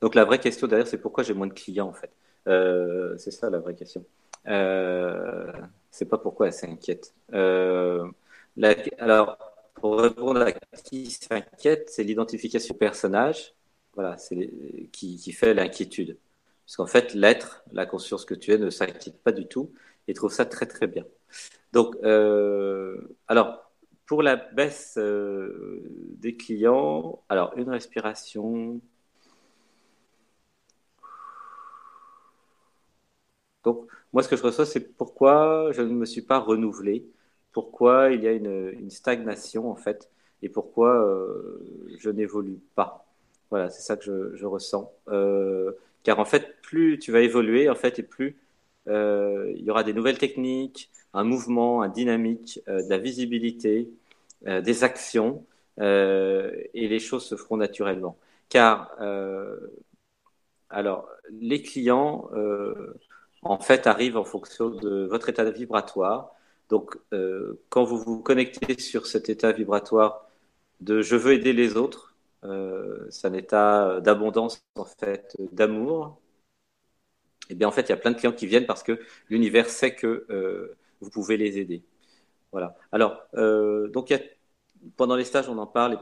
Donc 0.00 0.16
la 0.16 0.24
vraie 0.24 0.40
question 0.40 0.66
derrière, 0.66 0.88
c'est 0.88 0.98
pourquoi 0.98 1.22
j'ai 1.22 1.34
moins 1.34 1.46
de 1.46 1.52
clients 1.52 1.86
en 1.86 1.92
fait. 1.92 2.10
Euh, 2.48 3.16
c'est 3.16 3.30
ça 3.30 3.48
la 3.48 3.60
vraie 3.60 3.76
question. 3.76 4.04
Euh, 4.48 5.52
c'est 5.92 6.06
pas 6.06 6.18
pourquoi 6.18 6.48
elle 6.48 6.52
s'inquiète. 6.52 7.14
Euh, 7.32 8.04
alors, 8.98 9.38
pour 9.74 10.00
répondre 10.00 10.40
à 10.40 10.50
qui 10.50 11.12
s'inquiète, 11.12 11.90
c'est 11.90 12.02
l'identification 12.02 12.74
personnage, 12.74 13.54
voilà, 13.94 14.16
qui, 14.90 15.16
qui 15.16 15.32
fait 15.32 15.54
l'inquiétude. 15.54 16.18
Parce 16.66 16.76
qu'en 16.76 16.86
fait, 16.86 17.14
l'être, 17.14 17.62
la 17.70 17.86
conscience 17.86 18.24
que 18.24 18.34
tu 18.34 18.52
es, 18.52 18.58
ne 18.58 18.70
s'inquiète 18.70 19.22
pas 19.22 19.30
du 19.30 19.46
tout 19.46 19.70
et 20.08 20.14
trouve 20.14 20.32
ça 20.32 20.44
très 20.46 20.66
très 20.66 20.86
bien. 20.86 21.04
Donc, 21.72 21.96
alors, 23.28 23.72
pour 24.12 24.22
la 24.22 24.36
baisse 24.36 24.98
euh, 24.98 25.80
des 26.18 26.36
clients, 26.36 27.22
alors 27.30 27.52
une 27.56 27.70
respiration. 27.70 28.78
Donc, 33.64 33.86
moi, 34.12 34.22
ce 34.22 34.28
que 34.28 34.36
je 34.36 34.42
reçois, 34.42 34.66
c'est 34.66 34.96
pourquoi 34.96 35.70
je 35.72 35.80
ne 35.82 35.94
me 35.94 36.04
suis 36.04 36.20
pas 36.22 36.38
renouvelé, 36.38 37.06
pourquoi 37.52 38.10
il 38.10 38.22
y 38.22 38.28
a 38.28 38.32
une, 38.32 38.90
stagnation, 38.90 39.70
en 39.70 39.76
fait, 39.76 40.10
et 40.42 40.48
pourquoi 40.50 40.94
euh, 41.06 41.64
je 41.98 42.10
n'évolue 42.10 42.60
pas. 42.74 43.06
Voilà, 43.50 43.70
c'est 43.70 43.82
ça 43.82 43.96
que 43.96 44.32
je, 44.34 44.46
ressens. 44.46 44.92
Euh, 45.08 45.72
car 46.02 46.18
en 46.18 46.24
fait, 46.24 46.60
plus 46.62 46.98
tu 46.98 47.12
vas 47.12 47.20
évoluer, 47.20 47.70
en 47.70 47.74
fait, 47.74 47.98
et 47.98 48.02
plus 48.02 48.28
euh, 48.30 48.34
il 48.86 49.62
y 49.64 49.70
aura 49.70 49.84
des 49.84 49.92
nouvelles 49.92 50.18
techniques, 50.18 50.90
un 51.14 51.24
mouvement, 51.24 51.82
un 51.82 51.88
dynamique, 51.88 52.60
euh, 52.68 52.82
de 52.82 52.90
la 52.90 52.98
visibilité, 52.98 53.90
euh, 54.46 54.60
des 54.60 54.84
actions, 54.84 55.44
et 55.78 56.88
les 56.88 56.98
choses 56.98 57.24
se 57.24 57.34
feront 57.34 57.56
naturellement. 57.56 58.18
Car 58.50 58.94
alors, 60.68 61.08
les 61.30 61.62
clients, 61.62 62.28
en 63.42 63.58
fait, 63.58 63.86
arrivent 63.86 64.18
en 64.18 64.24
fonction 64.24 64.68
de 64.68 65.06
votre 65.06 65.30
état 65.30 65.50
vibratoire. 65.50 66.30
Donc, 66.68 66.98
quand 67.70 67.84
vous 67.84 67.96
vous 67.98 68.20
connectez 68.20 68.78
sur 68.78 69.06
cet 69.06 69.30
état 69.30 69.52
vibratoire 69.52 70.28
de 70.82 71.00
je 71.00 71.16
veux 71.16 71.32
aider 71.32 71.54
les 71.54 71.76
autres, 71.76 72.14
c'est 73.10 73.26
un 73.26 73.32
état 73.32 74.00
d'abondance, 74.00 74.62
en 74.76 74.84
fait, 74.84 75.34
d'amour, 75.52 76.20
eh 77.50 77.54
bien 77.54 77.68
en 77.68 77.72
fait, 77.72 77.82
il 77.82 77.88
y 77.90 77.92
a 77.92 77.96
plein 77.96 78.10
de 78.10 78.16
clients 78.16 78.32
qui 78.32 78.46
viennent 78.46 78.66
parce 78.66 78.82
que 78.82 79.00
l'univers 79.28 79.68
sait 79.68 79.94
que 79.94 80.26
euh, 80.30 80.76
vous 81.00 81.10
pouvez 81.10 81.36
les 81.36 81.58
aider. 81.58 81.82
Voilà. 82.52 82.76
Alors, 82.92 83.22
euh, 83.34 83.88
donc 83.88 84.12
pendant 84.96 85.16
les 85.16 85.24
stages, 85.24 85.48
on 85.48 85.58
en 85.58 85.66
parle 85.66 85.98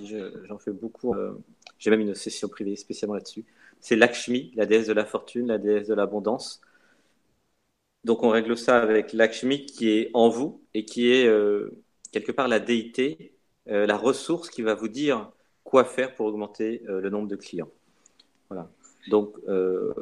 et 0.00 0.06
j'en 0.46 0.58
fais 0.58 0.72
beaucoup. 0.72 1.14
Euh, 1.14 1.38
j'ai 1.78 1.90
même 1.90 2.00
une 2.00 2.14
session 2.14 2.48
privée 2.48 2.76
spécialement 2.76 3.14
là-dessus. 3.14 3.44
C'est 3.80 3.96
Lakshmi, 3.96 4.52
la 4.56 4.66
déesse 4.66 4.86
de 4.86 4.92
la 4.92 5.04
fortune, 5.04 5.48
la 5.48 5.58
déesse 5.58 5.88
de 5.88 5.94
l'abondance. 5.94 6.60
Donc 8.04 8.22
on 8.22 8.30
règle 8.30 8.56
ça 8.56 8.80
avec 8.80 9.12
Lakshmi 9.12 9.66
qui 9.66 9.90
est 9.90 10.10
en 10.14 10.28
vous 10.28 10.62
et 10.74 10.84
qui 10.84 11.10
est 11.10 11.30
quelque 12.12 12.32
part 12.32 12.48
la 12.48 12.60
déité, 12.60 13.32
la 13.66 13.96
ressource 13.96 14.50
qui 14.50 14.62
va 14.62 14.74
vous 14.74 14.88
dire 14.88 15.30
quoi 15.64 15.84
faire 15.84 16.14
pour 16.14 16.26
augmenter 16.26 16.82
le 16.86 17.10
nombre 17.10 17.28
de 17.28 17.36
clients. 17.36 17.70
Voilà. 18.48 18.70
Donc, 19.08 19.36
euh, 19.48 19.92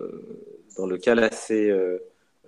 dans 0.76 0.86
le 0.86 0.98
cas 0.98 1.14
là, 1.14 1.30
c'est 1.30 1.70
euh, 1.70 1.98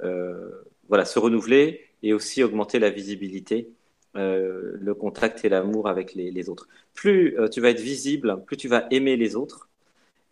euh, 0.02 0.50
voilà, 0.88 1.04
se 1.04 1.18
renouveler 1.18 1.86
et 2.02 2.12
aussi 2.12 2.42
augmenter 2.42 2.78
la 2.78 2.90
visibilité, 2.90 3.70
le 4.14 4.92
contact 4.94 5.44
et 5.44 5.48
l'amour 5.48 5.88
avec 5.88 6.14
les, 6.14 6.48
autres. 6.48 6.68
Plus 6.94 7.36
tu 7.52 7.60
vas 7.60 7.70
être 7.70 7.80
visible, 7.80 8.42
plus 8.46 8.56
tu 8.56 8.66
vas 8.66 8.86
aimer 8.90 9.16
les 9.16 9.36
autres, 9.36 9.68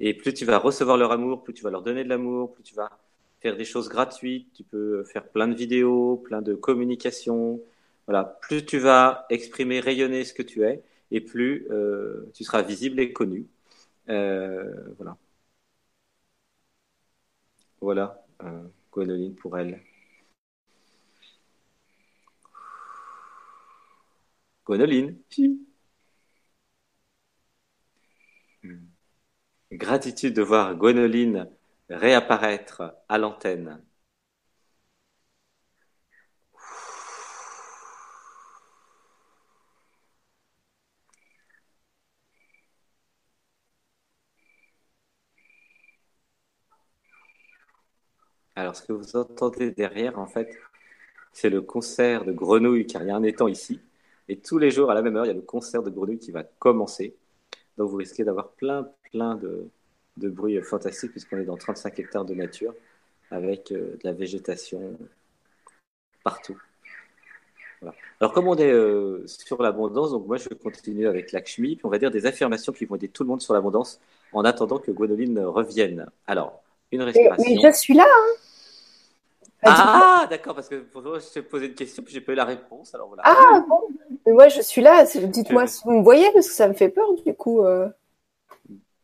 et 0.00 0.12
plus 0.14 0.34
tu 0.34 0.44
vas 0.44 0.58
recevoir 0.58 0.96
leur 0.96 1.12
amour, 1.12 1.44
plus 1.44 1.54
tu 1.54 1.62
vas 1.62 1.70
leur 1.70 1.82
donner 1.82 2.02
de 2.02 2.08
l'amour, 2.08 2.52
plus 2.52 2.64
tu 2.64 2.74
vas 2.74 2.90
faire 3.40 3.56
des 3.56 3.64
choses 3.64 3.88
gratuites, 3.88 4.48
tu 4.54 4.64
peux 4.64 5.04
faire 5.04 5.24
plein 5.28 5.46
de 5.46 5.54
vidéos, 5.54 6.16
plein 6.16 6.42
de 6.42 6.54
communications. 6.54 7.60
Voilà, 8.06 8.38
plus 8.42 8.64
tu 8.64 8.78
vas 8.78 9.26
exprimer, 9.30 9.78
rayonner 9.78 10.24
ce 10.24 10.34
que 10.34 10.42
tu 10.42 10.64
es, 10.64 10.82
et 11.12 11.20
plus 11.20 11.68
tu 12.34 12.42
seras 12.42 12.62
visible 12.62 12.98
et 12.98 13.12
connu. 13.12 13.46
voilà. 14.06 15.16
Voilà, 17.80 18.24
euh, 18.42 18.68
pour 19.40 19.58
elle. 19.58 19.80
Gwenoline. 24.66 25.16
Hmm. 28.62 28.86
Gratitude 29.72 30.34
de 30.34 30.42
voir 30.42 30.74
Gwenoline 30.76 31.48
réapparaître 31.88 32.94
à 33.08 33.18
l'antenne. 33.18 33.80
Alors, 48.56 48.74
ce 48.74 48.82
que 48.82 48.92
vous 48.94 49.16
entendez 49.16 49.70
derrière, 49.70 50.18
en 50.18 50.26
fait, 50.26 50.56
c'est 51.32 51.50
le 51.50 51.60
concert 51.60 52.24
de 52.24 52.32
grenouilles, 52.32 52.86
car 52.86 53.02
il 53.02 53.08
y 53.08 53.10
a 53.10 53.16
un 53.16 53.22
étang 53.22 53.48
ici. 53.48 53.80
Et 54.28 54.38
tous 54.38 54.56
les 54.58 54.70
jours, 54.70 54.90
à 54.90 54.94
la 54.94 55.02
même 55.02 55.14
heure, 55.16 55.26
il 55.26 55.28
y 55.28 55.30
a 55.30 55.34
le 55.34 55.42
concert 55.42 55.82
de 55.82 55.90
grenouilles 55.90 56.18
qui 56.18 56.30
va 56.30 56.42
commencer. 56.42 57.14
Donc, 57.76 57.90
vous 57.90 57.96
risquez 57.96 58.24
d'avoir 58.24 58.48
plein, 58.52 58.88
plein 59.12 59.34
de, 59.34 59.68
de 60.16 60.28
bruits 60.30 60.60
fantastiques, 60.62 61.10
puisqu'on 61.10 61.36
est 61.36 61.44
dans 61.44 61.58
35 61.58 61.98
hectares 61.98 62.24
de 62.24 62.34
nature, 62.34 62.74
avec 63.30 63.72
euh, 63.72 63.96
de 63.96 64.00
la 64.04 64.12
végétation 64.12 64.96
partout. 66.24 66.58
Alors, 68.20 68.32
comme 68.32 68.48
on 68.48 68.56
est 68.56 68.72
euh, 68.72 69.26
sur 69.26 69.60
l'abondance, 69.60 70.12
donc 70.12 70.26
moi, 70.26 70.38
je 70.38 70.48
vais 70.48 70.56
continuer 70.56 71.06
avec 71.06 71.30
Lakshmi, 71.32 71.76
puis 71.76 71.84
on 71.84 71.90
va 71.90 71.98
dire 71.98 72.10
des 72.10 72.24
affirmations 72.24 72.72
qui 72.72 72.86
vont 72.86 72.96
aider 72.96 73.08
tout 73.08 73.22
le 73.22 73.28
monde 73.28 73.42
sur 73.42 73.52
l'abondance 73.52 74.00
en 74.32 74.46
attendant 74.46 74.78
que 74.78 74.90
Gwenoline 74.90 75.40
revienne. 75.40 76.06
Alors, 76.26 76.62
une 76.90 77.02
respiration. 77.02 77.44
Mais 77.46 77.60
je 77.60 77.76
suis 77.76 77.92
là. 77.94 78.06
Hein. 78.06 78.45
Ah, 79.66 80.26
d'accord, 80.28 80.54
parce 80.54 80.68
que 80.68 80.76
pour 80.76 81.02
toi, 81.02 81.18
je 81.18 81.26
t'ai 81.32 81.42
posé 81.42 81.66
une 81.66 81.74
question, 81.74 82.02
puis 82.02 82.12
j'ai 82.12 82.20
pas 82.20 82.32
eu 82.32 82.36
la 82.36 82.44
réponse. 82.44 82.94
Alors 82.94 83.08
voilà. 83.08 83.22
Ah, 83.24 83.64
bon. 83.68 83.80
Mais 84.26 84.32
moi, 84.32 84.48
je 84.48 84.60
suis 84.60 84.82
là. 84.82 85.04
Dites-moi 85.04 85.66
si 85.66 85.82
vous 85.84 85.92
me 85.92 86.02
voyez, 86.02 86.30
parce 86.32 86.48
que 86.48 86.54
ça 86.54 86.68
me 86.68 86.74
fait 86.74 86.88
peur, 86.88 87.06
du 87.24 87.34
coup. 87.34 87.64
Euh... 87.64 87.88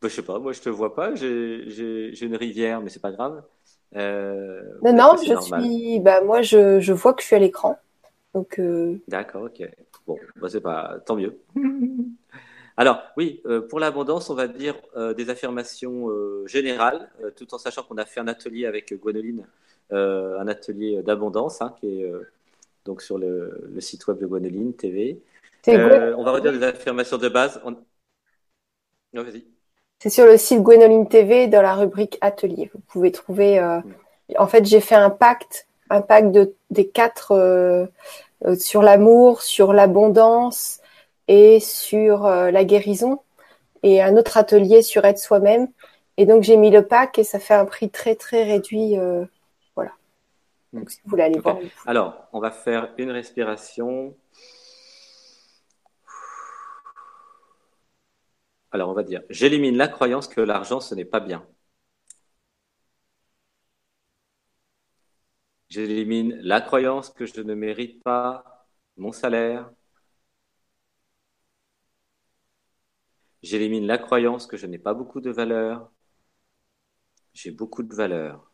Bah, 0.00 0.08
je 0.08 0.08
sais 0.08 0.22
pas, 0.22 0.38
moi, 0.38 0.52
je 0.52 0.60
te 0.60 0.68
vois 0.68 0.94
pas. 0.94 1.14
J'ai 1.14 2.24
une 2.24 2.36
rivière, 2.36 2.80
mais 2.80 2.90
c'est 2.90 3.02
pas 3.02 3.12
grave. 3.12 3.42
Euh, 3.94 4.62
non, 4.82 4.92
non, 4.92 5.16
je 5.16 5.40
suis. 5.40 6.00
Bah, 6.00 6.22
moi, 6.22 6.42
je, 6.42 6.80
je 6.80 6.92
vois 6.92 7.14
que 7.14 7.22
je 7.22 7.26
suis 7.26 7.36
à 7.36 7.40
l'écran. 7.40 7.78
Donc. 8.34 8.58
Euh... 8.58 9.00
D'accord, 9.08 9.42
ok. 9.42 9.68
Bon, 10.06 10.18
bah, 10.36 10.48
c'est 10.50 10.60
pas. 10.60 10.98
Tant 11.04 11.16
mieux. 11.16 11.38
Alors, 12.76 13.02
oui, 13.18 13.42
euh, 13.44 13.60
pour 13.60 13.80
l'abondance, 13.80 14.30
on 14.30 14.34
va 14.34 14.48
dire 14.48 14.74
euh, 14.96 15.12
des 15.12 15.28
affirmations 15.28 16.08
euh, 16.08 16.46
générales, 16.46 17.10
tout 17.36 17.54
en 17.54 17.58
sachant 17.58 17.82
qu'on 17.82 17.98
a 17.98 18.06
fait 18.06 18.20
un 18.20 18.28
atelier 18.28 18.64
avec 18.64 18.94
Gwenoline 18.94 19.40
euh, 19.40 19.44
un 19.90 20.48
atelier 20.48 21.02
d'abondance 21.02 21.60
hein, 21.60 21.74
qui 21.78 22.00
est 22.00 22.04
euh, 22.04 22.30
donc 22.84 23.02
sur 23.02 23.18
le, 23.18 23.70
site 23.78 24.06
web 24.06 24.18
de 24.18 24.26
Gwenoline 24.26 24.74
TV. 24.74 25.20
Euh, 25.68 26.14
on 26.16 26.24
va 26.24 26.32
redire 26.32 26.52
des 26.52 26.62
affirmations 26.62 27.18
de 27.18 27.28
base. 27.28 27.60
C'est 30.00 30.10
sur 30.10 30.26
le 30.26 30.36
site 30.36 30.62
Gwenoline 30.62 31.08
TV 31.08 31.46
dans 31.46 31.62
la 31.62 31.74
rubrique 31.74 32.18
atelier. 32.20 32.70
Vous 32.74 32.80
pouvez 32.80 33.12
trouver. 33.12 33.60
En 34.36 34.46
fait, 34.48 34.64
j'ai 34.64 34.80
fait 34.80 34.96
un 34.96 35.10
pacte, 35.10 35.68
un 35.90 36.00
pacte 36.00 36.32
de, 36.32 36.54
des 36.70 36.88
quatre 36.88 37.88
sur 38.58 38.82
l'amour, 38.82 39.42
sur 39.42 39.72
l'abondance 39.72 40.80
et 41.28 41.60
sur 41.60 42.26
la 42.26 42.64
guérison, 42.64 43.20
et 43.84 44.02
un 44.02 44.16
autre 44.16 44.36
atelier 44.38 44.82
sur 44.82 45.04
être 45.04 45.20
soi-même. 45.20 45.68
Et 46.16 46.26
donc 46.26 46.42
j'ai 46.42 46.56
mis 46.56 46.70
le 46.70 46.84
pack 46.84 47.18
et 47.20 47.24
ça 47.24 47.38
fait 47.38 47.54
un 47.54 47.64
prix 47.64 47.88
très 47.88 48.16
très 48.16 48.42
réduit 48.42 48.96
donc, 50.72 50.90
si 50.90 51.00
vous 51.04 51.10
voulez 51.10 51.22
aller 51.24 51.38
voir. 51.38 51.58
Alors, 51.86 52.28
on 52.32 52.40
va 52.40 52.50
faire 52.50 52.94
une 52.98 53.10
respiration. 53.10 54.16
Alors, 58.70 58.88
on 58.88 58.94
va 58.94 59.02
dire, 59.02 59.22
j'élimine 59.28 59.76
la 59.76 59.88
croyance 59.88 60.28
que 60.28 60.40
l'argent, 60.40 60.80
ce 60.80 60.94
n'est 60.94 61.04
pas 61.04 61.20
bien. 61.20 61.46
J'élimine 65.68 66.36
la 66.42 66.60
croyance 66.60 67.10
que 67.10 67.26
je 67.26 67.40
ne 67.40 67.54
mérite 67.54 68.02
pas 68.02 68.66
mon 68.96 69.12
salaire. 69.12 69.70
J'élimine 73.42 73.86
la 73.86 73.98
croyance 73.98 74.46
que 74.46 74.56
je 74.56 74.66
n'ai 74.66 74.78
pas 74.78 74.94
beaucoup 74.94 75.20
de 75.20 75.30
valeur. 75.30 75.90
J'ai 77.34 77.50
beaucoup 77.50 77.82
de 77.82 77.94
valeur. 77.94 78.51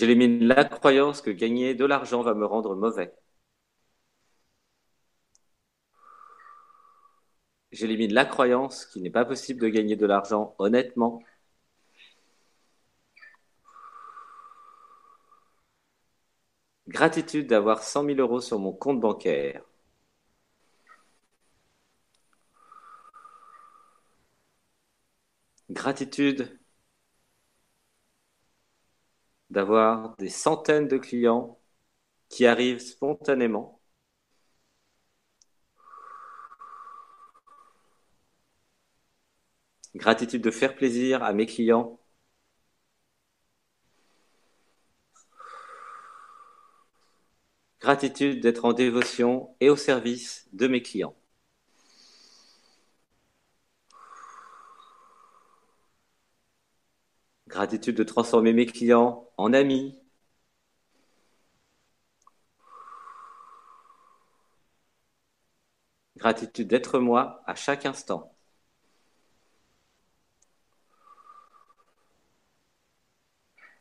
J'élimine 0.00 0.46
la 0.46 0.64
croyance 0.64 1.20
que 1.20 1.28
gagner 1.30 1.74
de 1.74 1.84
l'argent 1.84 2.22
va 2.22 2.32
me 2.32 2.46
rendre 2.46 2.74
mauvais. 2.74 3.12
J'élimine 7.72 8.12
la 8.14 8.24
croyance 8.24 8.86
qu'il 8.86 9.02
n'est 9.02 9.10
pas 9.10 9.24
possible 9.24 9.60
de 9.60 9.66
gagner 9.68 9.96
de 9.96 10.06
l'argent 10.06 10.54
honnêtement. 10.58 11.20
Gratitude 16.88 17.46
d'avoir 17.46 17.82
100 17.82 18.02
000 18.04 18.20
euros 18.20 18.42
sur 18.42 18.58
mon 18.58 18.74
compte 18.74 19.00
bancaire. 19.00 19.62
Gratitude 25.70 26.59
d'avoir 29.50 30.16
des 30.16 30.28
centaines 30.28 30.88
de 30.88 30.98
clients 30.98 31.58
qui 32.28 32.46
arrivent 32.46 32.80
spontanément. 32.80 33.80
Gratitude 39.94 40.42
de 40.42 40.50
faire 40.50 40.74
plaisir 40.74 41.22
à 41.22 41.32
mes 41.32 41.46
clients. 41.46 42.00
Gratitude 47.78 48.40
d'être 48.40 48.64
en 48.64 48.72
dévotion 48.72 49.54
et 49.60 49.68
au 49.68 49.76
service 49.76 50.48
de 50.54 50.66
mes 50.66 50.80
clients. 50.80 51.14
Gratitude 57.60 57.94
de 57.94 58.04
transformer 58.04 58.54
mes 58.54 58.64
clients 58.64 59.28
en 59.36 59.52
amis. 59.52 59.94
Gratitude 66.16 66.68
d'être 66.68 67.00
moi 67.00 67.42
à 67.48 67.56
chaque 67.56 67.84
instant. 67.84 68.32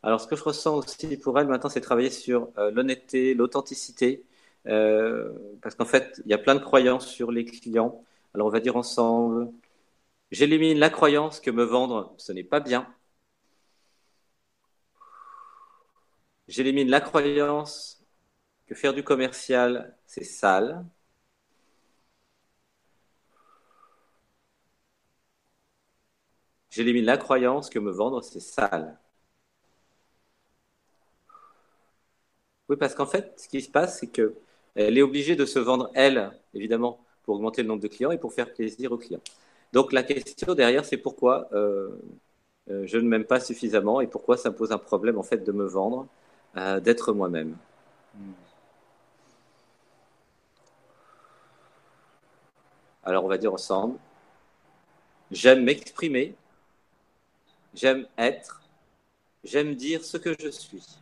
Alors, 0.04 0.22
ce 0.22 0.28
que 0.28 0.36
je 0.36 0.44
ressens 0.44 0.76
aussi 0.78 1.18
pour 1.18 1.40
elle 1.40 1.48
maintenant, 1.48 1.70
c'est 1.70 1.82
travailler 1.82 2.10
sur 2.10 2.50
euh, 2.58 2.72
l'honnêteté, 2.72 3.34
l'authenticité, 3.34 4.26
euh, 4.68 5.32
parce 5.62 5.76
qu'en 5.76 5.86
fait, 5.86 6.22
il 6.26 6.32
y 6.32 6.34
a 6.34 6.38
plein 6.38 6.56
de 6.56 6.60
croyances 6.62 7.08
sur 7.08 7.32
les 7.32 7.46
clients. 7.46 8.04
Alors, 8.34 8.48
on 8.48 8.50
va 8.50 8.60
dire 8.62 8.76
ensemble, 8.78 9.52
j'élimine 10.32 10.80
la 10.80 10.90
croyance 10.92 11.40
que 11.42 11.52
me 11.52 11.64
vendre, 11.66 12.14
ce 12.18 12.34
n'est 12.34 12.46
pas 12.46 12.62
bien. 12.62 12.88
J'élimine 16.50 16.90
la 16.90 17.00
croyance 17.00 18.04
que 18.68 18.76
faire 18.76 18.94
du 18.94 19.04
commercial, 19.04 19.98
c'est 20.06 20.24
sale. 20.26 20.86
J'élimine 26.72 27.06
la 27.06 27.18
croyance 27.18 27.70
que 27.70 27.78
me 27.78 27.92
vendre, 27.92 28.24
c'est 28.24 28.40
sale. 28.40 28.98
Oui, 32.70 32.78
parce 32.78 32.94
qu'en 32.96 33.06
fait, 33.06 33.34
ce 33.38 33.48
qui 33.48 33.62
se 33.62 33.70
passe, 33.70 34.00
c'est 34.00 34.08
qu'elle 34.08 34.98
est 34.98 35.02
obligée 35.02 35.36
de 35.36 35.46
se 35.46 35.60
vendre, 35.60 35.90
elle, 35.96 36.32
évidemment, 36.54 37.00
pour 37.24 37.36
augmenter 37.36 37.64
le 37.64 37.68
nombre 37.68 37.82
de 37.82 37.88
clients 37.88 38.12
et 38.12 38.18
pour 38.20 38.34
faire 38.34 38.54
plaisir 38.54 38.92
aux 38.92 38.98
clients. 38.98 39.22
Donc 39.74 39.92
la 39.94 40.04
question 40.04 40.54
derrière, 40.56 40.86
c'est 40.86 40.98
pourquoi 40.98 41.50
euh, 41.54 41.90
euh, 42.70 42.84
je 42.88 42.98
ne 42.98 43.08
m'aime 43.08 43.26
pas 43.26 43.40
suffisamment 43.40 44.02
et 44.02 44.08
pourquoi 44.08 44.38
ça 44.38 44.50
me 44.52 44.56
pose 44.56 44.72
un 44.72 44.78
problème, 44.80 45.18
en 45.18 45.24
fait, 45.24 45.40
de 45.46 45.52
me 45.52 45.66
vendre, 45.66 46.08
euh, 46.58 46.80
d'être 46.80 47.14
moi-même. 47.14 47.56
Alors 53.04 53.26
on 53.26 53.28
va 53.28 53.38
dire 53.38 53.54
ensemble, 53.54 53.98
j'aime 55.32 55.64
m'exprimer, 55.64 56.36
j'aime 57.74 58.06
être, 58.18 58.62
j'aime 59.44 59.76
dire 59.76 60.04
ce 60.04 60.18
que 60.18 60.36
je 60.40 60.50
suis. 60.50 61.00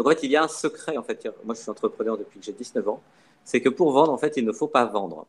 Donc 0.00 0.06
en 0.06 0.10
fait, 0.12 0.22
il 0.22 0.30
y 0.30 0.36
a 0.36 0.42
un 0.42 0.48
secret, 0.48 0.96
en 0.96 1.02
fait. 1.02 1.28
Moi, 1.44 1.54
je 1.54 1.60
suis 1.60 1.70
entrepreneur 1.70 2.16
depuis 2.16 2.40
que 2.40 2.46
j'ai 2.46 2.54
19 2.54 2.88
ans. 2.88 3.02
C'est 3.44 3.60
que 3.60 3.68
pour 3.68 3.92
vendre, 3.92 4.10
en 4.10 4.16
fait, 4.16 4.34
il 4.38 4.46
ne 4.46 4.52
faut 4.52 4.66
pas 4.66 4.86
vendre. 4.86 5.26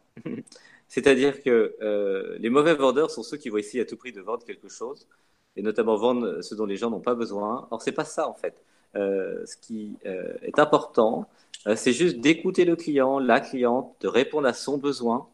C'est-à-dire 0.91 1.41
que 1.41 1.77
euh, 1.81 2.35
les 2.39 2.49
mauvais 2.49 2.75
vendeurs 2.75 3.11
sont 3.11 3.23
ceux 3.23 3.37
qui 3.37 3.47
vont 3.47 3.55
essayer 3.55 3.81
à 3.81 3.85
tout 3.85 3.95
prix 3.95 4.11
de 4.11 4.19
vendre 4.19 4.43
quelque 4.43 4.67
chose, 4.67 5.07
et 5.55 5.61
notamment 5.61 5.95
vendre 5.95 6.41
ce 6.41 6.53
dont 6.53 6.65
les 6.65 6.75
gens 6.75 6.89
n'ont 6.89 6.99
pas 6.99 7.15
besoin. 7.15 7.65
Or, 7.71 7.81
c'est 7.81 7.93
pas 7.93 8.03
ça, 8.03 8.27
en 8.27 8.33
fait. 8.33 8.61
Euh, 8.97 9.45
ce 9.45 9.55
qui 9.55 9.97
euh, 10.05 10.33
est 10.41 10.59
important, 10.59 11.29
c'est 11.77 11.93
juste 11.93 12.19
d'écouter 12.19 12.65
le 12.65 12.75
client, 12.75 13.19
la 13.19 13.39
cliente, 13.39 13.95
de 14.01 14.09
répondre 14.09 14.47
à 14.47 14.53
son 14.53 14.77
besoin. 14.77 15.29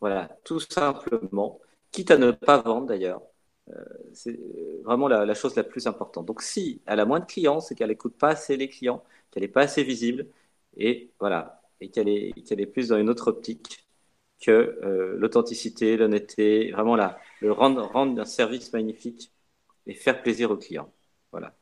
Voilà, 0.00 0.28
tout 0.44 0.60
simplement, 0.60 1.58
quitte 1.90 2.10
à 2.10 2.18
ne 2.18 2.30
pas 2.30 2.58
vendre 2.58 2.86
d'ailleurs. 2.86 3.22
C'est 4.12 4.38
vraiment 4.84 5.08
la, 5.08 5.34
chose 5.34 5.56
la 5.56 5.64
plus 5.64 5.86
importante. 5.86 6.26
Donc, 6.26 6.42
si 6.42 6.82
elle 6.86 7.00
a 7.00 7.06
moins 7.06 7.20
de 7.20 7.26
clients, 7.26 7.60
c'est 7.60 7.74
qu'elle 7.74 7.88
n'écoute 7.88 8.16
pas 8.18 8.30
assez 8.30 8.56
les 8.58 8.68
clients, 8.68 9.02
qu'elle 9.30 9.42
n'est 9.42 9.48
pas 9.48 9.62
assez 9.62 9.84
visible, 9.84 10.26
et 10.76 11.10
voilà, 11.18 11.62
et 11.80 11.88
qu'elle 11.90 12.08
est 12.08 12.66
plus 12.66 12.88
dans 12.88 12.98
une 12.98 13.08
autre 13.10 13.28
optique 13.28 13.87
que 14.40 14.50
euh, 14.52 15.16
l'authenticité, 15.18 15.96
l'honnêteté, 15.96 16.70
vraiment 16.72 16.96
la, 16.96 17.18
le 17.40 17.52
rendre, 17.52 17.82
rendre 17.84 18.20
un 18.20 18.24
service 18.24 18.72
magnifique 18.72 19.32
et 19.86 19.94
faire 19.94 20.22
plaisir 20.22 20.50
aux 20.50 20.56
clients. 20.56 20.92
Voilà. 21.32 21.56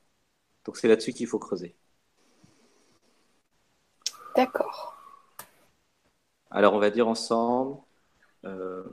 Donc, 0.65 0.77
c'est 0.77 0.89
là-dessus 0.89 1.13
qu'il 1.13 1.27
faut 1.27 1.39
creuser. 1.39 1.77
D'accord. 4.35 4.97
Alors, 6.51 6.75
on 6.75 6.79
va 6.79 6.91
dire 6.91 7.09
ensemble. 7.09 7.81
Euh, 8.45 8.85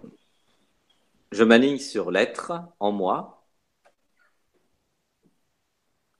je 1.31 1.43
m'aligne 1.43 1.79
sur 1.79 2.11
l'être 2.11 2.53
en 2.79 2.91
moi. 2.91 3.45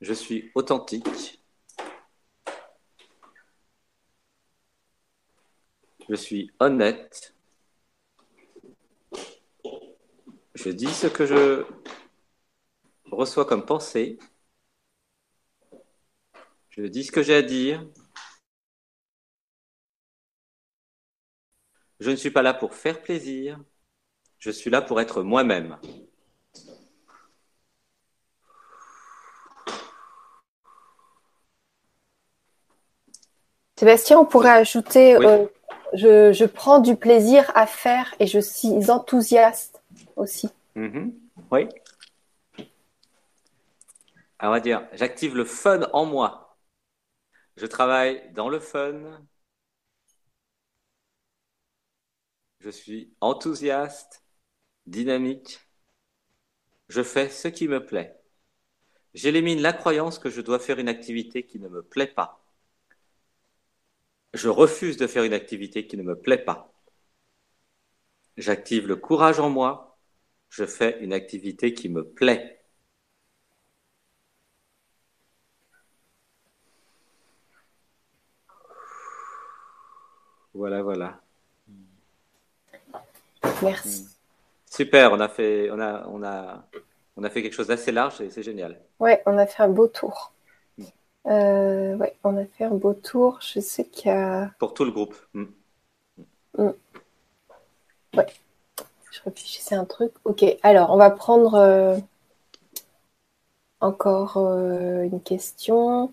Je 0.01 0.14
suis 0.14 0.51
authentique. 0.55 1.41
Je 6.09 6.16
suis 6.16 6.51
honnête. 6.59 7.34
Je 10.56 10.70
dis 10.70 10.93
ce 10.93 11.08
que 11.08 11.26
je 11.26 11.66
reçois 13.12 13.45
comme 13.45 13.66
pensée. 13.66 14.20
Je 16.70 16.84
dis 16.84 17.04
ce 17.04 17.12
que 17.12 17.24
j'ai 17.24 17.36
à 17.36 17.41
dire. 17.41 17.86
Je 21.99 22.12
ne 22.12 22.16
suis 22.16 22.32
pas 22.32 22.41
là 22.41 22.54
pour 22.54 22.74
faire 22.74 23.01
plaisir. 23.01 23.60
Je 24.38 24.51
suis 24.51 24.70
là 24.70 24.82
pour 24.82 24.99
être 24.99 25.24
moi-même. 25.24 25.78
Sébastien, 33.78 34.20
on 34.20 34.26
pourrait 34.26 34.49
ajouter 34.49 35.16
euh, 35.16 35.45
je, 35.93 36.45
prends 36.45 36.80
du 36.80 36.95
plaisir 36.95 37.51
à 37.56 37.66
faire 37.66 38.14
et 38.20 38.28
je 38.28 38.39
suis 38.39 38.89
enthousiaste 38.89 39.72
aussi. 40.16 40.49
Mm-hmm. 40.76 41.11
Oui. 41.51 41.68
Alors 44.39 44.51
on 44.51 44.55
va 44.55 44.59
dire 44.59 44.88
j'active 44.93 45.36
le 45.36 45.45
fun 45.45 45.82
en 45.93 46.05
moi. 46.05 46.57
Je 47.57 47.66
travaille 47.66 48.32
dans 48.34 48.49
le 48.49 48.59
fun. 48.59 49.26
Je 52.59 52.70
suis 52.70 53.14
enthousiaste 53.22 54.24
dynamique. 54.86 55.59
Je 56.89 57.03
fais 57.03 57.30
ce 57.30 57.47
qui 57.47 57.68
me 57.68 57.86
plaît. 57.86 58.20
J'élimine 59.14 59.61
la 59.61 59.74
croyance 59.74 60.20
que 60.20 60.30
je 60.30 60.41
dois 60.41 60.59
faire 60.59 60.80
une 60.80 60.89
activité 60.89 61.45
qui 61.45 61.59
ne 61.59 61.70
me 61.70 61.84
plaît 61.84 62.07
pas. 62.07 62.43
Je 64.34 64.49
refuse 64.49 64.97
de 64.97 65.07
faire 65.07 65.24
une 65.24 65.34
activité 65.34 65.88
qui 65.88 65.97
ne 65.97 66.03
me 66.03 66.16
plaît 66.20 66.43
pas. 66.43 66.72
J'active 68.38 68.88
le 68.88 68.95
courage 68.95 69.39
en 69.39 69.49
moi. 69.49 69.93
Je 70.54 70.66
fais 70.66 70.99
une 71.01 71.14
activité 71.14 71.74
qui 71.74 71.89
me 71.89 72.04
plaît. 72.06 72.60
Voilà, 80.54 80.84
voilà. 80.84 81.20
Merci. 83.64 84.08
Super, 84.70 85.12
on 85.12 85.20
a 85.20 85.28
fait, 85.28 85.72
on 85.72 85.80
a, 85.80 86.06
on 86.08 86.22
a, 86.22 86.64
on 87.18 87.24
a 87.24 87.30
fait 87.32 87.41
quelque 87.41 87.56
chose 87.56 87.68
d'assez 87.68 87.91
large 87.91 88.22
et 88.22 88.30
c'est 88.30 88.43
génial. 88.43 88.80
Ouais, 88.99 89.24
on 89.26 89.39
a 89.39 89.47
fait 89.47 89.64
un 89.64 89.70
beau 89.70 89.88
tour. 89.88 90.34
Euh, 91.26 91.95
ouais, 91.95 92.16
on 92.24 92.38
a 92.38 92.45
fait 92.45 92.66
un 92.66 92.76
beau 92.76 92.93
tour. 92.93 93.39
Je 93.41 93.60
sais 93.60 93.86
qu'il 93.86 94.10
y 94.10 94.12
a. 94.12 94.51
Pour 94.60 94.76
tout 94.76 94.86
le 94.86 94.91
groupe. 94.91 95.16
Mm. 95.34 95.45
Mm. 96.60 96.70
Ouais. 98.18 98.28
Réfléchissais 99.26 99.76
à 99.76 99.80
un 99.80 99.86
truc. 99.86 100.11
Ok, 100.26 100.45
alors 100.63 100.91
on 100.91 100.97
va 100.97 101.09
prendre 101.09 101.55
euh, 101.55 101.97
encore 103.80 104.38
euh, 104.38 105.03
une 105.03 105.21
question. 105.21 106.11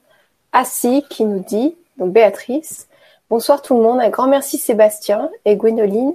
Assi 0.53 1.05
qui 1.09 1.25
nous 1.25 1.45
dit, 1.45 1.77
donc 1.97 2.13
Béatrice, 2.13 2.89
bonsoir 3.29 3.63
tout 3.63 3.77
le 3.77 3.83
monde, 3.83 4.01
un 4.01 4.11
grand 4.11 4.29
merci 4.29 4.59
Sébastien 4.59 5.31
et 5.45 5.57
Gwénoline 5.57 6.15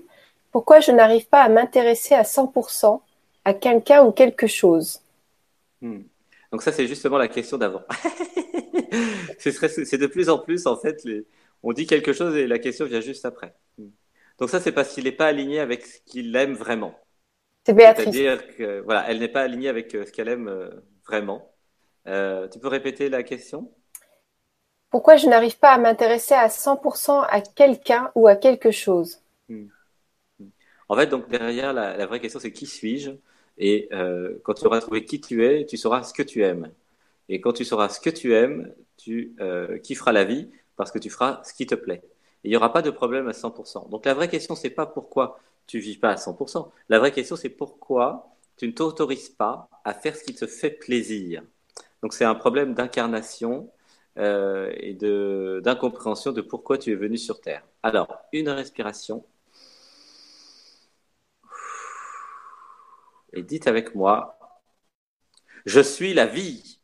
pourquoi 0.56 0.80
je 0.80 0.90
n'arrive 0.92 1.28
pas 1.28 1.42
à 1.42 1.50
m'intéresser 1.50 2.16
à 2.16 2.24
100% 2.24 3.02
à 3.44 3.54
quelqu'un 3.54 4.06
ou 4.06 4.14
quelque 4.14 4.48
chose? 4.48 5.02
Hmm. 5.82 6.04
Donc 6.50 6.64
ça, 6.64 6.72
c'est 6.72 6.88
justement 6.88 7.18
la 7.18 7.28
question 7.28 7.58
d'avant. 7.58 7.82
c'est 9.38 9.98
de 9.98 10.08
plus 10.08 10.30
en 10.30 10.40
plus, 10.40 10.66
en 10.66 10.78
fait, 10.78 11.06
on 11.62 11.74
dit 11.74 11.86
quelque 11.86 12.14
chose 12.14 12.38
et 12.38 12.48
la 12.48 12.58
question 12.58 12.86
vient 12.86 13.02
juste 13.02 13.26
après. 13.26 13.54
Hmm. 13.78 13.90
Donc 14.40 14.50
ça, 14.50 14.60
c'est 14.60 14.72
parce 14.72 14.94
qu'il 14.94 15.06
n'est 15.06 15.12
pas 15.12 15.28
aligné 15.28 15.60
avec 15.60 15.86
ce 15.86 16.00
qu'il 16.06 16.36
aime 16.36 16.54
vraiment. 16.54 16.98
C'est 17.66 17.74
Béatrice. 17.74 18.06
C'est-à-dire 18.06 18.56
que 18.56 18.82
voilà, 18.82 19.10
elle 19.10 19.20
n'est 19.20 19.28
pas 19.28 19.42
alignée 19.42 19.70
avec 19.70 19.96
euh, 19.96 20.06
ce 20.06 20.12
qu'elle 20.12 20.28
aime 20.28 20.48
euh, 20.48 20.70
vraiment. 21.08 21.52
Euh, 22.08 22.48
tu 22.48 22.60
peux 22.60 22.68
répéter 22.68 23.10
la 23.10 23.24
question? 23.24 23.72
Pourquoi 24.90 25.18
je 25.18 25.28
n'arrive 25.28 25.58
pas 25.58 25.72
à 25.72 25.78
m'intéresser 25.78 26.36
à 26.36 26.48
100% 26.48 27.26
à 27.28 27.42
quelqu'un 27.42 28.12
ou 28.16 28.28
à 28.28 28.36
quelque 28.36 28.72
chose? 28.72 29.22
Hmm. 29.50 29.68
En 30.88 30.96
fait, 30.96 31.08
donc 31.08 31.28
derrière, 31.30 31.74
la, 31.74 32.06
vraie 32.06 32.20
question, 32.20 32.40
c'est 32.40 32.52
qui 32.52 32.68
suis-je? 32.68 33.12
Et 33.58 33.88
euh, 33.92 34.38
quand 34.44 34.54
tu 34.54 34.66
auras 34.66 34.82
trouvé 34.82 35.06
qui 35.06 35.20
tu 35.20 35.46
es, 35.46 35.66
tu 35.66 35.78
sauras 35.78 36.04
ce 36.04 36.14
que 36.14 36.24
tu 36.24 36.44
aimes. 36.44 36.72
Et 37.30 37.42
quand 37.42 37.54
tu 37.54 37.66
sauras 37.66 37.90
ce 37.90 38.00
que 38.00 38.10
tu 38.10 38.36
aimes, 38.36 38.72
tu 38.98 39.36
euh, 39.40 39.80
kifferas 39.80 40.12
la 40.12 40.24
vie 40.24 40.50
parce 40.76 40.92
que 40.92 41.00
tu 41.00 41.10
feras 41.10 41.42
ce 41.44 41.54
qui 41.54 41.66
te 41.66 41.76
plaît. 41.76 42.02
Il 42.46 42.50
n'y 42.52 42.58
aura 42.58 42.72
pas 42.72 42.84
de 42.84 42.92
problème 42.92 43.28
à 43.28 43.34
100%. 43.34 43.88
Donc 43.90 44.06
la 44.06 44.14
vraie 44.14 44.30
question, 44.30 44.56
c'est 44.56 44.70
pas 44.70 44.86
pourquoi 44.86 45.40
tu 45.68 45.80
vis 45.80 45.98
pas 45.98 46.12
à 46.12 46.18
100%. 46.18 46.72
La 46.90 47.00
vraie 47.00 47.12
question, 47.12 47.36
c'est 47.36 47.50
pourquoi 47.50 48.30
tu 48.58 48.68
ne 48.68 48.72
t'autorises 48.72 49.30
pas 49.30 49.68
à 49.84 49.94
faire 49.96 50.16
ce 50.16 50.24
qui 50.24 50.36
te 50.36 50.46
fait 50.48 50.70
plaisir. 50.70 51.44
Donc 52.04 52.14
c'est 52.14 52.26
un 52.26 52.36
problème 52.36 52.76
d'incarnation 52.76 53.72
euh, 54.20 54.72
et 54.78 54.94
d'incompréhension 54.96 56.32
de 56.34 56.42
pourquoi 56.42 56.78
tu 56.78 56.92
es 56.92 56.96
venu 56.96 57.18
sur 57.18 57.42
Terre. 57.42 57.64
Alors, 57.84 58.16
une 58.32 58.50
respiration. 58.50 59.26
Et 63.34 63.44
dites 63.44 63.68
avec 63.68 63.94
moi, 63.94 64.40
je 65.66 65.80
suis 65.82 66.14
la 66.14 66.26
vie. 66.26 66.80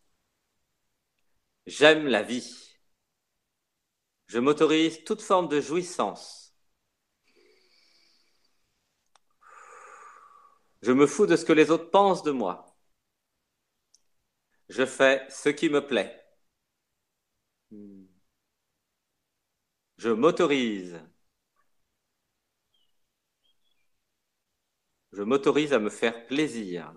J'aime 1.66 2.06
la 2.06 2.22
vie. 2.22 2.71
Je 4.32 4.40
m'autorise 4.40 5.04
toute 5.04 5.22
forme 5.22 5.50
de 5.50 5.60
jouissance. 5.60 6.56
Je 10.82 10.94
me 10.94 11.06
fous 11.06 11.26
de 11.26 11.36
ce 11.36 11.44
que 11.44 11.52
les 11.52 11.70
autres 11.70 11.90
pensent 11.92 12.24
de 12.24 12.32
moi. 12.32 12.78
Je 14.70 14.86
fais 14.86 15.28
ce 15.30 15.50
qui 15.50 15.68
me 15.70 15.86
plaît. 15.86 16.24
Je 19.98 20.10
m'autorise. 20.10 21.00
Je 25.14 25.22
m'autorise 25.24 25.72
à 25.72 25.80
me 25.80 25.90
faire 25.90 26.26
plaisir. 26.28 26.94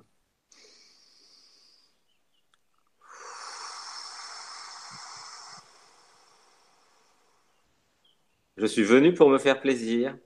Je 8.56 8.66
suis 8.66 8.82
venu 8.82 9.14
pour 9.14 9.30
me 9.30 9.38
faire 9.38 9.60
plaisir. 9.60 10.18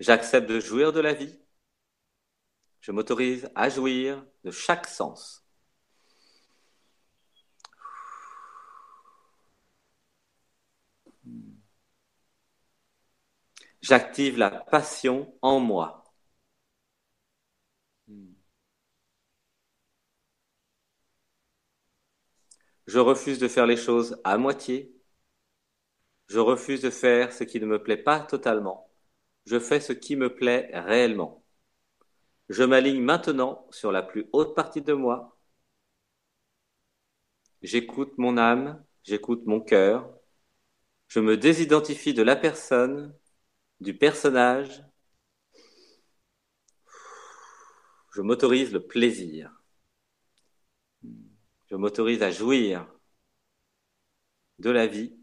J'accepte 0.00 0.50
de 0.50 0.60
jouir 0.60 0.92
de 0.92 1.00
la 1.00 1.14
vie. 1.14 1.40
Je 2.82 2.92
m'autorise 2.92 3.48
à 3.54 3.70
jouir 3.70 4.26
de 4.44 4.50
chaque 4.50 4.86
sens. 4.86 5.42
J'active 13.82 14.38
la 14.38 14.48
passion 14.50 15.34
en 15.42 15.60
moi. 15.60 16.04
Je 22.86 23.00
refuse 23.00 23.40
de 23.40 23.48
faire 23.48 23.66
les 23.66 23.76
choses 23.76 24.20
à 24.22 24.38
moitié. 24.38 24.94
Je 26.32 26.38
refuse 26.38 26.80
de 26.80 26.88
faire 26.88 27.30
ce 27.30 27.44
qui 27.44 27.60
ne 27.60 27.66
me 27.66 27.82
plaît 27.82 28.02
pas 28.02 28.18
totalement. 28.18 28.88
Je 29.44 29.58
fais 29.58 29.80
ce 29.80 29.92
qui 29.92 30.16
me 30.16 30.34
plaît 30.34 30.70
réellement. 30.72 31.44
Je 32.48 32.62
m'aligne 32.62 33.02
maintenant 33.02 33.66
sur 33.70 33.92
la 33.92 34.02
plus 34.02 34.30
haute 34.32 34.54
partie 34.54 34.80
de 34.80 34.94
moi. 34.94 35.36
J'écoute 37.60 38.16
mon 38.16 38.38
âme, 38.38 38.82
j'écoute 39.02 39.44
mon 39.44 39.60
cœur. 39.60 40.10
Je 41.06 41.20
me 41.20 41.36
désidentifie 41.36 42.14
de 42.14 42.22
la 42.22 42.34
personne 42.34 43.14
du 43.80 43.94
personnage, 43.94 44.82
je 48.14 48.22
m'autorise 48.22 48.72
le 48.72 48.86
plaisir. 48.86 49.52
Je 51.66 51.76
m'autorise 51.76 52.22
à 52.22 52.30
jouir 52.30 52.86
de 54.58 54.70
la 54.70 54.86
vie. 54.86 55.21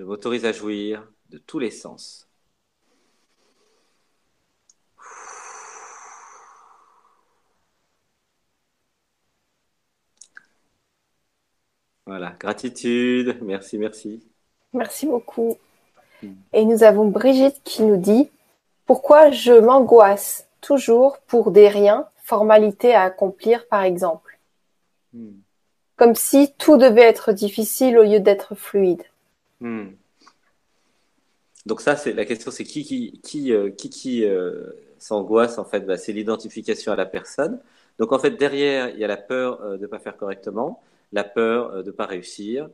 Je 0.00 0.04
m'autorise 0.06 0.46
à 0.46 0.52
jouir 0.52 1.06
de 1.28 1.36
tous 1.36 1.58
les 1.58 1.70
sens. 1.70 2.26
Voilà, 12.06 12.34
gratitude, 12.40 13.36
merci, 13.42 13.76
merci. 13.76 14.26
Merci 14.72 15.04
beaucoup. 15.04 15.58
Et 16.54 16.64
nous 16.64 16.82
avons 16.82 17.04
Brigitte 17.04 17.60
qui 17.62 17.82
nous 17.82 17.98
dit 17.98 18.30
Pourquoi 18.86 19.30
je 19.30 19.52
m'angoisse 19.52 20.48
toujours 20.62 21.18
pour 21.26 21.50
des 21.50 21.68
riens, 21.68 22.08
formalités 22.24 22.94
à 22.94 23.02
accomplir 23.02 23.68
par 23.68 23.82
exemple? 23.82 24.38
Hmm. 25.12 25.40
Comme 25.96 26.14
si 26.14 26.54
tout 26.56 26.78
devait 26.78 27.02
être 27.02 27.32
difficile 27.32 27.98
au 27.98 28.04
lieu 28.04 28.20
d'être 28.20 28.54
fluide. 28.54 29.04
Hmm. 29.60 29.94
Donc 31.66 31.80
ça, 31.80 31.96
c'est 31.96 32.12
la 32.14 32.24
question, 32.24 32.50
c'est 32.50 32.64
qui 32.64 32.84
qui 32.84 33.20
qui 33.22 33.52
euh, 33.52 33.70
qui, 33.70 34.24
euh, 34.24 34.70
s'angoisse 34.98 35.58
en 35.58 35.64
fait, 35.64 35.80
bah, 35.80 35.96
c'est 35.96 36.12
l'identification 36.12 36.92
à 36.92 36.96
la 36.96 37.06
personne. 37.06 37.60
Donc 37.98 38.12
en 38.12 38.18
fait 38.18 38.30
derrière, 38.32 38.88
il 38.90 38.98
y 38.98 39.04
a 39.04 39.08
la 39.08 39.16
peur 39.18 39.60
euh, 39.62 39.76
de 39.76 39.82
ne 39.82 39.86
pas 39.86 39.98
faire 39.98 40.16
correctement, 40.16 40.82
la 41.12 41.24
peur 41.24 41.82
de 41.82 41.90
ne 41.90 41.90
pas 41.90 42.06
réussir, 42.06 42.68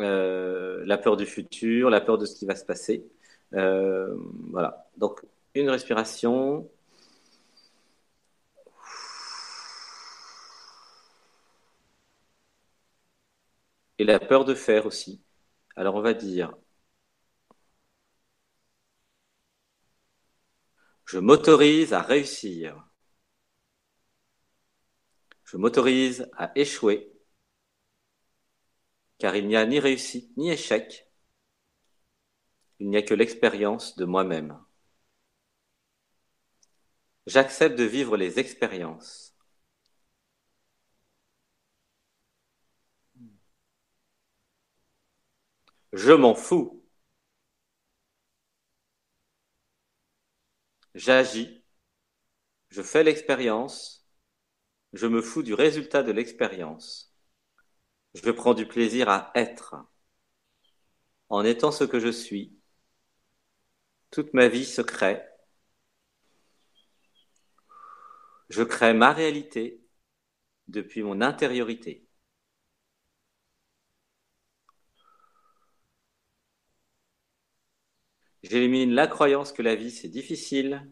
la 0.00 0.98
peur 0.98 1.16
du 1.16 1.26
futur, 1.26 1.90
la 1.90 2.00
peur 2.00 2.18
de 2.18 2.26
ce 2.26 2.34
qui 2.36 2.46
va 2.46 2.56
se 2.56 2.64
passer. 2.64 3.04
Voilà. 3.52 4.86
Donc, 4.96 5.20
une 5.54 5.70
respiration. 5.70 6.68
Et 13.98 14.04
la 14.04 14.18
peur 14.18 14.46
de 14.46 14.54
faire 14.54 14.86
aussi. 14.86 15.20
Alors, 15.76 15.94
on 15.94 16.00
va 16.02 16.12
dire, 16.14 16.52
je 21.06 21.18
m'autorise 21.18 21.94
à 21.94 22.02
réussir. 22.02 22.86
Je 25.44 25.56
m'autorise 25.56 26.28
à 26.36 26.52
échouer 26.56 27.10
car 29.18 29.36
il 29.36 29.46
n'y 29.46 29.56
a 29.56 29.66
ni 29.66 29.78
réussite 29.78 30.34
ni 30.38 30.50
échec, 30.50 31.06
il 32.78 32.88
n'y 32.88 32.96
a 32.96 33.02
que 33.02 33.12
l'expérience 33.12 33.96
de 33.96 34.06
moi-même. 34.06 34.58
J'accepte 37.26 37.78
de 37.78 37.84
vivre 37.84 38.16
les 38.16 38.38
expériences. 38.40 39.25
Je 45.96 46.12
m'en 46.12 46.34
fous. 46.36 46.84
J'agis. 50.96 51.62
Je 52.68 52.82
fais 52.82 53.02
l'expérience. 53.02 54.06
Je 54.92 55.06
me 55.06 55.22
fous 55.22 55.42
du 55.42 55.54
résultat 55.54 56.02
de 56.02 56.12
l'expérience. 56.12 57.14
Je 58.14 58.30
prends 58.30 58.52
du 58.54 58.66
plaisir 58.66 59.08
à 59.08 59.30
être. 59.34 59.76
En 61.28 61.44
étant 61.44 61.70
ce 61.70 61.84
que 61.84 62.00
je 62.00 62.08
suis, 62.08 62.58
toute 64.10 64.34
ma 64.34 64.48
vie 64.48 64.64
se 64.64 64.82
crée. 64.82 65.22
Je 68.48 68.64
crée 68.64 68.92
ma 68.92 69.12
réalité 69.12 69.84
depuis 70.68 71.02
mon 71.02 71.20
intériorité. 71.20 72.05
J'élimine 78.48 78.92
la 78.92 79.08
croyance 79.08 79.52
que 79.52 79.60
la 79.62 79.74
vie 79.74 79.90
c'est 79.90 80.08
difficile. 80.08 80.88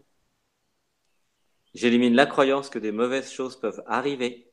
J'élimine 1.73 2.15
la 2.17 2.27
croyance 2.27 2.69
que 2.69 2.81
des 2.81 2.91
mauvaises 2.91 3.31
choses 3.31 3.61
peuvent 3.61 3.85
arriver. 3.87 4.53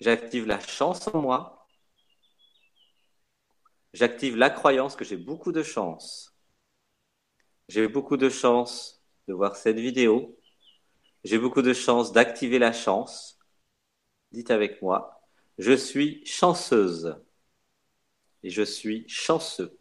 J'active 0.00 0.46
la 0.46 0.60
chance 0.60 1.08
en 1.08 1.22
moi. 1.22 1.66
J'active 3.94 4.36
la 4.36 4.50
croyance 4.50 4.94
que 4.94 5.06
j'ai 5.06 5.16
beaucoup 5.16 5.52
de 5.52 5.62
chance. 5.62 6.36
J'ai 7.68 7.88
beaucoup 7.88 8.18
de 8.18 8.28
chance 8.28 9.02
de 9.26 9.32
voir 9.32 9.56
cette 9.56 9.78
vidéo. 9.78 10.38
J'ai 11.24 11.38
beaucoup 11.38 11.62
de 11.62 11.72
chance 11.72 12.12
d'activer 12.12 12.58
la 12.58 12.74
chance. 12.74 13.38
Dites 14.32 14.50
avec 14.50 14.82
moi, 14.82 15.22
je 15.56 15.72
suis 15.72 16.26
chanceuse 16.26 17.16
et 18.42 18.50
je 18.50 18.62
suis 18.62 19.08
chanceux. 19.08 19.78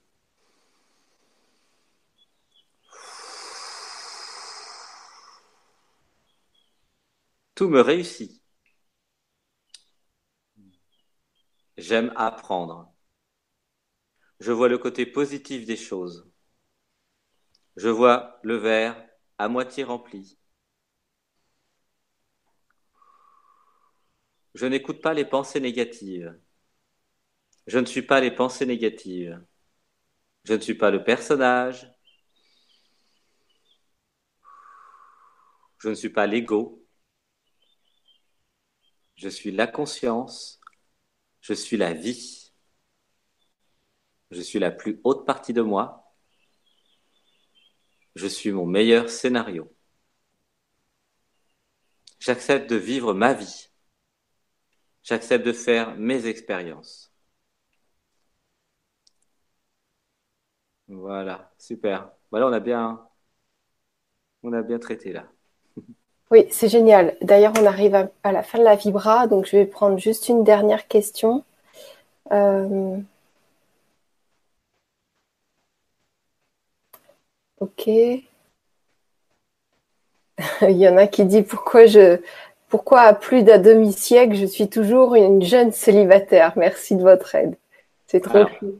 Tout 7.56 7.68
me 7.68 7.82
réussit. 7.82 8.44
J'aime 11.78 12.12
apprendre. 12.16 12.92
Je 14.40 14.52
vois 14.52 14.70
le 14.70 14.78
côté 14.78 15.08
positif 15.08 15.66
des 15.66 15.76
choses. 15.76 16.30
Je 17.76 17.88
vois 17.88 18.40
le 18.42 18.56
verre 18.58 18.98
à 19.38 19.48
moitié 19.48 19.84
rempli. 19.84 20.40
Je 24.56 24.66
n'écoute 24.66 25.00
pas 25.00 25.14
les 25.14 25.26
pensées 25.26 25.60
négatives. 25.60 26.36
Je 27.68 27.78
ne 27.78 27.86
suis 27.86 28.02
pas 28.04 28.22
les 28.22 28.32
pensées 28.32 28.66
négatives. 28.66 29.38
Je 30.46 30.54
ne 30.54 30.60
suis 30.60 30.76
pas 30.76 30.92
le 30.92 31.04
personnage. 31.04 31.90
Je 35.78 35.90
ne 35.90 35.94
suis 35.94 36.10
pas 36.10 36.26
l'ego. 36.26 36.83
Je 39.24 39.30
suis 39.30 39.52
la 39.52 39.68
conscience. 39.68 40.60
Je 41.40 41.54
suis 41.54 41.78
la 41.78 41.94
vie. 41.94 42.52
Je 44.32 44.42
suis 44.42 44.60
la 44.60 44.70
plus 44.70 45.00
haute 45.06 45.26
partie 45.26 45.54
de 45.54 45.62
moi. 45.62 46.14
Je 48.16 48.28
suis 48.28 48.52
mon 48.52 48.66
meilleur 48.66 49.10
scénario. 49.10 49.74
J'accepte 52.20 52.70
de 52.70 52.76
vivre 52.76 53.14
ma 53.14 53.34
vie. 53.34 53.70
J'accepte 55.04 55.46
de 55.46 55.54
faire 55.54 55.96
mes 55.96 56.26
expériences. 56.26 57.14
Voilà, 60.88 61.52
super. 61.58 62.12
Voilà, 62.32 62.48
on 62.48 62.54
a 62.54 62.60
bien, 62.62 63.06
on 64.44 64.54
a 64.54 64.62
bien 64.62 64.78
traité 64.80 65.12
là. 65.12 65.28
Oui, 66.34 66.48
c'est 66.50 66.68
génial. 66.68 67.16
D'ailleurs, 67.22 67.54
on 67.62 67.66
arrive 67.68 67.94
à, 68.24 68.32
la 68.32 68.42
fin 68.42 68.58
de 68.58 68.64
la 68.64 68.76
vibra, 68.76 69.28
donc 69.28 69.46
je 69.46 69.56
vais 69.56 69.68
prendre 69.68 70.00
juste 70.00 70.30
une 70.30 70.44
dernière 70.44 70.88
question. 70.88 71.46
Euh, 72.32 72.98
ok. 77.60 77.88
Il 77.88 78.26
y 80.72 80.88
en 80.88 80.98
a 80.98 81.06
qui 81.06 81.24
dit 81.26 81.44
pourquoi 81.44 81.86
je 81.86 82.20
pourquoi 82.68 83.02
à 83.02 83.14
plus 83.14 83.44
d'un 83.44 83.60
demi-siècle 83.60 84.36
je 84.36 84.48
suis 84.48 84.68
toujours 84.70 85.14
une 85.14 85.44
jeune 85.44 85.72
célibataire? 85.72 86.54
Merci 86.56 86.96
de 86.96 87.04
votre 87.04 87.36
aide. 87.36 87.56
C'est 88.08 88.22
trop 88.22 88.46
cool. 88.60 88.80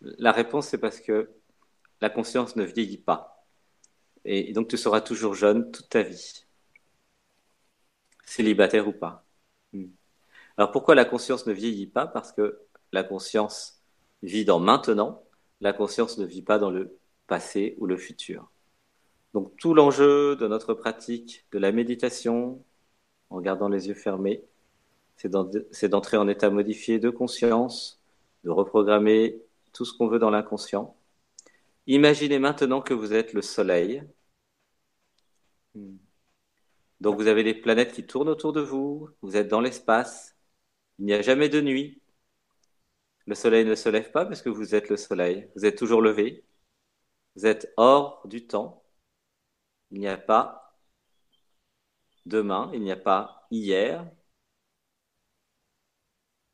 La 0.00 0.32
réponse 0.32 0.66
c'est 0.66 0.78
parce 0.78 1.00
que 1.00 1.30
la 2.00 2.10
conscience 2.10 2.56
ne 2.56 2.64
vieillit 2.64 2.98
pas. 2.98 3.46
Et 4.24 4.52
donc 4.52 4.66
tu 4.66 4.76
seras 4.76 5.00
toujours 5.00 5.34
jeune 5.34 5.70
toute 5.70 5.90
ta 5.90 6.02
vie. 6.02 6.47
Célibataire 8.28 8.86
ou 8.88 8.92
pas. 8.92 9.24
Hmm. 9.72 9.86
Alors 10.56 10.70
pourquoi 10.70 10.94
la 10.94 11.04
conscience 11.04 11.46
ne 11.46 11.52
vieillit 11.52 11.86
pas? 11.86 12.06
Parce 12.06 12.32
que 12.32 12.60
la 12.92 13.02
conscience 13.04 13.82
vit 14.22 14.44
dans 14.44 14.60
maintenant, 14.60 15.22
la 15.60 15.72
conscience 15.72 16.18
ne 16.18 16.26
vit 16.26 16.42
pas 16.42 16.58
dans 16.58 16.70
le 16.70 16.98
passé 17.26 17.74
ou 17.78 17.86
le 17.86 17.96
futur. 17.96 18.50
Donc 19.34 19.56
tout 19.56 19.74
l'enjeu 19.74 20.36
de 20.36 20.46
notre 20.46 20.74
pratique 20.74 21.46
de 21.52 21.58
la 21.58 21.72
méditation, 21.72 22.62
en 23.30 23.40
gardant 23.40 23.68
les 23.68 23.88
yeux 23.88 23.94
fermés, 23.94 24.44
c'est 25.16 25.88
d'entrer 25.88 26.16
en 26.16 26.28
état 26.28 26.50
modifié 26.50 26.98
de 26.98 27.10
conscience, 27.10 28.00
de 28.44 28.50
reprogrammer 28.50 29.40
tout 29.72 29.84
ce 29.84 29.96
qu'on 29.96 30.08
veut 30.08 30.18
dans 30.18 30.30
l'inconscient 30.30 30.94
Imaginez 31.88 32.38
maintenant 32.38 32.82
que 32.82 32.94
vous 32.94 33.14
êtes 33.14 33.32
le 33.32 33.40
Soleil. 33.42 34.02
Hmm. 35.74 36.07
Donc 37.00 37.16
vous 37.16 37.26
avez 37.28 37.42
les 37.42 37.54
planètes 37.54 37.92
qui 37.92 38.06
tournent 38.06 38.28
autour 38.28 38.52
de 38.52 38.60
vous, 38.60 39.10
vous 39.22 39.36
êtes 39.36 39.48
dans 39.48 39.60
l'espace, 39.60 40.36
il 40.98 41.06
n'y 41.06 41.14
a 41.14 41.22
jamais 41.22 41.48
de 41.48 41.60
nuit. 41.60 42.02
Le 43.26 43.36
Soleil 43.36 43.64
ne 43.64 43.76
se 43.76 43.88
lève 43.88 44.10
pas 44.10 44.26
parce 44.26 44.42
que 44.42 44.48
vous 44.48 44.74
êtes 44.74 44.88
le 44.88 44.96
Soleil, 44.96 45.48
vous 45.54 45.64
êtes 45.64 45.78
toujours 45.78 46.02
levé, 46.02 46.44
vous 47.36 47.46
êtes 47.46 47.72
hors 47.76 48.22
du 48.26 48.46
temps. 48.46 48.84
Il 49.90 50.00
n'y 50.00 50.08
a 50.08 50.16
pas 50.16 50.74
demain, 52.26 52.70
il 52.74 52.82
n'y 52.82 52.92
a 52.92 52.96
pas 52.96 53.46
hier. 53.50 54.04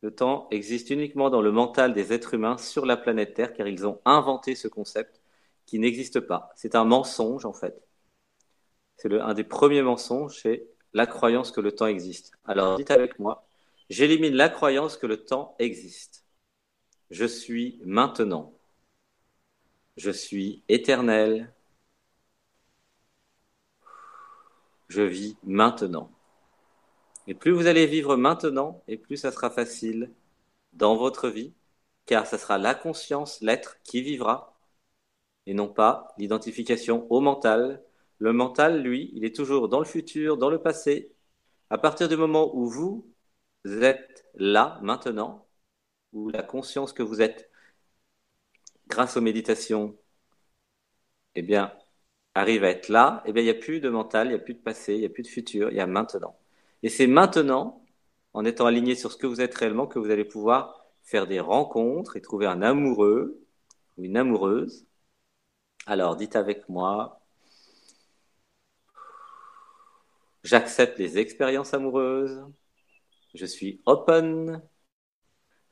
Le 0.01 0.15
temps 0.15 0.47
existe 0.51 0.89
uniquement 0.89 1.29
dans 1.29 1.41
le 1.41 1.51
mental 1.51 1.93
des 1.93 2.13
êtres 2.13 2.33
humains 2.35 2.57
sur 2.57 2.85
la 2.85 2.95
planète 2.95 3.33
Terre 3.33 3.53
car 3.53 3.67
ils 3.67 3.85
ont 3.85 3.99
inventé 4.05 4.55
ce 4.55 4.69
concept 4.69 5.21
qui 5.65 5.79
n'existe 5.79 6.21
pas. 6.21 6.51
C'est 6.55 6.75
un 6.75 6.85
mensonge 6.85 7.45
en 7.45 7.51
fait. 7.53 7.84
C'est 8.97 9.13
un 9.19 9.33
des 9.33 9.43
premiers 9.43 9.81
mensonges, 9.81 10.39
c'est 10.41 10.67
la 10.93 11.05
croyance 11.05 11.51
que 11.51 11.61
le 11.61 11.73
temps 11.73 11.87
existe. 11.87 12.31
Alors 12.45 12.77
dites 12.77 12.91
avec 12.91 13.19
moi, 13.19 13.45
j'élimine 13.89 14.33
la 14.33 14.49
croyance 14.49 14.97
que 14.97 15.07
le 15.07 15.23
temps 15.23 15.55
existe. 15.59 16.25
Je 17.11 17.25
suis 17.25 17.79
maintenant. 17.83 18.53
Je 19.97 20.11
suis 20.11 20.63
éternel. 20.69 21.53
Je 24.87 25.01
vis 25.01 25.37
maintenant. 25.43 26.11
Et 27.27 27.33
plus 27.33 27.51
vous 27.51 27.67
allez 27.67 27.87
vivre 27.87 28.15
maintenant, 28.15 28.83
et 28.87 28.97
plus 28.97 29.17
ça 29.17 29.31
sera 29.31 29.49
facile 29.49 30.11
dans 30.73 30.95
votre 30.95 31.29
vie, 31.29 31.53
car 32.05 32.27
ça 32.27 32.37
sera 32.37 32.57
la 32.57 32.75
conscience, 32.75 33.41
l'être 33.41 33.77
qui 33.83 34.01
vivra, 34.01 34.55
et 35.47 35.53
non 35.53 35.67
pas 35.67 36.13
l'identification 36.17 37.07
au 37.11 37.21
mental. 37.21 37.83
Le 38.19 38.33
mental, 38.33 38.81
lui, 38.83 39.11
il 39.15 39.25
est 39.25 39.35
toujours 39.35 39.69
dans 39.69 39.79
le 39.79 39.85
futur, 39.85 40.37
dans 40.37 40.49
le 40.49 40.61
passé. 40.61 41.13
À 41.69 41.77
partir 41.77 42.07
du 42.09 42.17
moment 42.17 42.55
où 42.55 42.67
vous 42.69 43.11
êtes 43.65 44.25
là, 44.35 44.79
maintenant, 44.83 45.47
où 46.13 46.29
la 46.29 46.43
conscience 46.43 46.93
que 46.93 47.03
vous 47.03 47.21
êtes, 47.21 47.49
grâce 48.87 49.17
aux 49.17 49.21
méditations, 49.21 49.97
eh 51.35 51.41
bien, 51.41 51.73
arrive 52.35 52.63
à 52.63 52.69
être 52.69 52.89
là, 52.89 53.23
eh 53.25 53.33
bien, 53.33 53.41
il 53.43 53.45
n'y 53.45 53.51
a 53.51 53.55
plus 53.55 53.79
de 53.81 53.89
mental, 53.89 54.27
il 54.27 54.29
n'y 54.31 54.35
a 54.35 54.39
plus 54.39 54.53
de 54.55 54.59
passé, 54.61 54.93
il 54.95 54.99
n'y 55.01 55.05
a 55.05 55.09
plus 55.09 55.23
de 55.23 55.27
futur, 55.27 55.69
il 55.71 55.77
y 55.77 55.79
a 55.79 55.87
maintenant. 55.87 56.37
Et 56.83 56.89
c'est 56.89 57.07
maintenant, 57.07 57.83
en 58.33 58.45
étant 58.45 58.65
aligné 58.67 58.95
sur 58.95 59.11
ce 59.11 59.17
que 59.17 59.27
vous 59.27 59.41
êtes 59.41 59.55
réellement, 59.55 59.87
que 59.87 59.99
vous 59.99 60.11
allez 60.11 60.25
pouvoir 60.25 60.85
faire 61.03 61.27
des 61.27 61.39
rencontres 61.39 62.17
et 62.17 62.21
trouver 62.21 62.47
un 62.47 62.61
amoureux 62.61 63.41
ou 63.97 64.03
une 64.05 64.17
amoureuse 64.17 64.85
alors, 65.87 66.15
dites 66.15 66.35
avec 66.35 66.67
moi, 66.69 67.21
j'accepte 70.45 70.99
les 70.99 71.17
expériences 71.17 71.73
amoureuses, 71.73 72.45
je 73.33 73.45
suis 73.45 73.81
open, 73.85 74.61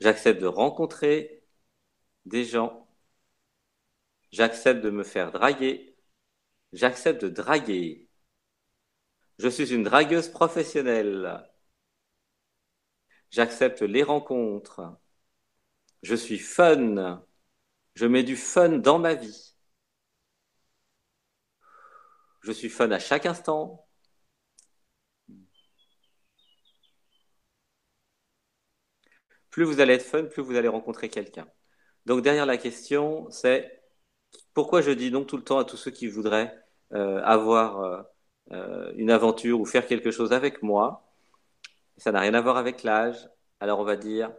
j'accepte 0.00 0.40
de 0.40 0.46
rencontrer 0.46 1.44
des 2.26 2.44
gens, 2.44 2.88
j'accepte 4.32 4.82
de 4.82 4.90
me 4.90 5.04
faire 5.04 5.32
draguer, 5.32 5.96
j'accepte 6.72 7.22
de 7.22 7.28
draguer. 7.28 8.08
Je 9.38 9.48
suis 9.48 9.72
une 9.72 9.84
dragueuse 9.84 10.28
professionnelle. 10.28 11.44
J'accepte 13.30 13.82
les 13.82 14.02
rencontres. 14.02 14.96
Je 16.02 16.14
suis 16.14 16.38
fun. 16.38 17.24
Je 17.94 18.06
mets 18.06 18.24
du 18.24 18.36
fun 18.36 18.70
dans 18.78 18.98
ma 18.98 19.14
vie. 19.14 19.54
Je 22.42 22.52
suis 22.52 22.68
fun 22.68 22.92
à 22.92 23.00
chaque 23.00 23.26
instant. 23.26 23.83
Plus 29.54 29.62
vous 29.62 29.78
allez 29.80 29.94
être 29.94 30.02
fun, 30.04 30.24
plus 30.24 30.42
vous 30.42 30.56
allez 30.56 30.66
rencontrer 30.66 31.08
quelqu'un. 31.08 31.46
Donc 32.06 32.22
derrière 32.22 32.44
la 32.44 32.56
question, 32.58 33.30
c'est 33.30 33.84
pourquoi 34.52 34.82
je 34.82 34.90
dis 34.90 35.12
donc 35.12 35.28
tout 35.28 35.36
le 35.36 35.44
temps 35.44 35.58
à 35.58 35.64
tous 35.64 35.76
ceux 35.76 35.92
qui 35.92 36.08
voudraient 36.08 36.52
euh, 36.92 37.22
avoir 37.22 37.80
euh, 37.80 38.02
euh, 38.52 38.92
une 38.96 39.12
aventure 39.12 39.60
ou 39.60 39.64
faire 39.64 39.86
quelque 39.86 40.10
chose 40.10 40.32
avec 40.32 40.62
moi. 40.64 41.06
Ça 41.98 42.12
n'a 42.12 42.20
rien 42.20 42.34
à 42.34 42.40
voir 42.40 42.56
avec 42.56 42.82
l'âge. 42.82 43.30
Alors 43.60 43.78
on 43.80 43.84
va 43.84 43.96
dire, 43.96 44.32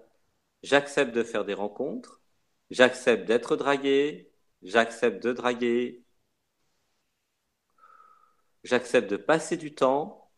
j'accepte 0.64 1.16
de 1.16 1.24
faire 1.24 1.46
des 1.46 1.54
rencontres, 1.54 2.22
j'accepte 2.70 3.26
d'être 3.26 3.56
dragué, 3.56 4.34
j'accepte 4.64 5.24
de 5.24 5.32
draguer, 5.34 6.04
j'accepte 8.66 9.10
de 9.10 9.18
passer 9.18 9.56
du 9.56 9.74
temps 9.76 10.30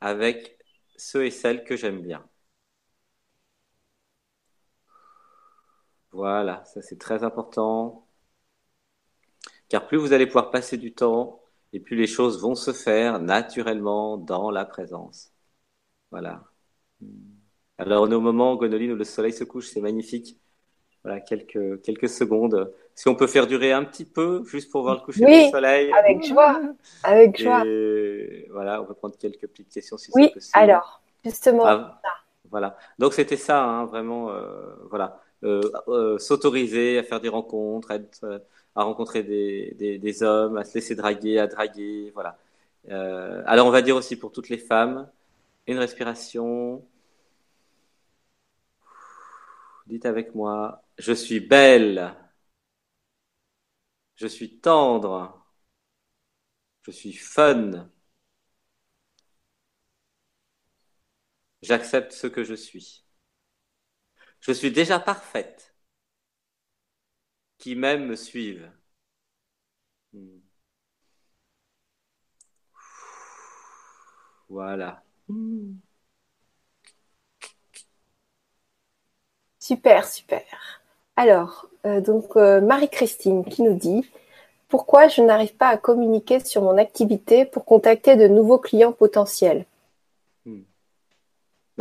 avec 0.00 0.58
ceux 0.96 1.26
et 1.26 1.30
celles 1.30 1.64
que 1.64 1.76
j'aime 1.76 2.00
bien. 2.00 2.26
Voilà, 6.12 6.62
ça 6.64 6.82
c'est 6.82 6.98
très 6.98 7.24
important. 7.24 8.06
Car 9.68 9.86
plus 9.86 9.96
vous 9.96 10.12
allez 10.12 10.26
pouvoir 10.26 10.50
passer 10.50 10.76
du 10.76 10.92
temps, 10.92 11.40
et 11.72 11.80
plus 11.80 11.96
les 11.96 12.06
choses 12.06 12.40
vont 12.40 12.54
se 12.54 12.72
faire 12.72 13.20
naturellement 13.20 14.18
dans 14.18 14.50
la 14.50 14.64
présence. 14.64 15.32
Voilà. 16.10 16.44
Alors 17.78 18.02
on 18.02 18.10
est 18.10 18.14
au 18.14 18.20
moment, 18.20 18.54
Gonoline, 18.56 18.92
où 18.92 18.96
le 18.96 19.04
soleil 19.04 19.32
se 19.32 19.44
couche, 19.44 19.68
c'est 19.68 19.80
magnifique. 19.80 20.38
Voilà, 21.02 21.20
quelques, 21.20 21.82
quelques 21.82 22.08
secondes. 22.08 22.72
Si 22.94 23.08
on 23.08 23.16
peut 23.16 23.26
faire 23.26 23.46
durer 23.46 23.72
un 23.72 23.82
petit 23.84 24.04
peu, 24.04 24.44
juste 24.44 24.70
pour 24.70 24.82
voir 24.82 24.96
le 24.96 25.00
coucher 25.00 25.24
du 25.24 25.50
soleil. 25.50 25.90
Avec 25.92 26.22
joie. 26.22 26.60
Avec 27.02 27.40
joie. 27.40 27.64
voilà, 28.50 28.82
on 28.82 28.84
peut 28.84 28.94
prendre 28.94 29.16
quelques 29.16 29.48
petites 29.48 29.70
questions 29.70 29.96
si 29.96 30.12
c'est 30.12 30.32
possible. 30.32 30.52
Oui, 30.54 30.62
alors, 30.62 31.02
justement. 31.24 31.64
Ah, 31.64 32.00
voilà. 32.50 32.76
Donc 32.98 33.14
c'était 33.14 33.38
ça, 33.38 33.64
hein, 33.64 33.86
vraiment. 33.86 34.30
Euh, 34.30 34.74
voilà. 34.90 35.21
S'autoriser 36.18 36.98
à 36.98 37.02
faire 37.02 37.20
des 37.20 37.28
rencontres, 37.28 37.92
à, 38.74 38.82
rencontrer 38.84 39.22
des, 39.22 39.98
des, 39.98 40.22
hommes, 40.22 40.56
à 40.56 40.64
se 40.64 40.74
laisser 40.74 40.94
draguer, 40.94 41.38
à 41.38 41.46
draguer, 41.46 42.10
voilà. 42.14 42.38
alors 43.46 43.66
on 43.66 43.70
va 43.70 43.82
dire 43.82 43.96
aussi 43.96 44.16
pour 44.16 44.32
toutes 44.32 44.48
les 44.48 44.58
femmes, 44.58 45.08
une 45.66 45.78
respiration. 45.78 46.84
Dites 49.86 50.06
avec 50.06 50.34
moi, 50.34 50.82
je 50.98 51.12
suis 51.12 51.40
belle. 51.40 52.14
Je 54.16 54.26
suis 54.26 54.58
tendre. 54.58 55.44
Je 56.82 56.90
suis 56.92 57.12
fun. 57.12 57.90
J'accepte 61.62 62.12
ce 62.12 62.26
que 62.26 62.44
je 62.44 62.54
suis. 62.54 63.04
Je 64.42 64.52
suis 64.52 64.70
déjà 64.70 64.98
parfaite. 65.00 65.74
Qui 67.56 67.76
m'aime 67.76 68.04
me 68.08 68.14
suivent. 68.14 68.70
Hmm. 70.12 70.42
Voilà. 74.48 75.02
Super, 79.58 80.06
super. 80.06 80.42
Alors, 81.16 81.68
euh, 81.86 82.00
donc 82.02 82.36
euh, 82.36 82.60
Marie-Christine 82.60 83.44
qui 83.44 83.62
nous 83.62 83.74
dit 83.74 84.04
pourquoi 84.68 85.08
je 85.08 85.22
n'arrive 85.22 85.54
pas 85.56 85.68
à 85.68 85.76
communiquer 85.78 86.40
sur 86.40 86.62
mon 86.62 86.78
activité 86.78 87.44
pour 87.46 87.64
contacter 87.64 88.16
de 88.16 88.28
nouveaux 88.28 88.58
clients 88.58 88.92
potentiels? 88.92 89.66
Hmm. 90.46 90.62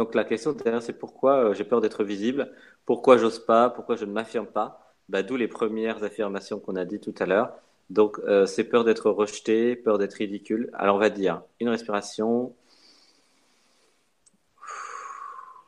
Donc 0.01 0.15
la 0.15 0.23
question 0.23 0.53
derrière 0.53 0.81
c'est 0.81 0.97
pourquoi 0.97 1.51
euh, 1.51 1.53
j'ai 1.53 1.63
peur 1.63 1.79
d'être 1.79 2.03
visible, 2.03 2.51
pourquoi 2.87 3.17
j'ose 3.17 3.37
pas, 3.45 3.69
pourquoi 3.69 3.95
je 3.95 4.05
ne 4.05 4.11
m'affirme 4.11 4.47
pas? 4.47 4.95
Bah, 5.09 5.21
D'où 5.23 5.35
les 5.37 5.47
premières 5.47 6.03
affirmations 6.03 6.59
qu'on 6.59 6.75
a 6.75 6.85
dit 6.85 6.99
tout 6.99 7.13
à 7.19 7.27
l'heure. 7.27 7.53
Donc 7.91 8.19
c'est 8.47 8.63
peur 8.63 8.83
d'être 8.85 9.11
rejeté, 9.11 9.75
peur 9.75 9.97
d'être 9.99 10.15
ridicule. 10.15 10.71
Alors 10.73 10.95
on 10.95 10.99
va 10.99 11.09
dire 11.11 11.43
une 11.59 11.69
respiration, 11.69 12.55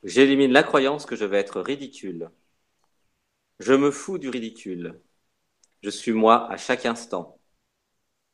J'élimine 0.06 0.54
la 0.54 0.64
croyance 0.64 1.06
que 1.06 1.18
je 1.18 1.26
vais 1.26 1.40
être 1.40 1.60
ridicule. 1.60 2.30
Je 3.58 3.74
me 3.74 3.90
fous 3.90 4.20
du 4.20 4.30
ridicule. 4.30 5.02
Je 5.84 5.90
suis 5.90 6.14
moi 6.14 6.52
à 6.52 6.58
chaque 6.58 6.86
instant. 6.86 7.40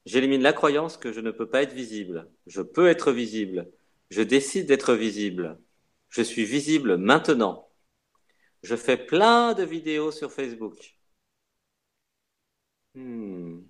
J'élimine 0.06 0.42
la 0.42 0.52
croyance 0.54 0.98
que 0.98 1.14
je 1.14 1.22
ne 1.22 1.32
peux 1.32 1.50
pas 1.50 1.62
être 1.64 1.74
visible. 1.74 2.30
Je 2.48 2.62
peux 2.62 2.90
être 2.90 3.14
visible. 3.14 3.72
Je 4.10 4.22
décide 4.24 4.68
d'être 4.68 4.94
visible. 4.94 5.58
Je 6.10 6.22
suis 6.22 6.46
visible 6.46 6.98
maintenant. 6.98 7.70
Je 8.64 8.76
fais 8.76 8.98
plein 8.98 9.54
de 9.54 9.64
vidéos 9.64 10.12
sur 10.12 10.32
Facebook. 10.32 11.00
Hmm. 12.96 13.62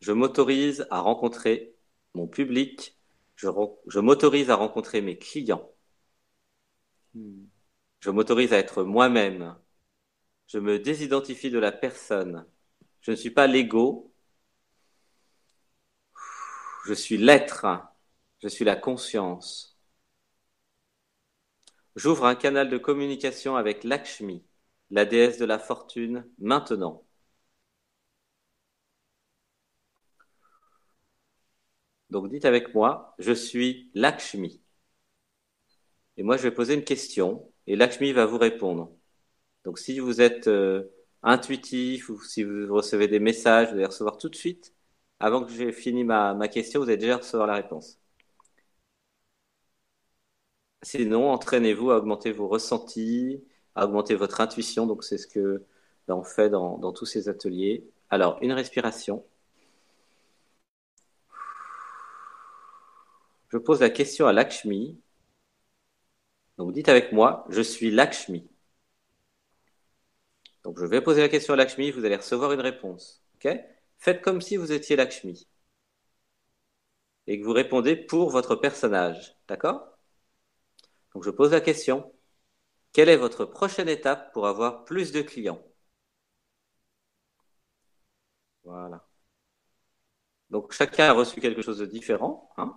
Je 0.00 0.12
m'autorise 0.12 0.86
à 0.90 1.00
rencontrer 1.00 1.74
mon 2.14 2.26
public. 2.28 2.98
Je, 3.36 3.48
je 3.88 4.00
m'autorise 4.00 4.50
à 4.50 4.56
rencontrer 4.56 5.00
mes 5.00 5.18
clients. 5.18 5.70
Je 8.00 8.10
m'autorise 8.10 8.52
à 8.52 8.58
être 8.58 8.82
moi-même. 8.82 9.56
Je 10.46 10.58
me 10.58 10.78
désidentifie 10.78 11.50
de 11.50 11.58
la 11.58 11.72
personne. 11.72 12.46
Je 13.00 13.12
ne 13.12 13.16
suis 13.16 13.30
pas 13.30 13.46
l'ego. 13.46 14.12
Je 16.86 16.94
suis 16.94 17.16
l'être. 17.16 17.66
Je 18.42 18.48
suis 18.48 18.64
la 18.64 18.76
conscience. 18.76 19.79
J'ouvre 21.94 22.26
un 22.26 22.34
canal 22.34 22.68
de 22.68 22.78
communication 22.78 23.54
avec 23.54 23.84
Lakshmi, 23.84 24.44
la 24.90 25.04
déesse 25.04 25.38
de 25.38 25.44
la 25.44 25.60
fortune, 25.60 26.26
maintenant. 26.40 27.04
Donc 32.10 32.28
dites 32.30 32.44
avec 32.44 32.74
moi, 32.74 33.14
je 33.18 33.32
suis 33.32 33.90
Lakshmi. 33.94 34.60
Et 36.16 36.22
moi, 36.22 36.36
je 36.36 36.42
vais 36.42 36.50
poser 36.52 36.74
une 36.74 36.84
question 36.84 37.52
et 37.66 37.76
Lakshmi 37.76 38.12
va 38.12 38.26
vous 38.26 38.38
répondre. 38.38 38.92
Donc, 39.66 39.80
si 39.80 40.00
vous 40.00 40.22
êtes 40.22 40.48
euh, 40.48 40.84
intuitif 41.24 42.10
ou 42.10 42.22
si 42.22 42.44
vous 42.44 42.74
recevez 42.74 43.08
des 43.08 43.20
messages, 43.20 43.68
vous 43.70 43.76
allez 43.76 43.86
recevoir 43.86 44.18
tout 44.18 44.30
de 44.30 44.36
suite. 44.36 44.74
Avant 45.20 45.44
que 45.44 45.52
j'ai 45.52 45.72
fini 45.72 46.04
ma, 46.04 46.34
ma 46.34 46.48
question, 46.48 46.80
vous 46.82 46.88
allez 46.88 46.98
déjà 46.98 47.18
recevoir 47.18 47.48
la 47.48 47.56
réponse. 47.56 47.99
Sinon, 50.82 51.30
entraînez-vous 51.30 51.90
à 51.90 51.98
augmenter 51.98 52.32
vos 52.32 52.48
ressentis, 52.48 53.44
à 53.74 53.84
augmenter 53.84 54.14
votre 54.14 54.40
intuition. 54.40 54.86
Donc, 54.86 55.04
c'est 55.04 55.18
ce 55.18 55.26
que 55.26 55.64
ben, 56.08 56.14
on 56.14 56.24
fait 56.24 56.50
dans, 56.50 56.78
dans 56.78 56.92
tous 56.92 57.06
ces 57.06 57.28
ateliers. 57.28 57.84
Alors, 58.10 58.38
une 58.42 58.52
respiration. 58.52 59.24
Je 63.50 63.58
pose 63.58 63.80
la 63.80 63.90
question 63.90 64.26
à 64.26 64.32
Lakshmi. 64.32 64.98
Donc 66.56 66.72
dites 66.72 66.88
avec 66.88 67.12
moi, 67.12 67.46
je 67.48 67.62
suis 67.62 67.90
Lakshmi. 67.90 68.46
Donc 70.62 70.78
je 70.78 70.84
vais 70.86 71.00
poser 71.00 71.20
la 71.20 71.28
question 71.28 71.54
à 71.54 71.56
Lakshmi, 71.56 71.90
vous 71.90 72.04
allez 72.04 72.16
recevoir 72.16 72.52
une 72.52 72.60
réponse. 72.60 73.22
Faites 73.98 74.20
comme 74.22 74.40
si 74.40 74.56
vous 74.56 74.72
étiez 74.72 74.94
Lakshmi. 74.96 75.48
Et 77.26 77.40
que 77.40 77.44
vous 77.46 77.52
répondez 77.54 77.96
pour 77.96 78.30
votre 78.30 78.56
personnage. 78.56 79.36
D'accord? 79.48 79.89
Donc 81.14 81.24
je 81.24 81.30
pose 81.30 81.52
la 81.52 81.60
question. 81.60 82.12
Quelle 82.92 83.08
est 83.10 83.16
votre 83.16 83.44
prochaine 83.44 83.88
étape 83.88 84.32
pour 84.32 84.46
avoir 84.48 84.84
plus 84.84 85.12
de 85.12 85.22
clients? 85.22 85.62
Voilà. 88.64 89.06
Donc 90.50 90.72
chacun 90.72 91.06
a 91.06 91.12
reçu 91.12 91.40
quelque 91.40 91.62
chose 91.62 91.78
de 91.78 91.86
différent. 91.86 92.50
Hein. 92.58 92.76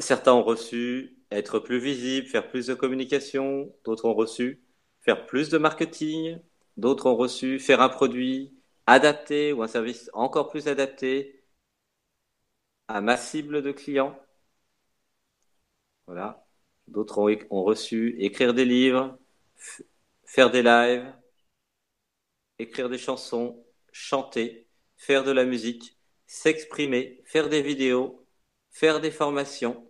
Certains 0.00 0.32
ont 0.32 0.42
reçu 0.42 1.16
être 1.30 1.58
plus 1.60 1.78
visible, 1.78 2.26
faire 2.26 2.48
plus 2.48 2.66
de 2.66 2.74
communication. 2.74 3.72
D'autres 3.84 4.06
ont 4.06 4.14
reçu 4.14 4.62
faire 5.00 5.26
plus 5.26 5.48
de 5.50 5.58
marketing. 5.58 6.40
D'autres 6.76 7.06
ont 7.06 7.16
reçu 7.16 7.58
faire 7.58 7.80
un 7.80 7.88
produit 7.88 8.54
adapté 8.86 9.52
ou 9.52 9.62
un 9.62 9.68
service 9.68 10.10
encore 10.14 10.48
plus 10.48 10.68
adapté 10.68 11.44
à 12.88 13.00
ma 13.00 13.16
cible 13.16 13.62
de 13.62 13.72
clients. 13.72 14.18
Voilà. 16.06 16.47
D'autres 16.88 17.18
ont, 17.50 17.62
reçu 17.62 18.16
écrire 18.18 18.54
des 18.54 18.64
livres, 18.64 19.18
faire 20.24 20.50
des 20.50 20.62
lives, 20.62 21.12
écrire 22.58 22.88
des 22.88 22.98
chansons, 22.98 23.64
chanter, 23.92 24.66
faire 24.96 25.24
de 25.24 25.30
la 25.30 25.44
musique, 25.44 25.96
s'exprimer, 26.26 27.22
faire 27.24 27.48
des 27.48 27.62
vidéos, 27.62 28.26
faire 28.70 29.00
des 29.00 29.10
formations 29.10 29.88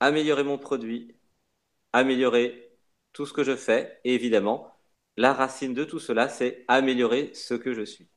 améliorer 0.00 0.44
mon 0.44 0.58
produit, 0.58 1.14
améliorer 1.92 2.70
tout 3.12 3.26
ce 3.26 3.32
que 3.32 3.44
je 3.44 3.56
fais. 3.56 3.98
Et 4.04 4.14
évidemment, 4.14 4.78
la 5.16 5.32
racine 5.32 5.74
de 5.74 5.84
tout 5.84 5.98
cela, 5.98 6.28
c'est 6.28 6.64
améliorer 6.68 7.30
ce 7.34 7.54
que 7.54 7.72
je 7.72 7.82
suis. 7.84 8.08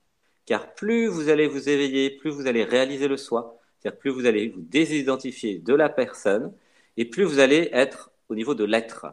Car 0.45 0.73
plus 0.75 1.07
vous 1.07 1.29
allez 1.29 1.47
vous 1.47 1.69
éveiller, 1.69 2.09
plus 2.09 2.31
vous 2.31 2.47
allez 2.47 2.63
réaliser 2.63 3.07
le 3.07 3.17
soi, 3.17 3.59
c'est-à-dire 3.79 3.99
plus 3.99 4.11
vous 4.11 4.25
allez 4.25 4.49
vous 4.49 4.61
désidentifier 4.61 5.59
de 5.59 5.73
la 5.73 5.89
personne, 5.89 6.53
et 6.99 7.05
plus 7.05 7.23
vous 7.23 7.39
allez 7.39 7.69
être 7.71 8.11
au 8.27 8.35
niveau 8.35 8.55
de 8.55 8.65
l'être, 8.65 9.07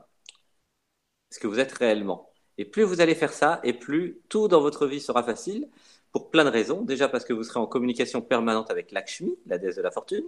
ce 1.30 1.38
que 1.38 1.46
vous 1.46 1.60
êtes 1.60 1.70
réellement. 1.70 2.30
Et 2.58 2.64
plus 2.64 2.82
vous 2.82 3.00
allez 3.00 3.14
faire 3.14 3.32
ça, 3.32 3.60
et 3.62 3.72
plus 3.72 4.18
tout 4.28 4.48
dans 4.48 4.60
votre 4.60 4.88
vie 4.88 5.00
sera 5.00 5.22
facile, 5.22 5.68
pour 6.10 6.30
plein 6.30 6.44
de 6.44 6.50
raisons. 6.50 6.82
Déjà 6.82 7.08
parce 7.08 7.24
que 7.24 7.32
vous 7.32 7.44
serez 7.44 7.60
en 7.60 7.66
communication 7.66 8.20
permanente 8.22 8.72
avec 8.72 8.90
Lakshmi, 8.90 9.38
la 9.46 9.58
déesse 9.58 9.76
de 9.76 9.82
la 9.82 9.92
fortune. 9.92 10.24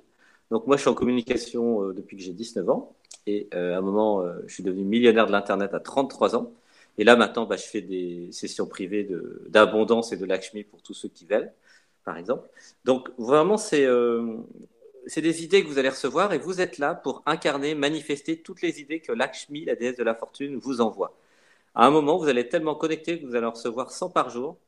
Donc 0.52 0.68
moi, 0.68 0.76
je 0.76 0.82
suis 0.82 0.90
en 0.90 0.94
communication 0.94 1.82
euh, 1.82 1.94
depuis 1.94 2.16
que 2.16 2.22
j'ai 2.22 2.32
19 2.32 2.70
ans. 2.70 2.94
Et 3.26 3.48
euh, 3.54 3.74
à 3.74 3.78
un 3.78 3.80
moment, 3.80 4.22
euh, 4.22 4.38
je 4.46 4.54
suis 4.54 4.62
devenu 4.62 4.84
millionnaire 4.84 5.26
de 5.26 5.32
l'Internet 5.32 5.74
à 5.74 5.80
33 5.80 6.36
ans. 6.36 6.52
Et 6.96 7.02
là, 7.02 7.16
maintenant, 7.16 7.44
bah, 7.44 7.56
je 7.56 7.64
fais 7.64 7.80
des 7.82 8.30
sessions 8.30 8.66
privées 8.66 9.08
d'abondance 9.48 10.12
et 10.12 10.16
de 10.16 10.24
Lakshmi 10.24 10.62
pour 10.62 10.80
tous 10.80 10.94
ceux 10.94 11.08
qui 11.08 11.26
veulent, 11.26 11.52
par 12.04 12.18
exemple. 12.18 12.48
Donc 12.84 13.08
vraiment, 13.18 13.56
c'est 13.56 13.86
c'est 15.08 15.22
des 15.22 15.44
idées 15.44 15.62
que 15.62 15.68
vous 15.68 15.78
allez 15.78 15.88
recevoir 15.88 16.32
et 16.32 16.38
vous 16.38 16.60
êtes 16.60 16.78
là 16.78 16.94
pour 16.94 17.22
incarner, 17.26 17.74
manifester 17.74 18.40
toutes 18.40 18.62
les 18.62 18.80
idées 18.80 19.00
que 19.00 19.12
Lakshmi, 19.12 19.64
la 19.64 19.74
déesse 19.74 19.96
de 19.96 20.04
la 20.04 20.14
fortune, 20.14 20.56
vous 20.58 20.80
envoie. 20.80 21.14
À 21.74 21.86
un 21.86 21.90
moment, 21.90 22.18
vous 22.18 22.28
allez 22.28 22.42
être 22.42 22.50
tellement 22.50 22.74
connecté 22.74 23.20
que 23.20 23.26
vous 23.26 23.34
allez 23.34 23.46
en 23.46 23.52
recevoir 23.52 23.90
100 23.90 24.10
par 24.10 24.30
jour. 24.30 24.58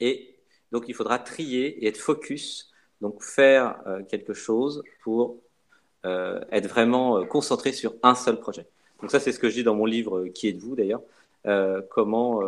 Et 0.00 0.36
donc, 0.72 0.84
il 0.88 0.94
faudra 0.94 1.18
trier 1.18 1.84
et 1.84 1.88
être 1.88 1.98
focus 1.98 2.74
donc 3.00 3.22
faire 3.22 3.82
euh, 3.86 4.02
quelque 4.02 4.32
chose 4.32 4.82
pour 5.02 5.36
euh, 6.06 6.40
être 6.50 6.68
vraiment 6.68 7.18
euh, 7.18 7.24
concentré 7.24 7.72
sur 7.72 7.94
un 8.02 8.14
seul 8.14 8.40
projet. 8.40 8.66
Donc 9.00 9.10
ça, 9.10 9.20
c'est 9.20 9.32
ce 9.32 9.38
que 9.38 9.50
je 9.50 9.56
dis 9.56 9.64
dans 9.64 9.74
mon 9.74 9.84
livre 9.84 10.26
Qui 10.28 10.48
êtes-vous 10.48 10.76
d'ailleurs 10.76 11.02
Comment, 11.90 12.40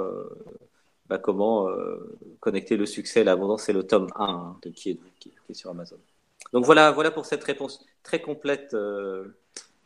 bah, 1.07 1.19
comment 1.19 1.69
connecter 2.41 2.79
le 2.79 2.87
succès, 2.87 3.25
l'abondance, 3.25 3.65
c'est 3.65 3.75
le 3.75 3.83
tome 3.83 4.09
1 4.17 4.25
hein, 4.25 4.57
de 4.63 4.71
Qui 4.71 4.93
êtes-vous 4.93 5.11
qui, 5.21 5.33
est 5.51 5.55
sur 5.55 5.69
Amazon. 5.69 5.99
Donc 6.53 6.65
voilà, 6.65 6.93
voilà 6.93 7.11
pour 7.11 7.27
cette 7.27 7.45
réponse 7.45 7.85
très 8.03 8.21
complète. 8.21 8.77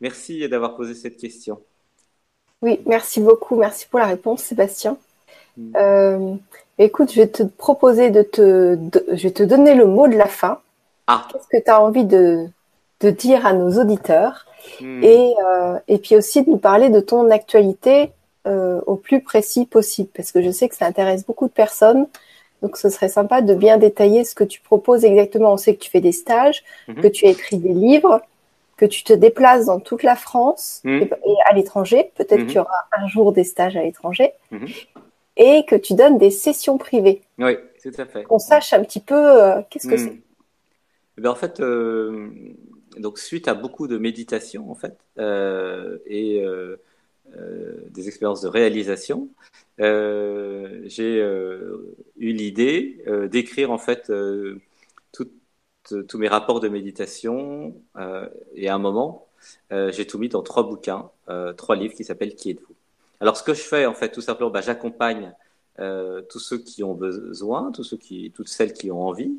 merci 0.00 0.48
d'avoir 0.48 0.76
posé 0.76 0.94
cette 0.94 1.16
question. 1.16 1.60
Oui, 2.62 2.80
merci 2.86 3.20
beaucoup. 3.20 3.56
Merci 3.56 3.86
pour 3.86 4.00
la 4.00 4.06
réponse, 4.06 4.42
Sébastien. 4.42 4.96
Mm. 5.56 5.72
Euh, 5.76 6.34
écoute, 6.78 7.10
je 7.12 7.20
vais 7.20 7.28
te 7.28 7.42
proposer 7.42 8.10
de 8.10 8.22
te, 8.22 8.78
je 9.12 9.22
vais 9.22 9.32
te 9.32 9.42
donner 9.42 9.74
le 9.74 9.86
mot 9.86 10.08
de 10.08 10.16
la 10.16 10.26
fin. 10.26 10.60
Ah. 11.06 11.26
Qu'est-ce 11.32 11.48
que 11.48 11.62
tu 11.62 11.70
as 11.70 11.80
envie 11.80 12.04
de, 12.04 12.46
de, 13.00 13.10
dire 13.10 13.46
à 13.46 13.52
nos 13.52 13.80
auditeurs 13.80 14.46
mm. 14.80 15.02
et, 15.02 15.34
euh, 15.44 15.78
et 15.88 15.98
puis 15.98 16.16
aussi 16.16 16.42
de 16.42 16.50
nous 16.50 16.58
parler 16.58 16.90
de 16.90 17.00
ton 17.00 17.30
actualité 17.30 18.12
euh, 18.46 18.80
au 18.86 18.96
plus 18.96 19.22
précis 19.22 19.66
possible, 19.66 20.10
parce 20.14 20.32
que 20.32 20.42
je 20.42 20.50
sais 20.50 20.68
que 20.68 20.76
ça 20.76 20.86
intéresse 20.86 21.26
beaucoup 21.26 21.46
de 21.46 21.52
personnes. 21.52 22.06
Donc, 22.62 22.76
ce 22.76 22.88
serait 22.88 23.08
sympa 23.08 23.42
de 23.42 23.54
bien 23.54 23.78
détailler 23.78 24.24
ce 24.24 24.34
que 24.34 24.44
tu 24.44 24.60
proposes 24.60 25.04
exactement. 25.04 25.52
On 25.52 25.56
sait 25.56 25.74
que 25.74 25.80
tu 25.80 25.90
fais 25.90 26.00
des 26.00 26.12
stages, 26.12 26.62
mm-hmm. 26.88 27.00
que 27.00 27.08
tu 27.08 27.26
as 27.26 27.30
écrit 27.30 27.58
des 27.58 27.72
livres, 27.72 28.20
que 28.76 28.86
tu 28.86 29.04
te 29.04 29.12
déplaces 29.12 29.66
dans 29.66 29.78
toute 29.78 30.02
la 30.02 30.16
France 30.16 30.80
mm. 30.84 31.02
et, 31.02 31.10
à 31.48 31.54
l'étranger. 31.54 32.10
Peut-être 32.16 32.40
mm-hmm. 32.42 32.46
qu'il 32.46 32.56
y 32.56 32.58
aura 32.58 32.88
un 32.96 33.06
jour 33.08 33.32
des 33.32 33.44
stages 33.44 33.76
à 33.76 33.82
l'étranger. 33.82 34.32
Et 35.36 35.64
que 35.66 35.76
tu 35.76 35.94
donnes 35.94 36.18
des 36.18 36.30
sessions 36.30 36.76
privées. 36.76 37.22
Oui, 37.38 37.56
tout 37.82 37.92
à 37.96 38.04
fait. 38.04 38.24
Qu'on 38.24 38.38
sache 38.38 38.72
un 38.72 38.82
petit 38.82 39.00
peu 39.00 39.14
euh, 39.14 39.60
qu'est-ce 39.70 39.88
que 39.88 39.96
c'est. 39.96 40.20
Eh 41.22 41.26
en 41.26 41.34
fait, 41.34 41.60
euh, 41.60 42.30
donc 42.98 43.18
suite 43.18 43.48
à 43.48 43.54
beaucoup 43.54 43.86
de 43.88 43.98
méditation 43.98 44.70
en 44.70 44.74
fait 44.74 44.96
euh, 45.18 45.98
et 46.06 46.42
des 47.90 48.08
expériences 48.08 48.40
de 48.40 48.48
réalisation, 48.48 49.28
j'ai 49.80 51.18
eu 52.18 52.32
l'idée 52.32 53.04
d'écrire 53.30 53.70
en 53.70 53.78
fait 53.78 54.12
tous 56.08 56.18
mes 56.18 56.28
rapports 56.28 56.60
de 56.60 56.68
méditation 56.68 57.74
et 58.54 58.68
à 58.68 58.74
un 58.74 58.78
moment, 58.78 59.26
j'ai 59.70 60.06
tout 60.06 60.18
mis 60.18 60.28
dans 60.28 60.42
trois 60.42 60.64
bouquins, 60.64 61.10
trois 61.56 61.76
livres 61.76 61.94
qui 61.94 62.04
s'appellent 62.04 62.34
Qui 62.34 62.50
êtes-vous? 62.50 62.74
Alors, 63.20 63.36
ce 63.36 63.42
que 63.42 63.54
je 63.54 63.60
fais, 63.62 63.86
en 63.86 63.94
fait, 63.94 64.10
tout 64.10 64.22
simplement, 64.22 64.50
bah, 64.50 64.62
j'accompagne 64.62 65.34
euh, 65.78 66.22
tous 66.22 66.38
ceux 66.38 66.58
qui 66.58 66.82
ont 66.84 66.94
besoin, 66.94 67.70
toutes 67.72 68.48
celles 68.48 68.72
qui 68.72 68.90
ont 68.90 69.02
envie. 69.02 69.32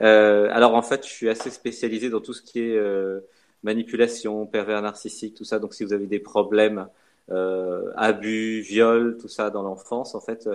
Euh, 0.00 0.48
alors, 0.52 0.74
en 0.74 0.82
fait, 0.82 1.06
je 1.06 1.10
suis 1.12 1.28
assez 1.28 1.50
spécialisé 1.50 2.10
dans 2.10 2.20
tout 2.20 2.32
ce 2.32 2.42
qui 2.42 2.60
est 2.60 2.76
euh, 2.76 3.20
manipulation, 3.62 4.46
pervers 4.46 4.82
narcissique, 4.82 5.34
tout 5.34 5.44
ça. 5.44 5.58
Donc, 5.58 5.74
si 5.74 5.84
vous 5.84 5.92
avez 5.92 6.06
des 6.06 6.20
problèmes, 6.20 6.78
euh, 6.80 6.84
abus, 7.28 8.60
viol, 8.60 9.16
tout 9.18 9.28
ça 9.28 9.50
dans 9.50 9.62
l'enfance, 9.62 10.14
en 10.14 10.20
fait, 10.20 10.48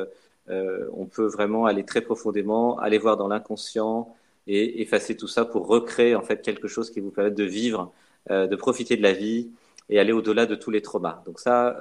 euh, 0.49 0.87
on 0.93 1.05
peut 1.05 1.25
vraiment 1.25 1.65
aller 1.65 1.83
très 1.83 2.01
profondément, 2.01 2.77
aller 2.79 2.97
voir 2.97 3.17
dans 3.17 3.27
l'inconscient 3.27 4.15
et 4.47 4.81
effacer 4.81 5.17
tout 5.17 5.27
ça 5.27 5.43
pour 5.45 5.67
recréer 5.67 6.15
en 6.15 6.21
fait 6.21 6.41
quelque 6.41 6.67
chose 6.67 6.89
qui 6.91 6.99
vous 6.99 7.11
permette 7.11 7.35
de 7.35 7.43
vivre, 7.43 7.91
de 8.29 8.55
profiter 8.55 8.95
de 8.95 9.01
la 9.01 9.13
vie 9.13 9.49
et 9.89 9.99
aller 9.99 10.13
au-delà 10.13 10.45
de 10.45 10.55
tous 10.55 10.71
les 10.71 10.81
traumas. 10.81 11.21
Donc 11.25 11.39
ça, 11.39 11.77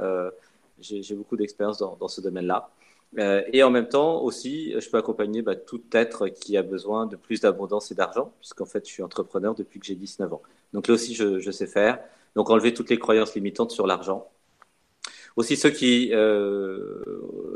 j'ai 0.81 1.15
beaucoup 1.15 1.37
d'expérience 1.37 1.79
dans, 1.79 2.09
ce 2.09 2.21
domaine-là. 2.21 2.71
Euh, 3.19 3.43
et 3.53 3.63
en 3.63 3.71
même 3.71 3.89
temps 3.89 4.21
aussi, 4.23 4.75
je 4.79 4.91
peux 4.91 4.99
accompagner 4.99 5.41
bah, 5.43 5.57
tout 5.57 5.83
être 5.93 6.29
qui 6.29 6.57
a 6.57 6.63
besoin 6.63 7.07
de 7.07 7.17
plus 7.17 7.41
d'abondance 7.41 7.91
et 7.91 7.95
d'argent, 7.95 8.33
puisqu'en 8.41 8.67
fait, 8.67 8.87
je 8.87 8.93
suis 8.93 9.03
entrepreneur 9.03 9.55
depuis 9.55 9.81
que 9.81 9.87
j'ai 9.87 9.95
19 9.95 10.33
ans. 10.33 10.43
Donc 10.73 10.89
là 10.89 10.95
aussi, 10.95 11.15
je, 11.15 11.51
sais 11.51 11.67
faire. 11.67 12.01
Donc 12.35 12.51
enlever 12.51 12.75
toutes 12.75 12.91
les 12.91 12.99
croyances 12.99 13.35
limitantes 13.35 13.71
sur 13.71 13.87
l'argent. 13.87 14.29
Aussi 15.37 15.57
ceux 15.59 15.69
qui 15.71 16.11
euh, 16.15 17.03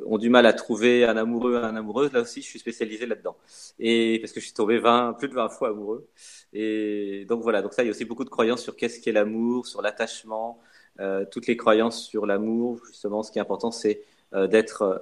ont 0.04 0.18
du 0.18 0.28
mal 0.28 0.44
à 0.44 0.52
trouver 0.52 1.04
un 1.06 1.16
amoureux, 1.16 1.56
un 1.56 1.76
amoureuse, 1.76 2.12
là 2.12 2.20
aussi, 2.20 2.42
je 2.42 2.46
suis 2.46 2.58
spécialisé 2.58 3.06
là-dedans. 3.06 3.36
Et 3.78 4.18
parce 4.20 4.32
que 4.32 4.40
je 4.40 4.44
suis 4.44 4.54
tombé 4.54 4.78
20, 4.78 5.14
plus 5.14 5.28
de 5.28 5.34
20 5.34 5.48
fois 5.48 5.70
amoureux. 5.70 6.06
Et 6.52 7.24
donc 7.26 7.42
voilà, 7.42 7.62
donc 7.62 7.72
ça, 7.72 7.82
il 7.82 7.86
y 7.86 7.88
a 7.88 7.92
aussi 7.92 8.04
beaucoup 8.04 8.24
de 8.24 8.28
croyances 8.28 8.62
sur 8.62 8.76
qu'est-ce 8.76 9.00
qu'est 9.00 9.12
l'amour, 9.12 9.66
sur 9.66 9.80
l'attachement, 9.80 10.60
euh, 11.00 11.24
toutes 11.30 11.46
les 11.46 11.56
croyances 11.56 12.04
sur 12.04 12.26
l'amour. 12.26 12.80
Justement, 12.86 13.22
ce 13.22 13.32
qui 13.32 13.38
est 13.38 13.42
important, 13.42 13.70
c'est 13.70 14.02
euh, 14.34 14.46
d'être 14.46 15.00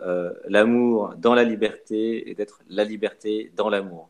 l'amour 0.49 1.15
dans 1.17 1.35
la 1.35 1.43
liberté 1.43 2.31
et 2.31 2.35
d'être 2.35 2.61
la 2.69 2.85
liberté 2.85 3.53
dans 3.57 3.71
l'amour. 3.71 4.09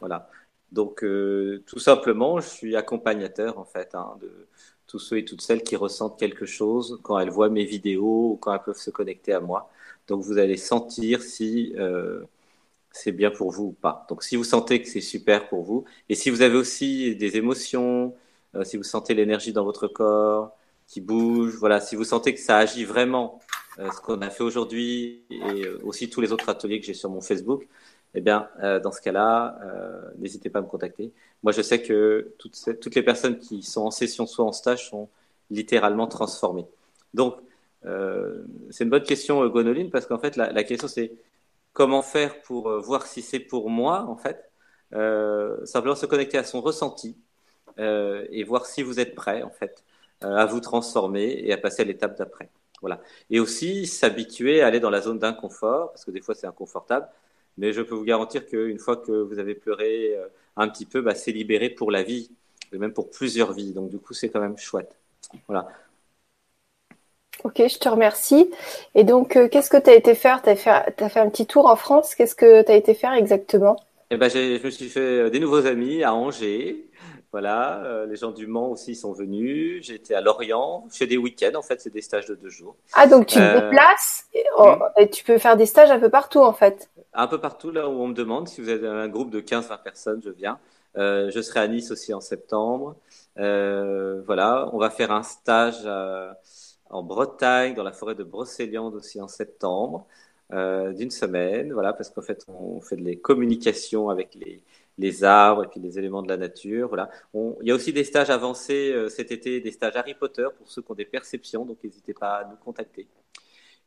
Voilà. 0.00 0.28
Donc, 0.70 1.00
tout 1.00 1.78
simplement, 1.78 2.40
je 2.40 2.48
suis 2.48 2.76
accompagnateur 2.76 3.58
en 3.58 3.64
fait 3.64 3.94
hein, 3.94 4.16
de 4.20 4.48
tous 4.92 4.98
ceux 4.98 5.18
et 5.18 5.24
toutes 5.24 5.40
celles 5.40 5.62
qui 5.62 5.76
ressentent 5.76 6.18
quelque 6.18 6.46
chose 6.46 7.00
quand 7.02 7.18
elles 7.18 7.30
voient 7.30 7.48
mes 7.50 7.64
vidéos 7.64 8.32
ou 8.32 8.36
quand 8.36 8.52
elles 8.54 8.62
peuvent 8.62 8.76
se 8.78 8.90
connecter 8.90 9.32
à 9.32 9.40
moi. 9.40 9.70
Donc, 10.08 10.22
vous 10.22 10.38
allez 10.38 10.56
sentir 10.58 11.22
si 11.22 11.74
c'est 12.92 13.12
bien 13.12 13.30
pour 13.30 13.50
vous 13.52 13.64
ou 13.64 13.72
pas. 13.72 14.06
Donc, 14.08 14.22
si 14.22 14.36
vous 14.36 14.44
sentez 14.44 14.82
que 14.82 14.88
c'est 14.88 15.00
super 15.00 15.48
pour 15.48 15.62
vous, 15.62 15.84
et 16.08 16.14
si 16.14 16.30
vous 16.30 16.42
avez 16.42 16.56
aussi 16.56 17.16
des 17.16 17.36
émotions, 17.36 18.14
si 18.64 18.76
vous 18.76 18.82
sentez 18.82 19.14
l'énergie 19.14 19.52
dans 19.52 19.64
votre 19.64 19.88
corps, 19.88 20.52
qui 20.92 21.00
bouge. 21.00 21.54
Voilà, 21.58 21.80
si 21.80 21.96
vous 21.96 22.04
sentez 22.04 22.34
que 22.34 22.40
ça 22.40 22.58
agit 22.58 22.84
vraiment, 22.84 23.40
euh, 23.78 23.90
ce 23.90 24.00
qu'on 24.00 24.20
a 24.20 24.30
fait 24.30 24.42
aujourd'hui 24.42 25.24
et 25.30 25.64
euh, 25.64 25.80
aussi 25.82 26.10
tous 26.10 26.20
les 26.20 26.32
autres 26.32 26.48
ateliers 26.50 26.80
que 26.80 26.86
j'ai 26.86 26.94
sur 26.94 27.10
mon 27.10 27.22
Facebook, 27.22 27.66
eh 28.14 28.20
bien, 28.20 28.48
euh, 28.62 28.80
dans 28.80 28.92
ce 28.92 29.00
cas-là, 29.00 29.58
n'hésitez 30.18 30.50
pas 30.50 30.60
à 30.60 30.62
me 30.62 30.66
contacter. 30.68 31.12
Moi, 31.42 31.52
je 31.52 31.62
sais 31.62 31.82
que 31.82 32.34
toutes, 32.38 32.94
les 32.94 33.02
personnes 33.02 33.38
qui 33.38 33.62
sont 33.62 33.82
en 33.82 33.90
session, 33.90 34.26
soit 34.26 34.44
en 34.44 34.52
stage, 34.52 34.90
sont 34.90 35.08
littéralement 35.50 36.06
transformées. 36.06 36.66
Donc, 37.14 37.36
c'est 38.70 38.84
une 38.84 38.90
bonne 38.90 39.02
question, 39.02 39.46
Gonoline, 39.48 39.90
parce 39.90 40.06
qu'en 40.06 40.18
fait, 40.18 40.36
la, 40.36 40.64
question, 40.64 40.88
c'est 40.88 41.12
comment 41.72 42.02
faire 42.02 42.42
pour 42.42 42.70
voir 42.80 43.06
si 43.06 43.22
c'est 43.22 43.40
pour 43.40 43.70
moi, 43.70 44.02
en 44.08 44.16
fait. 44.16 44.50
simplement 45.66 45.94
se 45.96 46.06
connecter 46.06 46.38
à 46.38 46.44
son 46.44 46.60
ressenti 46.60 47.16
et 47.78 48.44
voir 48.44 48.66
si 48.66 48.82
vous 48.82 49.00
êtes 49.00 49.14
prêt, 49.14 49.42
en 49.42 49.50
fait. 49.50 49.82
Euh, 50.24 50.36
à 50.36 50.46
vous 50.46 50.60
transformer 50.60 51.40
et 51.44 51.52
à 51.52 51.56
passer 51.58 51.82
à 51.82 51.84
l'étape 51.84 52.16
d'après. 52.16 52.48
Voilà. 52.80 53.00
Et 53.30 53.40
aussi 53.40 53.86
s'habituer 53.86 54.62
à 54.62 54.68
aller 54.68 54.78
dans 54.78 54.90
la 54.90 55.00
zone 55.00 55.18
d'inconfort, 55.18 55.90
parce 55.90 56.04
que 56.04 56.10
des 56.10 56.20
fois 56.20 56.34
c'est 56.34 56.46
inconfortable, 56.46 57.08
mais 57.58 57.72
je 57.72 57.82
peux 57.82 57.94
vous 57.94 58.04
garantir 58.04 58.46
qu'une 58.46 58.78
fois 58.78 58.96
que 58.96 59.12
vous 59.12 59.38
avez 59.38 59.54
pleuré 59.54 60.16
euh, 60.16 60.26
un 60.56 60.68
petit 60.68 60.86
peu, 60.86 61.00
bah, 61.00 61.14
c'est 61.14 61.32
libéré 61.32 61.70
pour 61.70 61.90
la 61.90 62.02
vie, 62.02 62.30
et 62.72 62.78
même 62.78 62.92
pour 62.92 63.10
plusieurs 63.10 63.52
vies. 63.52 63.72
Donc 63.72 63.90
du 63.90 63.98
coup, 63.98 64.14
c'est 64.14 64.28
quand 64.28 64.40
même 64.40 64.58
chouette. 64.58 64.96
Voilà. 65.46 65.68
Ok, 67.44 67.56
je 67.56 67.78
te 67.78 67.88
remercie. 67.88 68.50
Et 68.94 69.04
donc, 69.04 69.36
euh, 69.36 69.48
qu'est-ce 69.48 69.70
que 69.70 69.76
tu 69.76 69.90
as 69.90 69.94
été 69.94 70.14
faire? 70.14 70.42
Tu 70.42 70.50
as, 70.50 70.86
as, 70.96 71.08
fait 71.08 71.20
un 71.20 71.28
petit 71.28 71.46
tour 71.46 71.66
en 71.66 71.76
France? 71.76 72.14
Qu'est-ce 72.14 72.36
que 72.36 72.62
tu 72.62 72.70
as 72.70 72.76
été 72.76 72.94
faire 72.94 73.12
exactement? 73.14 73.76
Eh 74.10 74.16
ben, 74.16 74.28
Je 74.28 74.64
me 74.64 74.70
suis 74.70 74.88
fait 74.88 75.30
des 75.30 75.40
nouveaux 75.40 75.66
amis 75.66 76.04
à 76.04 76.14
Angers. 76.14 76.88
Voilà, 77.32 77.82
euh, 77.86 78.04
les 78.04 78.16
gens 78.16 78.30
du 78.30 78.46
Mans 78.46 78.68
aussi 78.68 78.94
sont 78.94 79.14
venus. 79.14 79.82
J'étais 79.86 80.14
à 80.14 80.20
Lorient. 80.20 80.84
Je 80.92 80.98
fais 80.98 81.06
des 81.06 81.16
week-ends, 81.16 81.56
en 81.56 81.62
fait, 81.62 81.80
c'est 81.80 81.92
des 81.92 82.02
stages 82.02 82.26
de 82.26 82.34
deux 82.34 82.50
jours. 82.50 82.76
Ah, 82.92 83.06
donc 83.06 83.26
tu 83.26 83.36
te 83.36 83.40
euh, 83.40 83.70
déplaces 83.70 84.26
oh, 84.58 84.76
hmm. 84.76 85.00
et, 85.00 85.08
tu 85.08 85.24
peux 85.24 85.38
faire 85.38 85.56
des 85.56 85.64
stages 85.64 85.90
un 85.90 85.98
peu 85.98 86.10
partout, 86.10 86.40
en 86.40 86.52
fait 86.52 86.90
Un 87.14 87.26
peu 87.26 87.38
partout, 87.40 87.70
là 87.70 87.88
où 87.88 87.92
on 88.00 88.08
me 88.08 88.14
demande. 88.14 88.48
Si 88.48 88.60
vous 88.60 88.70
êtes 88.70 88.84
un 88.84 89.08
groupe 89.08 89.30
de 89.30 89.40
15-20 89.40 89.82
personnes, 89.82 90.22
je 90.24 90.30
viens. 90.30 90.58
Euh, 90.96 91.30
je 91.30 91.40
serai 91.40 91.60
à 91.60 91.68
Nice 91.68 91.90
aussi 91.90 92.12
en 92.14 92.20
septembre. 92.20 92.96
voilà, 93.36 94.68
on 94.72 94.78
va 94.78 94.90
faire 94.90 95.10
un 95.12 95.22
stage 95.22 95.86
en 96.90 97.02
Bretagne, 97.02 97.74
dans 97.74 97.84
la 97.84 97.92
forêt 97.92 98.14
de 98.14 98.24
Brocéliande 98.24 98.94
aussi 98.94 99.20
en 99.20 99.28
septembre, 99.28 100.06
d'une 100.50 101.10
semaine. 101.10 101.72
Voilà, 101.72 101.92
parce 101.92 102.10
qu'en 102.10 102.22
fait, 102.22 102.44
on 102.48 102.80
fait 102.80 102.96
des 102.96 103.18
communications 103.18 104.10
avec 104.10 104.34
les 104.34 104.62
les 104.98 105.24
arbres 105.24 105.64
et 105.64 105.66
puis 105.68 105.80
les 105.80 105.98
éléments 105.98 106.22
de 106.22 106.28
la 106.28 106.36
nature. 106.36 106.88
Voilà. 106.88 107.10
il 107.34 107.68
y 107.68 107.70
a 107.70 107.74
aussi 107.74 107.92
des 107.92 108.04
stages 108.04 108.30
avancés 108.30 108.92
euh, 108.92 109.08
cet 109.08 109.32
été, 109.32 109.60
des 109.60 109.72
stages 109.72 109.96
Harry 109.96 110.14
Potter 110.14 110.46
pour 110.56 110.70
ceux 110.70 110.82
qui 110.82 110.90
ont 110.90 110.94
des 110.94 111.04
perceptions, 111.04 111.64
donc 111.64 111.78
n'hésitez 111.82 112.14
pas 112.14 112.36
à 112.38 112.44
nous 112.44 112.56
contacter. 112.56 113.06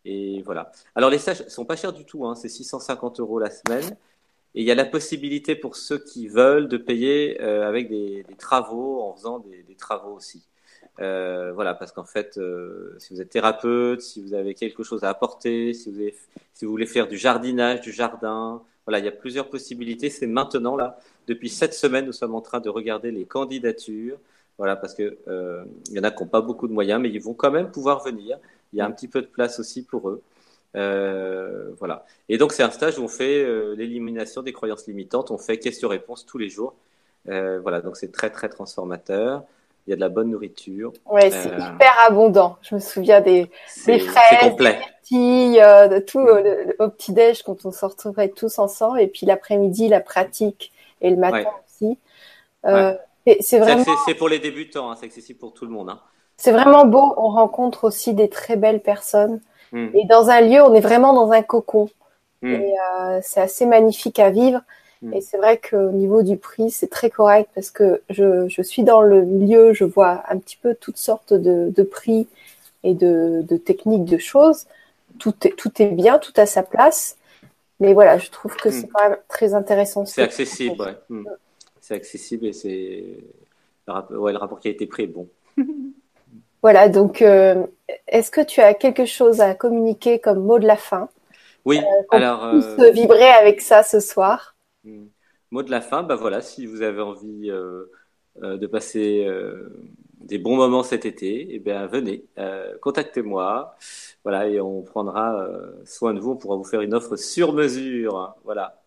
Et 0.06 0.42
voilà. 0.44 0.72
Alors 0.96 1.10
les 1.10 1.18
stages 1.18 1.48
sont 1.48 1.66
pas 1.66 1.76
chers 1.76 1.94
du 1.94 2.06
tout, 2.06 2.26
hein, 2.26 2.36
c'est 2.36 2.50
650 2.50 3.20
euros 3.20 3.40
la 3.40 3.50
semaine. 3.50 3.98
Et 4.54 4.62
il 4.62 4.66
y 4.66 4.72
a 4.72 4.76
la 4.76 4.86
possibilité 4.86 5.56
pour 5.56 5.76
ceux 5.76 5.98
qui 5.98 6.28
veulent 6.28 6.70
de 6.70 6.78
payer 6.78 7.42
euh, 7.42 7.68
avec 7.68 7.90
des, 7.90 8.26
travaux, 8.38 9.02
en 9.02 9.14
faisant 9.14 9.40
des, 9.40 9.76
travaux 9.76 10.14
aussi. 10.16 10.44
Euh, 11.02 11.52
voilà, 11.54 11.74
parce 11.74 11.92
qu'en 11.92 12.06
fait, 12.06 12.40
si 13.00 13.14
vous 13.14 13.22
êtes 13.22 13.30
thérapeute, 13.30 14.02
si 14.02 14.22
vous 14.22 14.34
avez 14.34 14.54
quelque 14.54 14.84
chose 14.84 15.04
à 15.04 15.10
apporter, 15.10 15.74
si 15.74 15.92
vous, 15.92 16.70
voulez 16.70 16.86
faire 16.86 17.08
du 17.08 17.18
jardinage, 17.18 17.82
du 17.82 17.92
jardin, 17.92 18.62
voilà, 18.86 19.00
il 19.00 19.06
y 19.06 19.08
a 19.08 19.12
plusieurs 19.12 19.50
possibilités. 19.50 20.10
C'est 20.10 20.28
maintenant 20.28 20.76
là, 20.76 20.98
depuis 21.28 21.50
sept 21.50 21.74
semaines, 21.74 22.06
nous 22.06 22.14
sommes 22.14 22.36
en 22.36 22.42
train 22.42 22.60
de 22.60 22.70
regarder 22.70 23.12
les 23.12 23.26
candidatures. 23.26 24.18
Voilà, 24.58 24.76
parce 24.76 24.94
que 24.94 25.18
euh, 25.28 25.66
il 25.90 25.94
y 25.94 26.00
en 26.00 26.04
a 26.04 26.12
qui 26.12 26.24
n'ont 26.24 26.30
pas 26.30 26.42
beaucoup 26.42 26.68
de 26.68 26.74
moyens, 26.74 27.02
mais 27.02 27.10
ils 27.10 27.22
vont 27.22 27.34
quand 27.34 27.52
même 27.52 27.72
pouvoir 27.72 28.04
venir. 28.04 28.38
Il 28.76 28.80
y 28.80 28.82
a 28.82 28.86
un 28.86 28.92
petit 28.92 29.08
peu 29.08 29.22
de 29.22 29.28
place 29.28 29.60
aussi 29.62 29.84
pour 29.84 30.10
eux. 30.10 30.22
Euh, 30.76 31.72
voilà. 31.80 32.06
Et 32.28 32.38
donc 32.38 32.52
c'est 32.52 32.62
un 32.62 32.72
stage 32.72 33.00
où 33.00 33.04
on 33.04 33.08
fait 33.08 33.42
euh, 33.42 33.74
l'élimination 33.78 34.42
des 34.42 34.52
croyances 34.52 34.86
limitantes. 34.86 35.32
On 35.32 35.38
fait 35.38 35.58
questions-réponses 35.60 36.26
tous 36.26 36.38
les 36.38 36.50
jours. 36.50 36.76
Euh, 37.30 37.62
voilà, 37.62 37.80
donc 37.80 37.96
c'est 37.96 38.12
très 38.12 38.30
très 38.30 38.50
transformateur 38.50 39.44
il 39.88 39.92
y 39.92 39.94
a 39.94 39.96
de 39.96 40.02
la 40.02 40.10
bonne 40.10 40.32
nourriture. 40.32 40.92
Oui, 41.06 41.22
c'est 41.30 41.46
hyper 41.46 41.96
abondant. 42.08 42.58
Je 42.64 42.76
me 42.76 42.80
souviens 42.80 43.22
des, 43.22 43.50
des 43.86 44.00
fraises, 44.00 44.56
des 44.56 44.64
myrtilles, 44.64 45.62
de 45.62 46.00
tout 46.00 46.20
mm. 46.20 46.74
au 46.84 46.90
petit-déj 46.90 47.44
quand 47.44 47.66
on 47.66 47.72
se 47.72 47.86
retrouvait 47.86 48.30
tous 48.30 48.58
ensemble. 48.58 49.00
Et 49.00 49.08
puis 49.08 49.28
l'après-midi, 49.28 49.88
la 49.88 50.02
pratique 50.02 50.74
et 51.02 51.12
le 51.12 51.18
matin 51.18 51.52
aussi. 51.66 51.98
Euh, 52.66 52.94
C'est 53.42 53.60
vraiment. 53.60 53.86
C'est 54.08 54.16
pour 54.16 54.28
les 54.28 54.40
débutants, 54.40 54.90
hein, 54.90 54.96
c'est 55.00 55.06
accessible 55.06 55.40
pour 55.40 55.54
tout 55.54 55.66
le 55.66 55.72
monde. 55.72 55.90
Hein. 55.90 56.00
C'est 56.38 56.52
vraiment 56.52 56.86
beau. 56.86 57.14
On 57.18 57.30
rencontre 57.30 57.86
aussi 57.86 58.14
des 58.14 58.30
très 58.30 58.56
belles 58.56 58.82
personnes. 58.82 59.40
Hmm. 59.72 59.88
Et 59.94 60.06
dans 60.06 60.30
un 60.30 60.42
lieu, 60.42 60.62
on 60.62 60.74
est 60.74 60.82
vraiment 60.82 61.14
dans 61.14 61.32
un 61.32 61.42
cocon. 61.42 61.90
Hmm. 62.42 62.54
Et 62.54 62.76
euh, 63.00 63.20
c'est 63.24 63.42
assez 63.42 63.66
magnifique 63.66 64.20
à 64.20 64.30
vivre. 64.30 64.62
Hmm. 65.02 65.14
Et 65.14 65.22
c'est 65.22 65.38
vrai 65.38 65.60
qu'au 65.60 65.92
niveau 65.92 66.24
du 66.24 66.38
prix, 66.38 66.72
c'est 66.72 66.90
très 66.90 67.10
correct 67.10 67.50
parce 67.56 67.72
que 67.72 68.02
je, 68.10 68.48
je, 68.48 68.62
suis 68.62 68.84
dans 68.84 69.02
le 69.02 69.22
lieu, 69.22 69.74
je 69.74 69.84
vois 69.84 70.24
un 70.30 70.38
petit 70.38 70.58
peu 70.58 70.76
toutes 70.76 70.98
sortes 70.98 71.34
de, 71.34 71.72
de 71.76 71.84
prix 71.84 72.28
et 72.84 72.94
de, 72.94 73.44
de, 73.48 73.58
techniques, 73.58 74.06
de 74.06 74.18
choses. 74.18 74.66
Tout 75.20 75.36
est, 75.48 75.56
tout 75.56 75.72
est 75.82 75.88
bien, 75.88 76.20
tout 76.20 76.34
à 76.36 76.46
sa 76.46 76.64
place. 76.64 77.18
Mais 77.80 77.94
voilà, 77.94 78.18
je 78.18 78.30
trouve 78.30 78.56
que 78.56 78.70
c'est 78.70 78.88
quand 78.88 79.10
même 79.10 79.18
très 79.28 79.54
intéressant. 79.54 80.06
C'est 80.06 80.22
accessible, 80.22 80.82
ouais. 80.82 81.24
C'est 81.82 81.94
accessible 81.94 82.48
et 82.48 82.54
c'est. 82.54 83.04
Ouais, 84.10 84.32
le 84.32 84.38
rapport 84.38 84.60
qui 84.60 84.70
a 84.70 84.72
été 84.72 84.88
pris 84.88 85.04
est 85.04 85.08
bon. 85.08 85.28
Voilà, 86.62 86.90
donc 86.90 87.22
euh, 87.22 87.64
est-ce 88.08 88.32
que 88.32 88.42
tu 88.42 88.60
as 88.62 88.74
quelque 88.74 89.06
chose 89.06 89.42
à 89.42 89.54
communiquer 89.54 90.20
comme 90.20 90.44
mot 90.44 90.60
de 90.60 90.66
la 90.66 90.78
fin? 90.78 91.10
Oui, 91.64 91.80
euh, 91.80 92.04
alors. 92.12 92.44
Euh, 92.44 92.92
vibrer 92.92 93.30
avec 93.30 93.62
ça 93.62 93.84
ce 93.84 94.00
soir. 94.00 94.56
Hmm. 94.84 95.06
Mot 95.52 95.64
de 95.64 95.72
la 95.72 95.82
fin, 95.82 96.04
bah 96.04 96.16
voilà, 96.16 96.42
si 96.42 96.66
vous 96.66 96.82
avez 96.82 97.02
envie 97.02 97.50
de 98.42 98.68
passer 98.68 99.26
des 100.20 100.38
bons 100.38 100.56
moments 100.56 100.84
cet 100.84 101.06
été, 101.06 101.48
eh 101.52 101.60
bien 101.60 101.86
venez, 101.86 102.26
contactez-moi, 102.82 103.76
voilà, 104.24 104.50
et 104.50 104.60
on 104.60 104.82
prendra 104.82 105.48
soin 105.86 106.14
de 106.14 106.20
vous, 106.20 106.32
on 106.32 106.36
pourra 106.36 106.58
vous 106.58 106.64
faire 106.64 106.82
une 106.82 106.96
offre 106.96 107.16
sur 107.16 107.54
mesure, 107.54 108.36
voilà. 108.44 108.82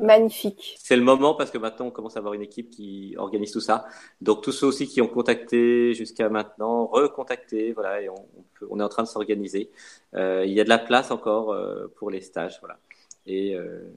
Magnifique. 0.00 0.76
C'est 0.78 0.96
le 0.96 1.02
moment 1.02 1.34
parce 1.34 1.50
que 1.50 1.58
maintenant 1.58 1.86
on 1.86 1.90
commence 1.90 2.16
à 2.16 2.20
avoir 2.20 2.34
une 2.34 2.42
équipe 2.42 2.70
qui 2.70 3.14
organise 3.16 3.52
tout 3.52 3.60
ça. 3.60 3.86
Donc 4.20 4.42
tous 4.42 4.52
ceux 4.52 4.66
aussi 4.66 4.86
qui 4.86 5.00
ont 5.00 5.08
contacté 5.08 5.94
jusqu'à 5.94 6.28
maintenant, 6.28 6.86
recontacté, 6.86 7.72
voilà, 7.72 8.00
et 8.00 8.08
on, 8.08 8.26
on, 8.70 8.80
est 8.80 8.82
en 8.82 8.88
train 8.88 9.02
de 9.02 9.08
s'organiser. 9.08 9.70
Euh, 10.14 10.44
il 10.46 10.52
y 10.52 10.60
a 10.60 10.64
de 10.64 10.68
la 10.68 10.78
place 10.78 11.10
encore 11.10 11.52
euh, 11.52 11.92
pour 11.96 12.10
les 12.10 12.20
stages, 12.20 12.58
voilà. 12.60 12.78
Et 13.26 13.54
euh, 13.54 13.90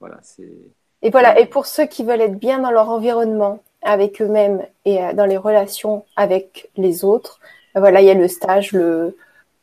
voilà, 0.00 0.18
c'est. 0.22 0.52
Et 1.02 1.10
voilà, 1.10 1.38
et 1.38 1.46
pour 1.46 1.66
ceux 1.66 1.86
qui 1.86 2.04
veulent 2.04 2.20
être 2.20 2.38
bien 2.38 2.58
dans 2.58 2.70
leur 2.70 2.88
environnement, 2.88 3.62
avec 3.82 4.20
eux-mêmes 4.20 4.66
et 4.84 4.98
dans 5.14 5.26
les 5.26 5.36
relations 5.36 6.04
avec 6.16 6.70
les 6.76 7.04
autres, 7.04 7.38
voilà, 7.74 8.00
il 8.00 8.06
y 8.06 8.10
a 8.10 8.14
le 8.14 8.26
stage, 8.26 8.72
le 8.72 9.16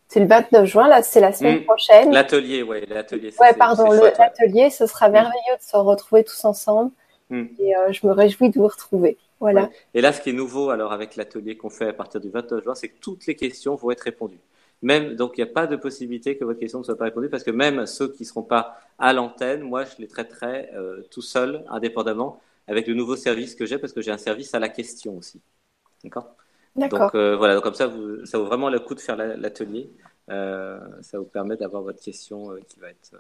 c'est 0.08 0.20
le 0.20 0.28
29 0.28 0.66
juin, 0.66 0.88
là, 0.88 1.02
c'est 1.02 1.20
la 1.20 1.34
semaine 1.34 1.60
mm. 1.60 1.64
prochaine. 1.64 2.12
L'atelier, 2.12 2.64
ouais, 2.64 2.86
l'atelier. 2.88 3.34
Ouais, 3.40 3.54
pardon, 3.54 3.92
l'atelier, 3.92 4.70
ce 4.70 4.86
sera 4.86 5.10
mm. 5.10 5.14
merveilleux 5.14 5.58
de 5.58 5.64
se 5.64 5.76
retrouver 5.76 6.24
tous 6.24 6.46
ensemble. 6.46 6.92
Mm. 7.30 7.44
Et 7.60 7.76
euh, 7.76 7.92
je 7.92 8.06
me 8.06 8.12
réjouis 8.12 8.50
de 8.50 8.60
vous 8.60 8.68
retrouver. 8.68 9.18
Voilà. 9.40 9.70
Et 9.94 10.02
là, 10.02 10.14
ce 10.14 10.22
qui 10.22 10.30
est 10.30 10.34
nouveau, 10.34 10.70
alors, 10.70 10.94
avec 10.94 11.16
l'atelier 11.16 11.58
qu'on 11.58 11.70
fait 11.70 11.88
à 11.88 11.94
partir 11.94 12.22
du 12.22 12.30
29 12.30 12.64
juin, 12.64 12.76
c'est 12.76 12.90
que 12.90 13.00
toutes 13.00 13.26
les 13.26 13.36
questions 13.36 13.76
vont 13.76 13.92
être 13.92 14.02
répondues. 14.02 14.40
Même, 14.82 15.16
donc, 15.16 15.34
il 15.38 15.44
n'y 15.44 15.50
a 15.50 15.54
pas 15.54 15.66
de 15.66 15.76
possibilité 15.76 16.38
que 16.38 16.46
votre 16.46 16.60
question 16.60 16.80
ne 16.80 16.84
soit 16.84 16.98
pas 16.98 17.06
répondue 17.06 17.30
parce 17.30 17.44
que 17.44 17.52
même 17.52 17.86
ceux 17.86 18.10
qui 18.10 18.24
ne 18.24 18.28
seront 18.28 18.44
pas 18.44 18.78
à 19.00 19.14
l'antenne, 19.14 19.62
moi, 19.62 19.86
je 19.86 19.94
les 20.00 20.08
traiterai 20.08 20.70
euh, 20.76 21.02
tout 21.10 21.22
seul, 21.22 21.66
indépendamment, 21.70 22.40
avec 22.68 22.88
le 22.88 22.94
nouveau 22.94 23.16
service 23.16 23.56
que 23.56 23.66
j'ai 23.66 23.78
parce 23.78 23.94
que 23.94 24.02
j'ai 24.02 24.12
un 24.12 24.18
service 24.18 24.54
à 24.54 24.60
la 24.60 24.70
question 24.70 25.18
aussi. 25.18 25.42
D'accord? 26.04 26.36
Donc 26.76 27.16
euh, 27.16 27.36
voilà, 27.36 27.56
donc 27.56 27.64
comme 27.64 27.74
ça, 27.74 27.88
vous, 27.88 28.26
ça 28.26 28.38
vaut 28.38 28.46
vraiment 28.46 28.70
le 28.70 28.80
coup 28.80 28.96
de 28.96 29.00
faire 29.00 29.16
l'atelier. 29.16 29.92
Euh, 30.30 30.80
ça 31.02 31.20
vous 31.20 31.26
permet 31.26 31.58
d'avoir 31.58 31.84
votre 31.84 32.02
question 32.02 32.52
euh, 32.52 32.60
qui 32.68 32.80
va 32.80 32.90
être 32.90 33.16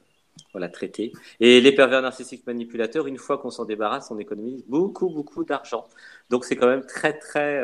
voilà, 0.52 0.70
traitée. 0.70 1.12
Et 1.40 1.62
les 1.62 1.72
pervers 1.72 2.02
narcissiques 2.02 2.48
manipulateurs, 2.48 3.06
une 3.06 3.18
fois 3.18 3.38
qu'on 3.38 3.52
s'en 3.52 3.66
débarrasse, 3.66 4.10
on 4.10 4.18
économise 4.18 4.64
beaucoup, 4.68 5.10
beaucoup 5.10 5.44
d'argent. 5.44 5.86
Donc 6.30 6.46
c'est 6.46 6.56
quand 6.56 6.68
même 6.68 6.86
très, 6.86 7.14
très 7.14 7.62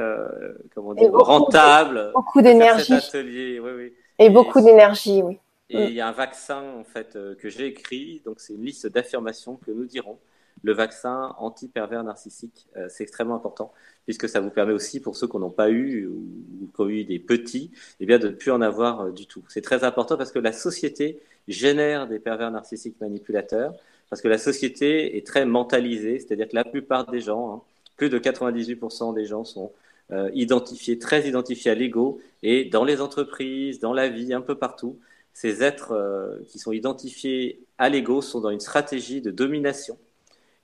comment 0.76 0.94
dire, 0.94 1.12
rentable. 1.12 2.12
Beaucoup 2.14 2.42
d'énergie. 2.42 2.94
Oui, 3.14 3.60
oui. 3.60 3.94
Et, 4.20 4.30
beaucoup 4.30 4.62
d'énergie, 4.62 5.24
oui. 5.24 5.40
Et 5.72 5.86
il 5.86 5.94
y 5.94 6.02
a 6.02 6.08
un 6.08 6.14
vaccin 6.14 6.62
en 6.78 6.84
fait 6.84 7.18
que 7.40 7.50
j'ai 7.50 7.68
écrit, 7.68 8.22
donc 8.26 8.40
c'est 8.40 8.54
une 8.54 8.66
liste 8.66 8.88
d'affirmations 8.88 9.56
que 9.56 9.72
nous 9.72 9.86
dirons 9.86 10.18
le 10.64 10.74
vaccin 10.74 11.36
anti-pervers 11.38 12.04
narcissique. 12.04 12.68
Euh, 12.78 12.88
c'est 12.90 13.04
extrêmement 13.04 13.36
important 13.36 13.72
puisque 14.06 14.28
ça 14.28 14.40
vous 14.40 14.50
permet 14.50 14.74
aussi, 14.74 15.00
pour 15.00 15.16
ceux 15.16 15.28
qui 15.28 15.38
n'ont 15.38 15.52
pas 15.52 15.70
eu 15.70 16.08
ou, 16.08 16.72
qui 16.74 16.82
ont 16.82 16.90
eu 16.90 17.04
des 17.04 17.20
petits, 17.20 17.70
eh 18.00 18.08
bien, 18.08 18.18
de 18.18 18.30
ne 18.30 18.34
plus 18.34 18.50
en 18.50 18.62
avoir 18.62 19.02
euh, 19.02 19.12
du 19.12 19.28
tout. 19.28 19.44
C'est 19.50 19.62
très 19.62 19.84
important 19.84 20.18
parce 20.18 20.32
que 20.32 20.40
la 20.40 20.52
société 20.52 21.20
génère 21.48 22.08
des 22.08 22.20
pervers 22.20 22.50
narcissiques 22.50 23.00
manipulateurs 23.00 23.74
parce 24.10 24.22
que 24.24 24.28
la 24.28 24.40
société 24.40 25.18
est 25.18 25.28
très 25.28 25.46
mentalisée, 25.46 26.18
c'est-à-dire 26.18 26.48
que 26.48 26.56
la 26.56 26.64
plupart 26.64 27.10
des 27.12 27.22
gens, 27.22 27.54
hein, 27.54 27.62
plus 27.98 28.10
de 28.10 28.18
98% 28.18 29.14
des 29.14 29.26
gens 29.26 29.44
sont 29.44 29.72
euh, 30.12 30.32
identifiés, 30.34 30.98
très 30.98 31.28
identifiés 31.28 31.70
à 31.70 31.76
l'ego 31.76 32.20
et 32.42 32.66
dans 32.66 32.84
les 32.84 33.02
entreprises, 33.02 33.80
dans 33.80 33.94
la 33.94 34.10
vie, 34.10 34.34
un 34.34 34.42
peu 34.42 34.56
partout. 34.56 34.98
Ces 35.34 35.64
êtres 35.64 36.42
qui 36.48 36.58
sont 36.58 36.72
identifiés 36.72 37.64
à 37.78 37.88
l'ego 37.88 38.22
sont 38.22 38.42
dans 38.42 38.50
une 38.50 38.60
stratégie 38.60 39.22
de 39.22 39.30
domination 39.30 39.98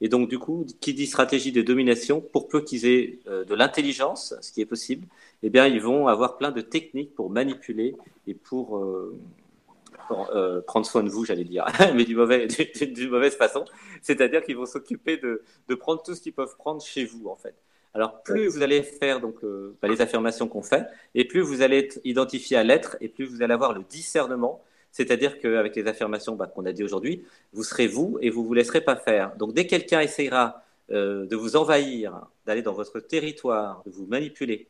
et 0.02 0.10
donc, 0.10 0.30
du 0.30 0.40
coup, 0.40 0.66
qui 0.82 0.94
dit 0.94 1.08
stratégie 1.08 1.52
de 1.52 1.62
domination, 1.62 2.20
pour 2.20 2.48
peu 2.48 2.62
qu'ils 2.62 2.86
aient 2.86 3.20
euh, 3.28 3.46
de 3.46 3.56
l'intelligence, 3.56 4.36
ce 4.42 4.52
qui 4.52 4.62
est 4.62 4.66
possible, 4.66 5.08
eh 5.42 5.50
bien, 5.50 5.68
ils 5.68 5.82
vont 5.82 6.08
avoir 6.08 6.38
plein 6.38 6.52
de 6.52 6.62
techniques 6.62 7.16
pour 7.16 7.30
manipuler 7.30 7.96
et 8.28 8.34
pour, 8.34 8.78
euh, 8.78 9.18
euh, 10.12 10.62
prendre 10.62 10.86
soin 10.86 11.02
de 11.02 11.10
vous, 11.10 11.24
j'allais 11.24 11.46
dire, 11.46 11.66
mais 11.96 12.04
du 12.04 12.16
mauvais, 12.16 12.48
d'une 12.48 13.10
mauvaise 13.10 13.36
façon. 13.36 13.64
C'est-à-dire 14.02 14.44
qu'ils 14.44 14.58
vont 14.58 14.66
s'occuper 14.66 15.18
de, 15.18 15.42
de, 15.70 15.76
prendre 15.76 16.04
tout 16.04 16.14
ce 16.14 16.22
qu'ils 16.22 16.34
peuvent 16.34 16.56
prendre 16.58 16.82
chez 16.82 17.06
vous, 17.06 17.28
en 17.28 17.36
fait. 17.36 17.56
Alors, 17.94 18.22
plus 18.24 18.48
vous 18.48 18.62
allez 18.62 18.84
faire 18.84 19.22
donc 19.22 19.38
bah, 19.82 19.88
les 19.88 20.02
affirmations 20.02 20.50
qu'on 20.50 20.62
fait, 20.62 20.86
et 21.16 21.24
plus 21.26 21.40
vous 21.40 21.62
allez 21.62 21.78
être 21.78 22.00
identifié 22.04 22.58
à 22.58 22.64
l'être, 22.66 22.98
et 23.00 23.08
plus 23.08 23.26
vous 23.26 23.42
allez 23.42 23.54
avoir 23.54 23.72
le 23.72 23.84
discernement 23.90 24.62
c'est-à-dire 24.96 25.40
qu'avec 25.40 25.76
les 25.76 25.88
affirmations 25.88 26.38
bah, 26.38 26.48
qu'on 26.48 26.66
a 26.66 26.72
dit 26.72 26.82
aujourd'hui, 26.82 27.26
vous 27.52 27.66
serez 27.66 27.86
vous 27.86 28.18
et 28.22 28.30
vous 28.30 28.46
vous 28.46 28.54
laisserez 28.54 28.80
pas 28.80 28.96
faire. 28.96 29.36
Donc 29.36 29.54
dès 29.54 29.66
que 29.66 29.72
quelqu'un 29.72 30.00
essayera 30.00 30.64
euh, 30.90 31.26
de 31.26 31.36
vous 31.36 31.58
envahir, 31.58 32.28
d'aller 32.46 32.62
dans 32.62 32.72
votre 32.72 33.02
territoire, 33.02 33.84
de 33.86 33.92
vous 33.92 34.06
manipuler, 34.06 34.70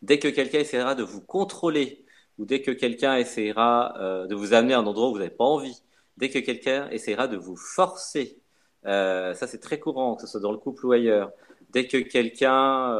dès 0.00 0.20
que 0.20 0.28
quelqu'un 0.28 0.60
essaiera 0.60 0.94
de 0.94 1.02
vous 1.02 1.20
contrôler, 1.20 2.04
ou 2.38 2.44
dès 2.44 2.62
que 2.62 2.70
quelqu'un 2.70 3.16
essaiera 3.16 3.96
euh, 3.98 4.28
de 4.28 4.36
vous 4.36 4.54
amener 4.54 4.74
à 4.74 4.78
un 4.78 4.86
endroit 4.86 5.08
où 5.08 5.14
vous 5.14 5.18
n'avez 5.18 5.30
pas 5.30 5.42
envie, 5.42 5.82
dès 6.16 6.30
que 6.30 6.38
quelqu'un 6.38 6.88
essaiera 6.90 7.26
de 7.26 7.36
vous 7.36 7.56
forcer, 7.56 8.38
euh, 8.86 9.34
ça 9.34 9.48
c'est 9.48 9.58
très 9.58 9.80
courant, 9.80 10.14
que 10.14 10.22
ce 10.22 10.28
soit 10.28 10.40
dans 10.40 10.52
le 10.52 10.58
couple 10.58 10.86
ou 10.86 10.92
ailleurs, 10.92 11.32
dès 11.70 11.88
que 11.88 11.96
quelqu'un 11.96 12.94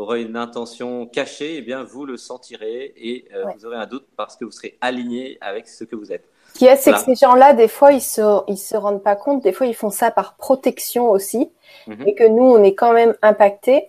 aura 0.00 0.18
une 0.18 0.36
intention 0.36 1.06
cachée, 1.06 1.56
eh 1.56 1.62
bien, 1.62 1.82
vous 1.82 2.04
le 2.04 2.16
sentirez 2.16 2.92
et 2.96 3.24
euh, 3.34 3.44
vous 3.54 3.66
aurez 3.66 3.76
un 3.76 3.86
doute 3.86 4.06
parce 4.16 4.36
que 4.36 4.44
vous 4.44 4.50
serez 4.50 4.76
aligné 4.80 5.38
avec 5.40 5.68
ce 5.68 5.84
que 5.84 5.96
vous 5.96 6.12
êtes. 6.12 6.24
Ce 6.52 6.58
qui 6.58 6.66
est, 6.66 6.76
c'est 6.76 6.92
que 6.92 6.98
ces 6.98 7.14
gens-là, 7.14 7.54
des 7.54 7.68
fois, 7.68 7.92
ils 7.92 8.02
se, 8.02 8.42
ils 8.48 8.58
se 8.58 8.76
rendent 8.76 9.02
pas 9.02 9.16
compte. 9.16 9.42
Des 9.42 9.52
fois, 9.52 9.66
ils 9.66 9.74
font 9.74 9.90
ça 9.90 10.10
par 10.10 10.36
protection 10.36 11.10
aussi, 11.10 11.50
mhm. 11.86 12.06
et 12.06 12.14
que 12.14 12.24
nous, 12.24 12.44
on 12.44 12.62
est 12.62 12.74
quand 12.74 12.92
même 12.92 13.14
impactés. 13.22 13.88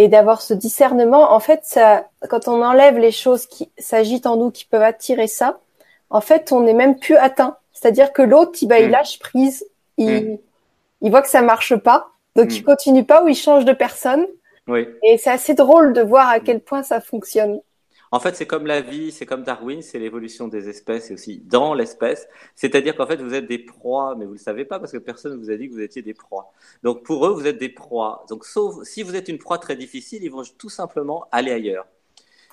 Et 0.00 0.06
d'avoir 0.06 0.42
ce 0.42 0.54
discernement, 0.54 1.32
en 1.32 1.40
fait, 1.40 1.60
ça, 1.64 2.08
quand 2.28 2.46
on 2.46 2.62
enlève 2.62 2.98
les 2.98 3.10
choses 3.10 3.46
qui 3.46 3.70
s'agitent 3.78 4.26
en 4.26 4.36
nous, 4.36 4.52
qui 4.52 4.64
peuvent 4.64 4.82
attirer 4.82 5.26
ça, 5.26 5.58
en 6.10 6.20
fait, 6.20 6.52
on 6.52 6.60
n'est 6.60 6.74
même 6.74 6.98
plus 6.98 7.16
atteint. 7.16 7.56
C'est-à-dire 7.72 8.12
que 8.12 8.22
l'autre, 8.22 8.58
il, 8.62 8.68
bah, 8.68 8.78
il 8.78 8.86
mhm. 8.86 8.92
lâche 8.92 9.18
prise, 9.18 9.66
il, 9.96 10.10
mhm. 10.10 10.38
il 11.02 11.10
voit 11.10 11.22
que 11.22 11.28
ça 11.28 11.42
marche 11.42 11.74
pas, 11.76 12.10
donc 12.36 12.54
il 12.54 12.62
continue 12.62 13.04
pas 13.04 13.24
ou 13.24 13.28
il 13.28 13.34
change 13.34 13.64
de 13.64 13.72
personne. 13.72 14.24
Et 14.76 15.18
c'est 15.18 15.30
assez 15.30 15.54
drôle 15.54 15.92
de 15.92 16.02
voir 16.02 16.28
à 16.28 16.40
quel 16.40 16.60
point 16.60 16.82
ça 16.82 17.00
fonctionne. 17.00 17.60
En 18.10 18.20
fait, 18.20 18.34
c'est 18.36 18.46
comme 18.46 18.66
la 18.66 18.80
vie, 18.80 19.12
c'est 19.12 19.26
comme 19.26 19.42
Darwin, 19.42 19.82
c'est 19.82 19.98
l'évolution 19.98 20.48
des 20.48 20.68
espèces 20.68 21.10
et 21.10 21.14
aussi 21.14 21.42
dans 21.44 21.74
l'espèce. 21.74 22.26
C'est-à-dire 22.54 22.96
qu'en 22.96 23.06
fait, 23.06 23.20
vous 23.20 23.34
êtes 23.34 23.46
des 23.46 23.58
proies, 23.58 24.14
mais 24.16 24.24
vous 24.24 24.32
ne 24.32 24.38
le 24.38 24.42
savez 24.42 24.64
pas 24.64 24.78
parce 24.78 24.92
que 24.92 24.98
personne 24.98 25.32
ne 25.32 25.36
vous 25.36 25.50
a 25.50 25.56
dit 25.56 25.68
que 25.68 25.74
vous 25.74 25.82
étiez 25.82 26.00
des 26.00 26.14
proies. 26.14 26.52
Donc 26.82 27.02
pour 27.02 27.26
eux, 27.26 27.32
vous 27.32 27.46
êtes 27.46 27.58
des 27.58 27.68
proies. 27.68 28.24
Donc 28.30 28.46
sauf 28.46 28.82
si 28.84 29.02
vous 29.02 29.14
êtes 29.14 29.28
une 29.28 29.38
proie 29.38 29.58
très 29.58 29.76
difficile, 29.76 30.22
ils 30.22 30.30
vont 30.30 30.42
tout 30.56 30.70
simplement 30.70 31.28
aller 31.32 31.52
ailleurs. 31.52 31.86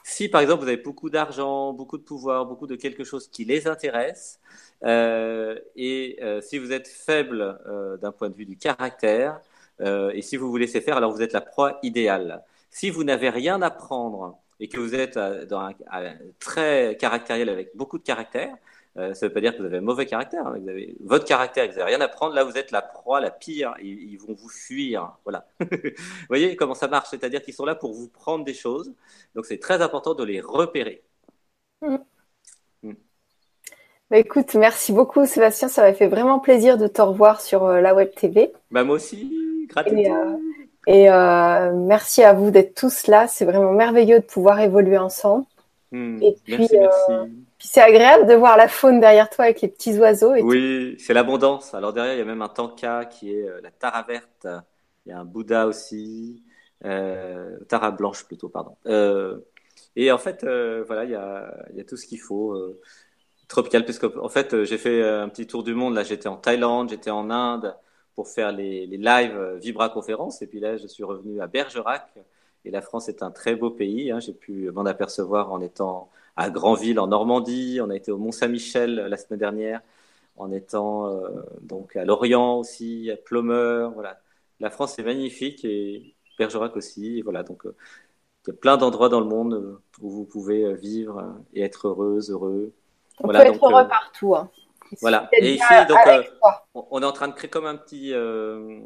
Si 0.04 0.30
par 0.30 0.42
exemple 0.42 0.62
vous 0.62 0.68
avez 0.68 0.78
beaucoup 0.78 1.10
d'argent, 1.10 1.74
beaucoup 1.74 1.98
de 1.98 2.04
pouvoir, 2.04 2.46
beaucoup 2.46 2.68
de 2.68 2.76
quelque 2.76 3.04
chose 3.04 3.28
qui 3.28 3.44
les 3.46 3.66
intéresse, 3.68 4.40
euh, 4.84 5.58
et 5.76 6.20
euh, 6.22 6.42
si 6.42 6.60
vous 6.60 6.72
êtes 6.72 6.88
faible 6.88 7.60
euh, 7.66 7.98
d'un 7.98 8.12
point 8.12 8.30
de 8.30 8.36
vue 8.36 8.46
du 8.46 8.58
caractère, 8.58 9.40
euh, 9.82 10.12
et 10.14 10.22
si 10.22 10.38
vous 10.38 10.50
vous 10.50 10.58
laissez 10.58 10.82
faire, 10.82 10.98
alors 10.98 11.12
vous 11.12 11.22
êtes 11.22 11.34
la 11.34 11.42
proie 11.42 11.80
idéale. 11.84 12.44
Si 12.70 12.90
vous 12.90 13.04
n'avez 13.04 13.30
rien 13.30 13.62
à 13.62 13.70
prendre 13.72 14.38
et 14.60 14.68
que 14.68 14.80
vous 14.80 14.96
êtes 14.96 15.18
euh, 15.18 15.46
dans 15.46 15.60
un, 15.60 15.74
très 16.40 16.98
caractériel 17.00 17.50
avec 17.50 17.76
beaucoup 17.76 17.98
de 17.98 18.04
caractère, 18.04 18.56
euh, 18.98 19.14
ça 19.14 19.26
ne 19.26 19.30
veut 19.30 19.34
pas 19.34 19.42
dire 19.42 19.54
que 19.54 19.60
vous 19.60 19.66
avez 19.66 19.78
un 19.78 19.82
mauvais 19.82 20.06
caractère. 20.06 20.48
Hein. 20.48 20.58
vous 20.58 20.70
avez 20.70 20.96
votre 21.02 21.26
caractère, 21.26 21.68
vous 21.68 21.78
n'avez 21.78 21.96
rien 21.96 22.02
à 22.02 22.08
prendre. 22.08 22.34
Là, 22.34 22.46
vous 22.46 22.58
êtes 22.58 22.72
la 22.72 22.82
proie, 22.82 23.20
la 23.20 23.32
pire. 23.32 23.74
Ils, 23.82 24.12
ils 24.12 24.18
vont 24.18 24.34
vous 24.34 24.48
fuir. 24.48 25.18
Voilà. 25.26 25.48
vous 25.60 25.68
voyez 26.30 26.56
comment 26.56 26.76
ça 26.76 26.88
marche 26.88 27.10
C'est-à-dire 27.10 27.42
qu'ils 27.42 27.54
sont 27.54 27.66
là 27.66 27.76
pour 27.76 27.94
vous 27.94 28.08
prendre 28.08 28.46
des 28.46 28.54
choses. 28.54 28.94
Donc, 29.36 29.46
c'est 29.46 29.60
très 29.60 29.82
important 29.82 30.14
de 30.14 30.24
les 30.24 30.40
repérer. 30.40 31.04
Mm. 31.82 31.98
Mm. 32.84 32.94
Bah, 34.10 34.18
écoute, 34.18 34.56
merci 34.56 34.94
beaucoup, 34.94 35.26
Sébastien. 35.26 35.68
Ça 35.68 35.82
m'a 35.82 35.94
fait 35.94 36.08
vraiment 36.08 36.40
plaisir 36.40 36.78
de 36.78 36.88
te 36.88 37.02
revoir 37.02 37.42
sur 37.42 37.68
la 37.68 37.94
web 37.94 38.12
TV. 38.16 38.54
Bah, 38.72 38.86
moi 38.86 38.96
aussi. 38.96 39.45
Euh, 39.78 40.38
Et 40.88 41.10
euh, 41.10 41.74
merci 41.74 42.24
à 42.24 42.34
vous 42.34 42.52
d'être 42.52 42.76
tous 42.76 43.08
là. 43.08 43.28
C'est 43.28 43.46
vraiment 43.46 43.72
merveilleux 43.72 44.20
de 44.20 44.26
pouvoir 44.26 44.60
évoluer 44.60 44.98
ensemble. 44.98 45.46
Hmm. 45.92 46.20
et 46.22 46.36
puis, 46.44 46.68
euh, 46.74 47.26
puis 47.58 47.68
c'est 47.68 47.82
agréable 47.82 48.28
de 48.28 48.34
voir 48.34 48.58
la 48.58 48.68
faune 48.68 49.00
derrière 49.00 49.30
toi 49.30 49.46
avec 49.46 49.62
les 49.62 49.68
petits 49.68 49.98
oiseaux. 49.98 50.34
Et 50.34 50.42
oui, 50.42 50.96
c'est 51.00 51.14
l'abondance. 51.14 51.74
Alors 51.74 51.94
derrière, 51.94 52.16
il 52.16 52.20
y 52.20 52.22
a 52.22 52.26
même 52.26 52.42
un 52.42 52.50
tanka 52.50 53.06
qui 53.06 53.34
est 53.34 53.46
la 53.62 53.72
tara 53.72 54.04
verte. 54.04 54.48
Il 55.06 55.10
y 55.10 55.12
a 55.12 55.20
un 55.20 55.26
Bouddha 55.26 55.68
aussi. 55.68 56.44
tara 56.82 57.92
blanche 57.92 58.26
plutôt, 58.26 58.50
pardon. 58.50 58.76
et 59.96 60.12
en 60.12 60.18
fait, 60.18 60.46
voilà, 60.88 61.06
il 61.06 61.12
y 61.12 61.16
a, 61.16 61.54
y 61.76 61.82
a 61.82 61.84
tout 61.84 61.98
ce 61.98 62.06
qu'il 62.06 62.20
faut 62.20 62.56
tropical 63.48 63.86
parce 63.86 64.00
qu'en 64.00 64.30
fait 64.30 64.54
euh, 64.54 64.66
j'ai 64.66 64.78
fait 64.78 65.02
euh, 65.02 65.24
un 65.24 65.30
petit 65.30 65.48
tour 65.48 65.64
du 65.64 65.74
monde 65.74 65.94
là 65.96 66.04
j'étais 66.04 66.28
en 66.28 66.38
Thaïlande 66.38 66.90
j'étais 66.90 67.12
en 67.12 67.30
Inde 67.30 67.76
pour 68.16 68.28
faire 68.28 68.52
les, 68.52 68.88
les 68.88 68.98
live 68.98 69.36
euh, 69.36 69.58
Vibra 69.58 69.90
conférences 69.90 70.42
et 70.42 70.48
puis 70.48 70.60
là 70.60 70.78
je 70.78 70.88
suis 70.88 71.04
revenu 71.04 71.42
à 71.42 71.48
Bergerac 71.48 72.14
et 72.64 72.72
la 72.72 72.82
France 72.82 73.10
est 73.10 73.22
un 73.22 73.32
très 73.32 73.56
beau 73.56 73.70
pays 73.70 74.12
hein. 74.12 74.20
j'ai 74.20 74.34
pu 74.34 74.72
m'en 74.72 74.86
apercevoir 74.86 75.52
en 75.52 75.62
étant 75.62 76.10
à 76.36 76.50
Granville 76.50 77.00
en 77.00 77.08
Normandie 77.08 77.80
on 77.82 77.90
a 77.90 77.96
été 77.96 78.12
au 78.12 78.18
Mont 78.18 78.32
Saint-Michel 78.32 78.96
la 78.96 79.18
semaine 79.18 79.40
dernière 79.40 79.82
en 80.38 80.52
étant 80.52 81.22
donc 81.62 81.96
à 81.96 82.04
Lorient 82.04 82.60
aussi 82.60 83.10
à 83.12 83.18
Plomeur 83.18 83.92
voilà 83.92 84.20
la 84.60 84.70
France 84.70 84.98
est 85.00 85.04
magnifique 85.04 85.64
et 85.66 86.16
Bergerac 86.38 86.76
aussi 86.76 87.20
et 87.20 87.22
voilà 87.22 87.44
donc 87.44 87.64
il 87.66 88.50
y 88.50 88.52
a 88.52 88.54
plein 88.54 88.78
d'endroits 88.78 89.10
dans 89.10 89.22
le 89.22 89.28
monde 89.28 89.80
où 90.02 90.10
vous 90.10 90.26
pouvez 90.26 90.74
vivre 90.76 91.36
et 91.54 91.62
être 91.62 91.88
heureuse 91.88 92.32
heureux 92.32 92.74
on 93.20 93.28
peut 93.28 93.36
être 93.36 93.66
heureux 93.66 93.82
euh, 93.82 93.86
partout. 93.86 94.36
Hein. 94.36 94.50
Voilà. 95.02 95.30
Et 95.34 95.56
ici, 95.56 95.64
donc, 95.88 95.98
euh, 96.08 96.24
on 96.74 97.02
est 97.02 97.06
en 97.06 97.12
train 97.12 97.28
de 97.28 97.34
créer 97.34 97.50
comme 97.50 97.66
un 97.66 97.76
petit 97.76 98.12
euh, 98.14 98.80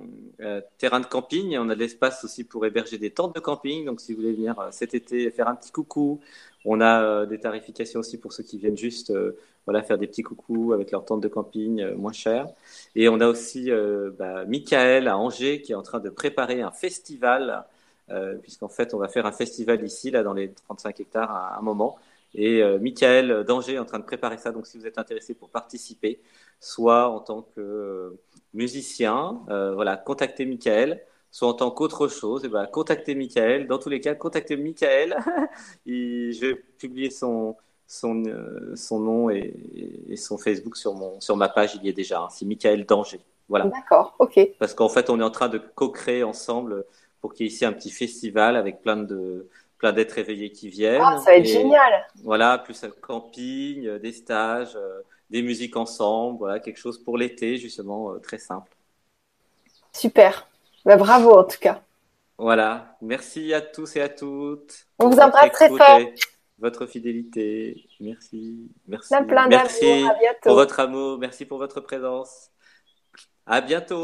terrain 0.78 1.00
de 1.00 1.06
camping. 1.06 1.58
On 1.58 1.70
a 1.70 1.76
de 1.76 1.80
l'espace 1.80 2.24
aussi 2.24 2.44
pour 2.44 2.66
héberger 2.66 2.98
des 2.98 3.12
tentes 3.12 3.36
de 3.36 3.40
camping. 3.40 3.86
Donc, 3.86 4.02
si 4.02 4.14
vous 4.14 4.22
voulez 4.22 4.34
venir 4.34 4.56
cet 4.72 4.94
été 4.94 5.30
faire 5.32 5.48
un 5.48 5.56
petit 5.56 5.72
coucou, 5.72 6.20
on 6.66 6.82
a 6.82 7.26
des 7.26 7.40
tarifications 7.40 8.00
aussi 8.02 8.18
pour 8.18 8.34
ceux 8.34 8.44
qui 8.44 8.58
viennent 8.58 8.78
juste 8.78 9.14
voilà, 9.66 9.84
faire 9.84 9.98
des 9.98 10.08
petits 10.08 10.24
coucous 10.24 10.74
avec 10.74 10.92
leur 10.92 11.06
tente 11.06 11.22
de 11.22 11.28
camping 11.28 11.94
moins 11.94 12.12
chère. 12.12 12.48
Et 12.96 13.10
on 13.10 13.20
a 13.20 13.28
aussi 13.28 13.72
bah, 14.18 14.46
Michael 14.46 15.08
à 15.08 15.18
Angers 15.18 15.62
qui 15.62 15.72
est 15.72 15.76
en 15.76 15.84
train 15.84 16.00
de 16.00 16.10
préparer 16.10 16.62
un 16.62 16.72
festival, 16.72 17.64
puisqu'en 18.42 18.70
fait, 18.70 18.94
on 18.94 18.98
va 18.98 19.08
faire 19.08 19.26
un 19.26 19.32
festival 19.32 19.84
ici, 19.84 20.12
là, 20.12 20.24
dans 20.24 20.34
les 20.34 20.52
35 20.52 21.00
hectares 21.00 21.32
à 21.32 21.58
un 21.58 21.62
moment. 21.62 21.98
Et 22.34 22.62
euh, 22.62 22.80
Michael 22.80 23.44
Danger 23.46 23.74
est 23.74 23.80
en 23.80 23.86
train 23.86 24.00
de 24.00 24.06
préparer 24.06 24.38
ça. 24.38 24.52
Donc, 24.52 24.68
si 24.68 24.78
vous 24.78 24.86
êtes 24.86 24.98
intéressé 24.98 25.34
pour 25.34 25.50
participer, 25.50 26.22
soit 26.60 27.10
en 27.10 27.20
tant 27.20 27.42
que 27.42 27.60
euh, 27.60 28.20
musicien, 28.54 29.42
euh, 29.50 29.74
voilà, 29.74 29.98
contactez 29.98 30.46
Michael. 30.46 31.04
Soit 31.32 31.48
en 31.48 31.54
tant 31.54 31.70
qu'autre 31.70 32.08
chose, 32.08 32.44
et 32.44 32.48
eh 32.48 32.50
ben, 32.50 32.66
contactez 32.66 33.14
Michael. 33.14 33.68
Dans 33.68 33.78
tous 33.78 33.90
les 33.90 34.02
cas, 34.02 34.16
contactez 34.16 34.58
Michael. 34.58 35.16
je 35.86 36.40
vais 36.40 36.56
publier 36.56 37.12
son, 37.12 37.56
son, 37.86 38.24
euh, 38.26 38.76
son 38.76 39.00
nom 39.00 39.30
et, 39.30 39.54
et, 40.10 40.16
son 40.16 40.40
Facebook 40.40 40.76
sur, 40.76 40.96
mon, 40.96 41.20
sur 41.22 41.38
ma 41.38 41.48
page. 41.48 41.76
Il 41.76 41.86
y 41.86 41.90
est 41.90 41.94
déjà. 41.94 42.22
Hein. 42.22 42.28
C'est 42.32 42.46
Michael 42.46 42.84
Danger. 42.86 43.20
Voilà. 43.48 43.66
D'accord, 43.66 44.16
ok. 44.18 44.40
Parce 44.58 44.74
qu'en 44.74 44.90
fait, 44.90 45.12
on 45.12 45.20
est 45.20 45.24
en 45.24 45.30
train 45.30 45.50
de 45.50 45.60
co-créer 45.60 46.24
ensemble 46.24 46.84
pour 47.22 47.34
qu'il 47.34 47.46
y 47.46 47.50
ait 47.50 47.52
ici 47.52 47.66
un 47.66 47.74
petit 47.74 47.92
festival 47.92 48.56
avec 48.56 48.82
plein 48.82 48.98
de, 48.98 49.48
plein 49.80 49.94
d'êtres 49.94 50.18
éveillés 50.18 50.52
qui 50.52 50.70
viennent. 50.70 51.02
Ah, 51.04 51.18
ça 51.18 51.32
va 51.32 51.38
être 51.38 51.46
génial. 51.46 52.06
Voilà, 52.24 52.58
plus 52.60 52.84
un 52.84 52.90
camping, 52.90 53.88
euh, 53.88 53.98
des 53.98 54.12
stages, 54.12 54.76
euh, 54.76 55.02
des 55.30 55.42
musiques 55.42 55.78
ensemble, 55.78 56.38
voilà, 56.38 56.60
quelque 56.60 56.78
chose 56.78 57.02
pour 57.02 57.18
l'été, 57.18 57.58
justement, 57.58 58.12
euh, 58.12 58.20
très 58.20 58.38
simple. 58.38 58.72
Super. 59.94 60.48
Bah, 60.86 60.98
bravo 60.98 61.32
en 61.32 61.46
tout 61.46 61.58
cas. 61.60 61.82
Voilà. 62.38 62.96
Merci 63.02 63.54
à 63.54 63.62
tous 63.62 63.96
et 63.96 64.02
à 64.02 64.10
toutes. 64.10 64.86
On 65.00 65.10
vous 65.10 65.20
embrasse 65.20 65.52
très 65.52 65.70
fort. 65.70 66.00
Votre 66.60 66.86
fidélité. 66.86 67.88
Merci. 68.02 68.70
Merci. 68.88 69.10
Plein, 69.10 69.24
plein 69.24 69.48
merci 69.48 70.06
pour 70.42 70.56
votre 70.56 70.80
amour. 70.82 71.18
Merci 71.18 71.46
pour 71.46 71.58
votre 71.58 71.80
présence. 71.80 72.50
À 73.46 73.62
bientôt. 73.62 74.04